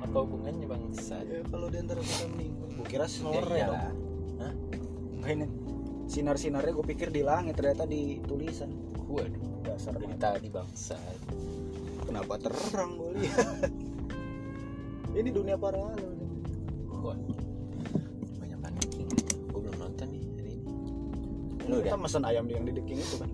apa 0.00 0.18
hubungannya 0.18 0.66
bangsa? 0.66 1.18
ya 1.20 1.42
kalau 1.46 1.66
di 1.66 1.78
antara 1.78 1.98
kita 1.98 2.26
meninggal 2.28 2.66
gua 2.72 2.86
kira 2.86 3.04
Ya 3.04 3.10
sore 3.12 3.42
iyalah. 3.52 3.90
dong 3.90 3.98
Hah? 4.38 4.54
Enggak 5.12 5.30
ini 5.32 5.46
sinar-sinarnya 6.06 6.72
gue 6.72 6.86
pikir 6.88 7.08
di 7.08 7.20
langit 7.20 7.54
ternyata 7.54 7.84
di 7.84 8.18
tulisan 8.20 8.70
Waduh, 9.04 9.62
dasar 9.62 9.94
dari 9.94 10.14
tadi 10.16 10.48
bangsa. 10.48 10.98
kenapa 12.02 12.34
terang 12.36 12.94
gue 12.96 13.10
lihat 13.20 13.70
ini 15.18 15.28
dunia 15.28 15.54
paralel 15.54 15.98
nih. 15.98 16.30
Ini 21.70 21.72
Lu 21.72 21.80
kita 21.80 21.94
mesen 21.94 22.22
ayam 22.24 22.44
yang 22.44 22.66
di 22.66 22.74
The 22.74 22.82
King 22.82 22.98
itu 22.98 23.16
kan 23.16 23.30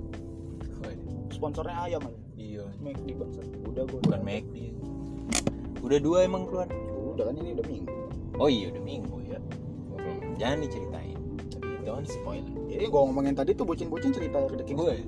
Waduh, 0.79 1.33
sponsornya 1.33 1.77
ayam 1.81 2.05
aja 2.05 2.21
Iya, 2.37 2.65
make 2.79 3.01
di 3.01 3.13
bangsa 3.13 3.41
udah 3.65 3.83
gue 3.83 4.01
bukan 4.03 4.21
McD. 4.21 4.57
Udah 5.81 5.99
dua 5.99 6.19
emang 6.23 6.45
keluar. 6.45 6.69
udah 7.09 7.25
kan 7.25 7.35
ini 7.35 7.53
udah 7.53 7.65
minggu 7.65 7.97
Oh 8.37 8.45
iya, 8.47 8.69
udah 8.69 8.83
minggu 8.83 9.17
ya. 9.25 9.41
Jangan 10.37 10.59
diceritain. 10.61 11.17
Don't 11.81 12.05
spoil. 12.05 12.45
Jadi 12.67 12.85
gue 12.85 13.01
ngomongin 13.01 13.33
tadi 13.33 13.53
tuh 13.53 13.65
bucin-bucin 13.65 14.13
cerita 14.13 14.45
The 14.45 14.65
King 14.65 14.77
Gue, 14.77 15.01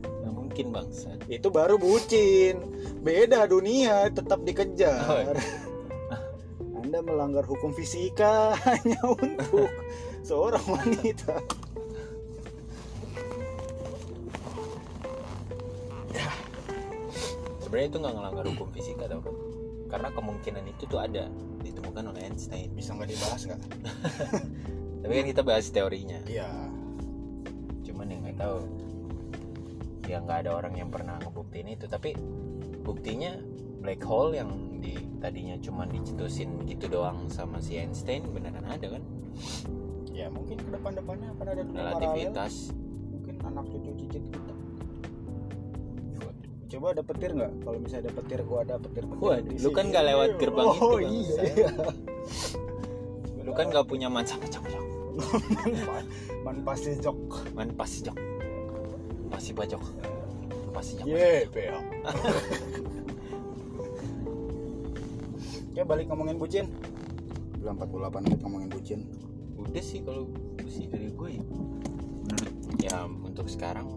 nggak 0.00 0.32
mungkin 0.32 0.66
bangsa. 0.72 1.12
itu 1.26 1.48
baru 1.50 1.76
bucin 1.76 2.56
beda 3.02 3.44
dunia 3.44 4.08
tetap 4.08 4.40
dikejar 4.42 4.96
Oh, 5.04 5.18
iya. 5.20 5.34
anda 6.78 7.02
melanggar 7.02 7.42
hukum 7.42 7.74
fisika 7.74 8.54
hanya 8.66 8.96
untuk 9.04 9.66
seorang 10.28 10.62
wanita 10.64 11.42
Sebenarnya 17.66 17.88
itu 17.90 17.98
nggak 17.98 18.14
ngelanggar 18.14 18.44
hukum 18.46 18.68
fisika 18.70 19.10
tau 19.10 19.18
kan? 19.26 19.34
Karena 19.90 20.08
kemungkinan 20.14 20.64
itu 20.70 20.86
tuh 20.86 21.02
ada 21.02 21.26
ditemukan 21.66 22.14
oleh 22.14 22.30
Einstein. 22.30 22.70
bisa 22.70 22.94
nggak 22.94 23.10
dibahas 23.10 23.42
nggak? 23.42 23.62
Tapi 25.02 25.12
kan 25.18 25.24
kita 25.26 25.42
bahas 25.42 25.66
teorinya. 25.74 26.22
iya. 26.30 26.46
Cuman 27.82 28.06
yang 28.06 28.22
nggak 28.22 28.38
tahu. 28.38 28.62
Ya 30.06 30.22
nggak 30.22 30.46
ada 30.46 30.50
orang 30.54 30.78
yang 30.78 30.94
pernah 30.94 31.18
ngebuktiin 31.18 31.74
itu. 31.74 31.90
Tapi 31.90 32.14
buktinya 32.86 33.34
black 33.82 33.98
hole 34.06 34.38
yang 34.38 34.78
di 34.78 34.94
tadinya 35.18 35.58
cuma 35.58 35.90
dicetusin 35.90 36.70
gitu 36.70 36.86
doang 36.86 37.26
sama 37.26 37.58
si 37.58 37.82
Einstein 37.82 38.30
beneran 38.30 38.62
ada 38.62 38.94
kan? 38.94 39.02
Ya 40.14 40.30
mungkin 40.30 40.62
ke 40.62 40.70
depan 40.70 40.94
depannya 40.94 41.34
akan 41.34 41.46
ada 41.50 41.62
paralel 41.66 41.98
relativitas. 41.98 42.70
mungkin 43.10 43.34
anak 43.42 43.66
cucu 43.74 43.90
cicit 44.06 44.22
kita 44.30 44.55
coba 46.66 46.86
ada 46.92 47.02
petir 47.06 47.30
nggak? 47.32 47.52
Kalau 47.62 47.78
misalnya 47.78 48.02
ada 48.08 48.12
petir 48.18 48.40
gua 48.42 48.58
ada 48.66 48.74
petir 48.82 49.04
petir 49.06 49.22
Wah, 49.22 49.38
lu 49.38 49.70
kan 49.70 49.84
nggak 49.90 50.04
lewat 50.10 50.28
gerbang 50.38 50.66
oh, 50.66 50.74
itu, 50.74 50.86
Bang. 50.90 51.12
iya. 51.14 51.68
Lu 53.46 53.52
kan 53.54 53.66
nggak 53.70 53.86
punya 53.86 54.08
man 54.10 54.26
sama 54.26 54.46
cok 54.50 54.64
cok 54.66 54.84
man 56.44 56.56
pasti 56.62 56.92
jok. 57.00 57.18
Man 57.56 57.70
pasti 57.72 57.98
jok 58.04 58.18
pasti 59.26 59.50
bajok 59.52 59.82
pasti 60.72 60.92
jok. 61.02 61.06
Ye 61.08 61.44
beok 61.50 61.84
ya 65.76 65.84
balik 65.84 66.08
ngomongin 66.08 66.40
bucin. 66.40 66.66
Udah 67.60 67.76
48 67.76 68.24
menit 68.24 68.40
ngomongin 68.40 68.70
bucin. 68.72 69.00
Udah 69.60 69.82
sih 69.84 70.00
kalau 70.00 70.30
sih 70.64 70.88
dari 70.88 71.12
gue 71.12 71.28
ya. 71.36 71.44
Menurut 72.26 72.54
ya 72.80 72.96
untuk 73.04 73.46
sekarang 73.52 73.88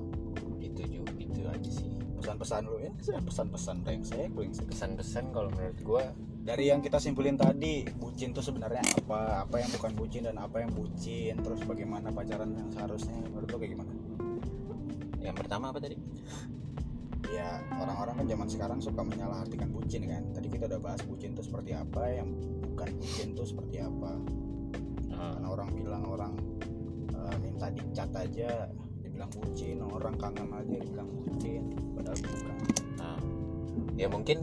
itu 0.59 0.83
juga 0.87 1.11
itu 1.19 1.39
aja 1.47 1.71
sih 1.71 1.98
pesan-pesan 2.29 2.61
lu 2.69 2.77
ya 2.77 2.91
pesan-pesan 3.25 3.75
brengsek 3.81 4.29
brengsek. 4.37 4.65
Pesan-pesan 4.69 5.33
kalau 5.33 5.49
menurut 5.49 5.79
gue 5.81 6.03
dari 6.45 6.69
yang 6.69 6.77
kita 6.77 7.01
simpulin 7.01 7.33
tadi 7.33 7.89
bucin 7.97 8.37
tuh 8.37 8.45
sebenarnya 8.45 8.85
apa? 8.85 9.49
Apa 9.49 9.57
yang 9.57 9.73
bukan 9.73 9.91
bucin 9.97 10.29
dan 10.29 10.37
apa 10.37 10.61
yang 10.61 10.69
bucin? 10.69 11.41
Terus 11.41 11.65
bagaimana 11.65 12.13
pacaran 12.13 12.53
yang 12.53 12.69
seharusnya? 12.69 13.17
Menurut 13.33 13.49
lo 13.49 13.57
kayak 13.57 13.71
gimana? 13.73 13.91
Yang 15.25 15.35
pertama 15.41 15.73
apa 15.73 15.81
tadi? 15.81 15.97
Ya 17.33 17.65
orang-orang 17.81 18.21
kan 18.21 18.25
zaman 18.29 18.47
sekarang 18.49 18.79
suka 18.81 19.01
menyalahartikan 19.01 19.69
bucin 19.73 20.05
kan. 20.05 20.21
Tadi 20.29 20.47
kita 20.53 20.69
udah 20.69 20.81
bahas 20.85 21.01
bucin 21.09 21.33
tuh 21.33 21.41
seperti 21.41 21.73
apa 21.73 22.13
yang 22.13 22.29
bukan 22.61 22.89
bucin 23.01 23.33
tuh 23.33 23.45
seperti 23.49 23.81
apa. 23.81 24.21
Ah, 25.17 25.33
karena 25.33 25.47
orang 25.49 25.69
bilang 25.73 26.03
orang 26.05 26.33
eh, 27.09 27.35
minta 27.41 27.73
dicat 27.73 28.13
aja 28.13 28.69
dibilang 29.19 29.35
bucin 29.35 29.77
orang 29.83 30.15
kangen 30.15 30.47
aja 30.55 30.75
dibilang 30.79 31.09
bucin 31.11 31.63
padahal 31.91 32.17
bukan. 32.23 32.55
Nah, 32.95 33.19
ya 33.99 34.07
mungkin 34.07 34.37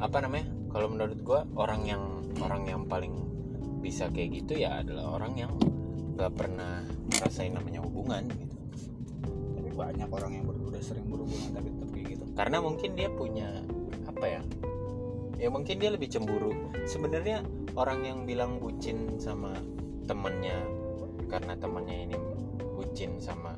apa 0.00 0.24
namanya? 0.24 0.48
Kalau 0.72 0.88
menurut 0.88 1.20
gua 1.20 1.44
orang 1.52 1.84
yang 1.84 2.02
orang 2.40 2.64
yang 2.64 2.88
paling 2.88 3.12
bisa 3.84 4.08
kayak 4.08 4.40
gitu 4.40 4.56
ya 4.56 4.80
adalah 4.80 5.20
orang 5.20 5.36
yang 5.36 5.52
gak 6.16 6.32
pernah 6.32 6.80
ngerasain 7.12 7.52
namanya 7.52 7.84
hubungan 7.84 8.24
gitu. 8.32 8.56
Tapi 9.60 9.68
banyak 9.76 10.08
orang 10.08 10.32
yang 10.32 10.48
udah 10.48 10.80
sering 10.80 11.04
berhubungan 11.04 11.52
tapi 11.52 11.68
tetap 11.68 11.88
kayak 11.92 12.06
gitu. 12.16 12.24
Karena 12.32 12.56
mungkin 12.64 12.90
dia 12.96 13.08
punya 13.12 13.48
apa 14.08 14.24
ya? 14.24 14.40
Ya 15.36 15.52
mungkin 15.52 15.76
dia 15.76 15.92
lebih 15.92 16.08
cemburu. 16.08 16.56
Sebenarnya 16.88 17.44
orang 17.76 18.00
yang 18.08 18.24
bilang 18.24 18.64
bucin 18.64 19.20
sama 19.20 19.52
temennya 20.08 20.56
karena 21.28 21.52
temennya 21.60 21.96
ini 22.08 22.16
bucin 22.90 23.22
sama 23.22 23.54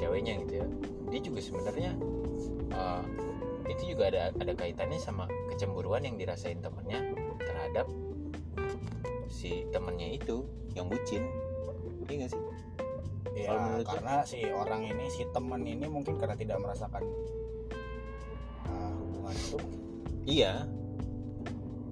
ceweknya 0.00 0.40
gitu 0.48 0.64
ya. 0.64 0.66
Dia 1.12 1.20
juga 1.20 1.40
sebenarnya 1.44 1.92
uh, 2.72 3.04
itu 3.68 3.92
juga 3.92 4.08
ada 4.08 4.32
ada 4.32 4.52
kaitannya 4.56 4.96
sama 4.96 5.28
kecemburuan 5.52 6.08
yang 6.08 6.16
dirasain 6.16 6.64
temennya 6.64 7.12
terhadap 7.36 7.84
si 9.28 9.68
temennya 9.76 10.16
itu 10.16 10.48
yang 10.72 10.88
bucin. 10.88 11.28
Iya 12.08 12.24
gak 12.24 12.30
sih? 12.32 12.42
Ya 13.36 13.52
Kalau 13.52 13.60
menurut 13.68 13.84
lo? 13.84 13.92
karena 14.00 14.16
si 14.24 14.38
orang 14.48 14.82
ini 14.88 15.04
si 15.12 15.22
teman 15.36 15.60
ini 15.68 15.84
mungkin 15.84 16.16
karena 16.16 16.32
tidak 16.32 16.56
merasakan 16.64 17.04
uh, 18.72 18.92
hubungan 18.96 19.36
itu. 19.36 19.58
Iya. 20.24 20.52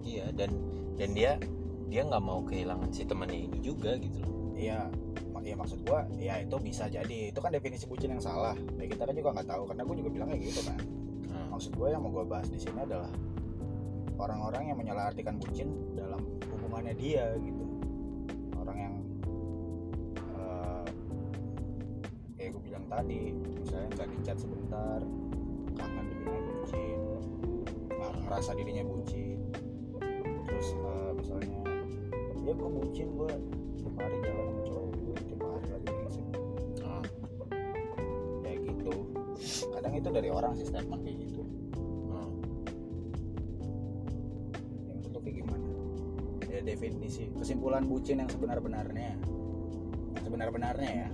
Iya 0.01 0.27
dan 0.33 0.51
dan 0.97 1.11
dia 1.13 1.37
dia 1.93 2.03
nggak 2.09 2.25
mau 2.25 2.41
kehilangan 2.49 2.89
si 2.89 3.05
temannya 3.05 3.53
ini 3.53 3.59
juga 3.61 4.01
gitu 4.01 4.25
loh. 4.25 4.33
Iya, 4.57 4.89
ya 5.45 5.55
maksud 5.61 5.85
gua 5.85 6.09
ya 6.17 6.41
itu 6.41 6.57
bisa 6.57 6.89
jadi 6.89 7.29
itu 7.29 7.39
kan 7.39 7.53
definisi 7.53 7.85
bucin 7.85 8.17
yang 8.17 8.25
salah. 8.25 8.57
Ya 8.81 8.89
kita 8.89 9.05
kan 9.05 9.15
juga 9.15 9.31
nggak 9.37 9.49
tahu 9.49 9.63
karena 9.69 9.83
gua 9.85 9.97
juga 10.01 10.11
bilang 10.11 10.29
kayak 10.33 10.43
gitu 10.49 10.61
kan. 10.65 10.79
Nah, 11.29 11.47
Maksud 11.53 11.73
gua 11.77 11.89
yang 11.93 12.03
mau 12.03 12.11
gua 12.11 12.25
bahas 12.25 12.49
di 12.49 12.59
sini 12.59 12.81
adalah 12.81 13.13
orang-orang 14.19 14.73
yang 14.73 14.79
menyalahartikan 14.79 15.37
bucin 15.39 15.69
dalam 15.93 16.23
hubungannya 16.49 16.95
dia 16.97 17.35
gitu. 17.43 17.65
Orang 18.57 18.79
yang 18.79 18.95
eh 20.39 20.85
kayak 22.39 22.51
gue 22.55 22.63
bilang 22.67 22.85
tadi, 22.87 23.35
misalnya 23.35 23.89
nggak 23.99 24.09
dicat 24.19 24.37
sebentar, 24.39 25.01
kangen 25.75 26.05
dibilang 26.11 26.45
bucin, 26.49 27.01
ngerasa 28.25 28.51
dirinya 28.57 28.85
bucin, 28.87 29.39
terus 30.47 30.69
eh, 30.77 31.13
misalnya 31.19 31.61
ya 32.45 32.53
gue 32.53 32.71
bucin 32.71 33.09
gue 33.17 33.33
tiap 33.81 33.95
hari 33.97 34.17
jalan 34.21 34.45
sama 34.53 34.63
cowok 34.69 34.84
itu 40.05 40.13
dari 40.13 40.29
orang 40.29 40.53
sih 40.53 40.69
statement 40.69 41.01
kayak 41.01 41.17
gitu. 41.25 41.43
Nah. 42.13 42.29
yang 44.93 44.99
itu 45.01 45.19
kayak 45.25 45.37
gimana? 45.41 45.67
Definisi. 46.61 47.25
Kesimpulan 47.33 47.89
bucin 47.89 48.21
yang 48.21 48.29
sebenar-benarnya. 48.29 49.17
Sebenar-benarnya 50.21 50.91
ya. 50.93 51.09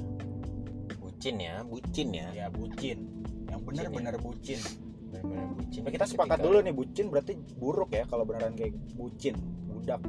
Bucin 0.99 1.38
ya 1.38 1.62
bucin 1.62 2.09
ya. 2.11 2.28
Ya 2.34 2.47
bucin. 2.51 2.99
Yang 3.47 3.61
benar-benar 3.62 4.14
bucin 4.18 4.59
benar-benar 5.11 5.47
bucin. 5.59 5.80
Tapi 5.86 5.95
kita 5.95 6.07
sepakat 6.07 6.38
Ketika- 6.38 6.47
dulu 6.47 6.57
nih 6.62 6.74
bucin 6.74 7.07
berarti 7.11 7.32
buruk 7.59 7.91
ya 7.95 8.05
kalau 8.07 8.22
beneran 8.26 8.55
kayak 8.55 8.74
bucin 8.95 9.34
budak. 9.70 10.03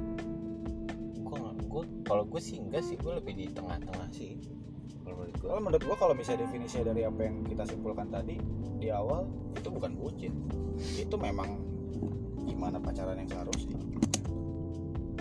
Gua 1.72 1.88
kalau 2.04 2.28
gue 2.28 2.42
sih 2.44 2.60
enggak 2.60 2.84
sih 2.84 3.00
gue 3.00 3.14
lebih 3.16 3.34
di 3.34 3.46
tengah-tengah 3.56 4.12
sih 4.12 4.36
menurut 5.22 5.38
gue 5.38 5.49
kalau 5.53 5.61
menurut 5.61 5.84
gua 5.86 5.97
kalau 6.01 6.13
misalnya 6.17 6.49
definisinya 6.49 6.89
dari 6.89 7.05
apa 7.05 7.22
yang 7.30 7.45
kita 7.45 7.63
simpulkan 7.69 8.09
tadi 8.09 8.41
di 8.82 8.89
awal 8.89 9.30
itu 9.53 9.69
bukan 9.69 9.91
bucin. 9.93 10.34
Itu 10.97 11.15
memang 11.22 11.61
gimana 12.49 12.82
pacaran 12.82 13.22
yang 13.22 13.30
seharusnya. 13.30 13.78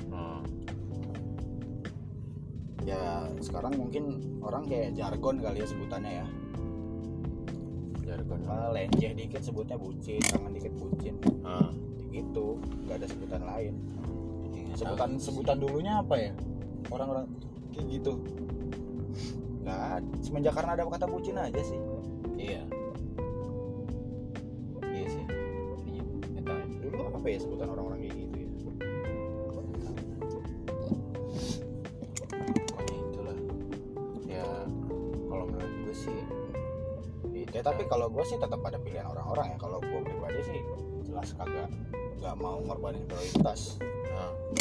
Hmm. 0.09 0.43
ya 2.89 3.29
sekarang 3.45 3.77
mungkin 3.77 4.25
orang 4.41 4.65
kayak 4.65 4.97
jargon 4.97 5.37
kali 5.45 5.61
ya 5.61 5.69
sebutannya 5.69 6.13
ya. 6.25 6.27
Jargon. 8.09 8.41
Ah, 8.49 8.73
lenjeh 8.73 9.13
dikit 9.13 9.45
sebutnya 9.45 9.77
bucin 9.77 10.19
tangan 10.25 10.51
dikit 10.57 10.73
bucin. 10.81 11.21
Ah 11.45 11.69
gitu 12.11 12.59
nggak 12.89 12.97
ada 13.05 13.07
sebutan 13.07 13.43
lain. 13.47 13.75
Nggak 14.51 14.79
sebutan 14.81 15.11
sebutan 15.21 15.57
dulunya 15.61 16.01
apa 16.03 16.15
ya? 16.19 16.33
Orang-orang 16.91 17.29
kayak 17.71 17.87
gitu 18.01 18.19
nggak 19.71 20.03
ada. 20.03 20.19
semenjak 20.19 20.53
karena 20.59 20.71
ada 20.75 20.83
kata 20.91 21.07
bucin 21.07 21.39
aja 21.39 21.63
sih. 21.63 21.79
Iya. 22.35 22.63
Iya 24.91 25.07
sih. 25.07 25.25
Iya 25.87 26.03
dulu 26.83 27.07
apa 27.15 27.27
ya 27.31 27.39
sebutan 27.39 27.71
orang-orang 27.71 27.99
kayak 28.03 28.15
gitu 28.19 28.37
ya? 28.43 28.49
Pokoknya 32.67 32.99
itulah. 32.99 33.37
Ya 34.27 34.47
kalau 35.31 35.45
menurut 35.47 35.73
gue 35.87 35.95
sih 35.95 36.19
itu 37.31 37.55
ya 37.55 37.63
tapi 37.63 37.83
kalau 37.87 38.11
gue 38.11 38.25
sih 38.27 38.37
tetap 38.43 38.59
ada 38.67 38.79
pilihan 38.83 39.07
orang-orang 39.07 39.55
ya. 39.55 39.57
Kalau 39.63 39.79
gue 39.79 40.01
pribadi 40.03 40.41
sih 40.43 40.59
jelas 41.07 41.31
kagak 41.39 41.71
nggak 42.19 42.35
mau 42.43 42.59
ngorbanin 42.59 43.07
prioritas. 43.07 43.79
Nah. 44.11 44.60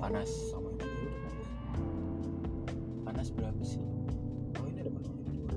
Panas. 0.00 0.30
sama 0.48 0.68
udah 0.72 0.88
panas. 0.88 1.48
Panas 3.04 3.28
berapa 3.36 3.62
sih? 3.62 3.84
oh 4.56 4.66
ini 4.66 4.80
ada 4.80 4.90
menunya 4.90 5.24
di 5.28 5.32
luar 5.44 5.56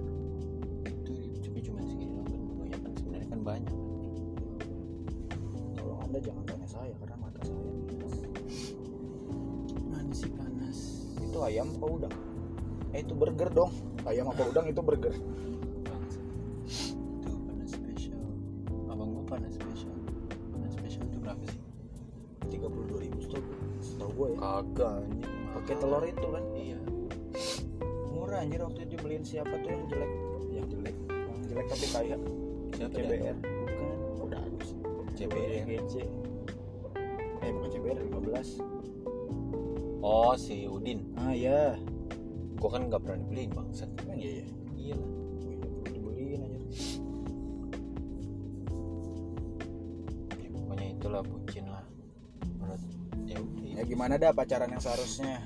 Itu 0.84 1.12
cuma 1.48 1.60
cuma 1.64 1.80
segini 1.88 2.12
loh 2.20 2.28
kan 2.28 2.42
banyak 2.60 2.80
kan 2.84 2.92
sebenarnya 3.00 3.28
kan 3.32 3.42
banyak. 3.42 3.76
tolong 5.80 6.00
anda 6.04 6.20
jangan 6.20 6.44
tanya 6.44 6.68
saya 6.68 6.94
karena 7.00 7.16
mata 7.18 7.40
saya 7.48 7.72
minus 7.88 8.16
Mana 9.88 10.12
sih 10.12 10.32
panas? 10.36 10.78
itu 11.24 11.38
ayam 11.40 11.68
apa 11.80 11.86
udang 11.88 12.16
eh 12.94 13.02
itu 13.02 13.14
burger 13.18 13.50
dong 13.50 13.72
ayam 14.06 14.30
apa 14.30 14.44
udang 14.46 14.70
itu 14.70 14.82
burger 14.86 15.16
gue 24.14 24.28
ya. 24.30 24.38
Kagak 24.38 24.92
anjing. 25.00 25.34
pakai 25.54 25.76
telur 25.78 26.04
itu 26.04 26.28
kan? 26.28 26.44
Iya. 26.54 26.80
murah 28.08 28.40
anjir 28.40 28.62
waktu 28.62 28.80
itu 28.84 28.96
beliin 28.98 29.22
siapa 29.22 29.54
tuh 29.58 29.70
yang 29.70 29.86
jelek? 29.86 30.12
Yang 30.50 30.68
jelek. 30.70 30.96
Yang 31.10 31.42
jelek 31.48 31.66
tapi 31.68 31.86
kaya. 31.90 32.18
Siapa 32.74 32.94
CBR. 32.96 33.36
bukan. 33.38 33.98
Udah 34.20 34.40
habis. 34.40 34.70
CBR. 35.14 35.64
GC 35.64 35.96
eh 37.38 37.52
bukan 37.52 37.70
CBR 37.70 37.98
15 38.00 38.64
Oh 40.02 40.34
si 40.34 40.64
Udin. 40.66 41.04
ah 41.16 41.32
ya 41.32 41.76
Gua 42.56 42.70
kan 42.72 42.88
nggak 42.88 43.00
pernah 43.00 43.20
dibeliin 43.20 43.52
bangsat. 43.52 43.92
kan 44.00 44.16
iya 44.16 44.40
ya 44.40 44.48
Iya 44.74 44.96
lah. 44.96 45.10
Wih, 45.44 45.58
dibeliin 45.86 46.40
aja 46.40 46.60
Ya, 50.34 50.48
pokoknya 50.50 50.86
itulah 50.90 51.22
bucin 51.22 51.66
gimana 53.94 54.18
dah 54.18 54.34
pacaran 54.34 54.74
yang 54.74 54.82
seharusnya 54.82 55.38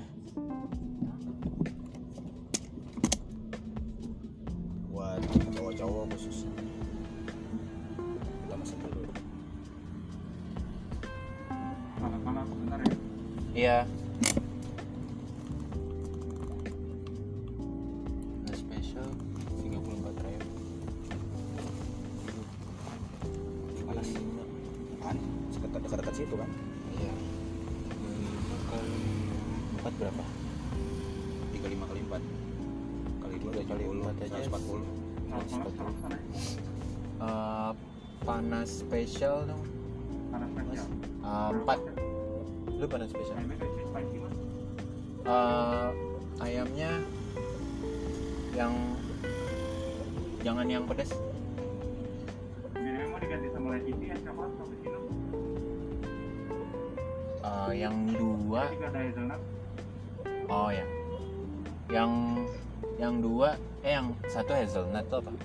tuh 65.18 65.32
apa? 65.34 65.40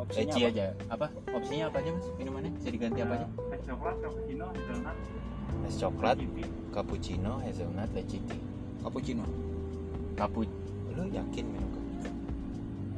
opsinya 0.00 0.32
Leci 0.32 0.40
apa? 0.40 0.50
aja. 0.54 0.66
Apa? 0.88 1.06
Opsinya 1.34 1.64
apa 1.68 1.76
aja, 1.82 1.90
Mas? 1.92 2.06
Minumannya 2.16 2.50
bisa 2.56 2.68
diganti 2.72 2.98
apa 3.04 3.12
aja? 3.20 3.26
Ada 3.26 3.54
es 3.54 3.62
coklat 3.66 3.96
cappuccino 4.00 4.46
hazelnut 4.48 4.96
Es 5.66 5.74
coklat, 5.76 6.16
cappuccino, 6.72 7.32
hazelnut, 7.44 7.90
leci 7.92 8.18
tea. 8.24 8.40
cappuccino 8.80 9.24
Kapu 10.16 10.40
Lu 10.96 11.04
yakin 11.06 11.44
minum 11.46 11.68
cappuccino? 11.70 12.10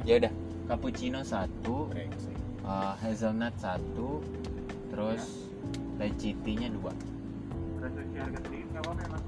Ya 0.05 0.15
udah, 0.23 0.33
cappuccino 0.69 1.21
satu, 1.23 1.91
brengsek 1.91 2.37
eh, 2.63 2.93
hazelnut 3.03 3.55
satu, 3.59 4.23
terus 4.91 5.23
leci 5.99 6.35
tea-nya 6.43 6.71
dua. 6.71 6.93
harga 7.83 8.39
sedikit 8.47 8.69
nggak 8.71 8.83
apa-apa 8.87 9.03
ya 9.03 9.09
mas 9.11 9.25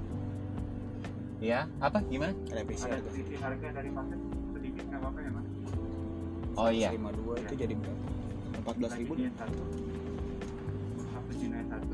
Ya, 1.45 1.61
apa? 1.83 1.99
Gimana? 2.07 2.33
revisi 2.55 2.87
ada 2.89 3.03
harga 3.03 3.37
harga 3.43 3.69
dari 3.75 3.91
paket 3.91 4.21
sedikit 4.55 4.85
nggak 4.87 5.01
apa-apa 5.03 5.19
ya 5.21 5.31
mas 5.35 5.47
Oh 6.55 6.71
iya. 6.71 6.95
52 6.95 7.43
itu 7.45 7.55
jadi 7.59 7.75
berapa 7.75 8.15
14 8.65 9.01
ribu 9.03 9.13
yang 9.21 9.35
satu 9.37 9.63
cappuccino 11.13 11.55
yang 11.59 11.69
satu 11.69 11.93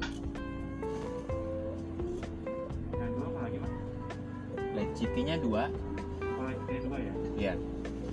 dua 3.11 3.27
apa 3.27 3.41
lagi 3.43 3.59
mas 3.59 3.73
dua, 5.33 6.45
leciti 6.47 6.77
dua 6.87 6.99
ya 7.01 7.15
ya. 7.41 7.55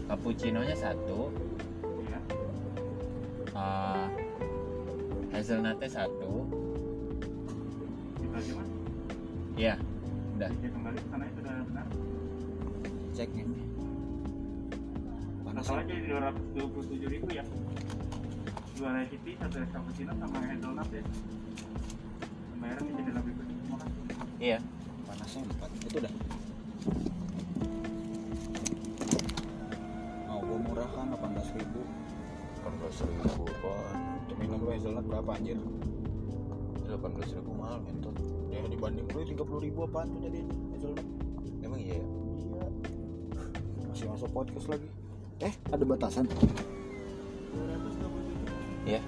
Cappuccino-nya 0.08 0.72
satu, 0.72 1.36
iya 2.08 2.20
eh, 3.52 4.06
hazelnutnya 5.36 5.89
satu, 5.91 6.48
itu 8.24 8.28
mas 8.32 8.48
ya. 9.60 9.76
Udah. 10.39 10.48
Cek 10.48 10.72
kembali 10.72 10.95
ke 10.95 11.08
sana 11.12 11.26
sudah 11.36 11.54
benar 11.68 11.86
cek 13.12 13.30
nih 15.58 15.66
panas 15.66 15.74
Total 15.74 15.82
aja 15.82 15.93
di 15.97 16.05
227 16.53 17.14
ribu 17.18 17.28
ya. 17.34 17.43
Dua 18.78 18.89
leciti, 18.93 19.34
satu 19.41 19.58
es 19.58 19.70
cappuccino 19.74 20.14
sama 20.14 20.38
hazelnut 20.45 20.89
ya. 20.93 21.01
Pembayaran 22.53 22.84
jadi 22.93 23.12
lebih 23.18 23.34
kasih 23.41 23.58
Iya. 24.38 24.58
panasnya 25.10 25.41
4 25.49 25.82
itu 25.82 25.97
dah. 25.97 26.14
Mau 30.30 30.39
gua 30.45 30.58
murah 30.62 30.89
kan 30.93 31.10
18 31.10 31.49
ribu. 31.58 31.82
18 32.62 33.01
ribu 33.10 33.41
apaan? 33.49 33.97
untuk 34.28 34.38
minum 34.38 34.60
lu 34.62 34.70
hazelnut 34.70 35.05
berapa 35.10 35.32
anjir? 35.41 35.58
18 36.86 37.34
ribu 37.34 37.51
mahal 37.58 37.82
mentot 37.82 38.14
ya 38.53 38.62
dibanding 38.62 39.08
lu 39.10 39.26
30 39.26 39.66
ribu 39.66 39.80
apaan 39.89 40.05
tuh 40.14 40.22
jadi 40.22 40.39
hazelnut? 40.78 41.08
Emang 41.66 41.82
iya 41.82 41.97
ya? 41.97 42.05
iya. 42.05 42.62
Masih 43.89 44.05
masuk 44.14 44.30
podcast 44.30 44.70
lagi 44.70 44.86
ada 45.72 45.84
batasan? 45.84 46.26
Ya 48.88 49.03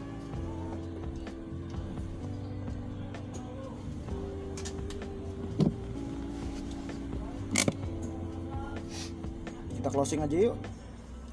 kita 9.90 9.96
closing 9.96 10.22
aja 10.22 10.38
yuk. 10.52 10.56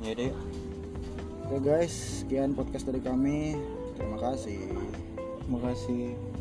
Ya 0.00 0.16
deh. 0.16 0.32
Oke 1.44 1.58
guys. 1.60 2.24
Sekian 2.24 2.56
podcast 2.56 2.88
dari 2.88 3.04
kami. 3.04 3.58
Terima 4.00 4.16
kasih. 4.16 4.70
Terima 5.44 5.60
kasih. 5.66 6.35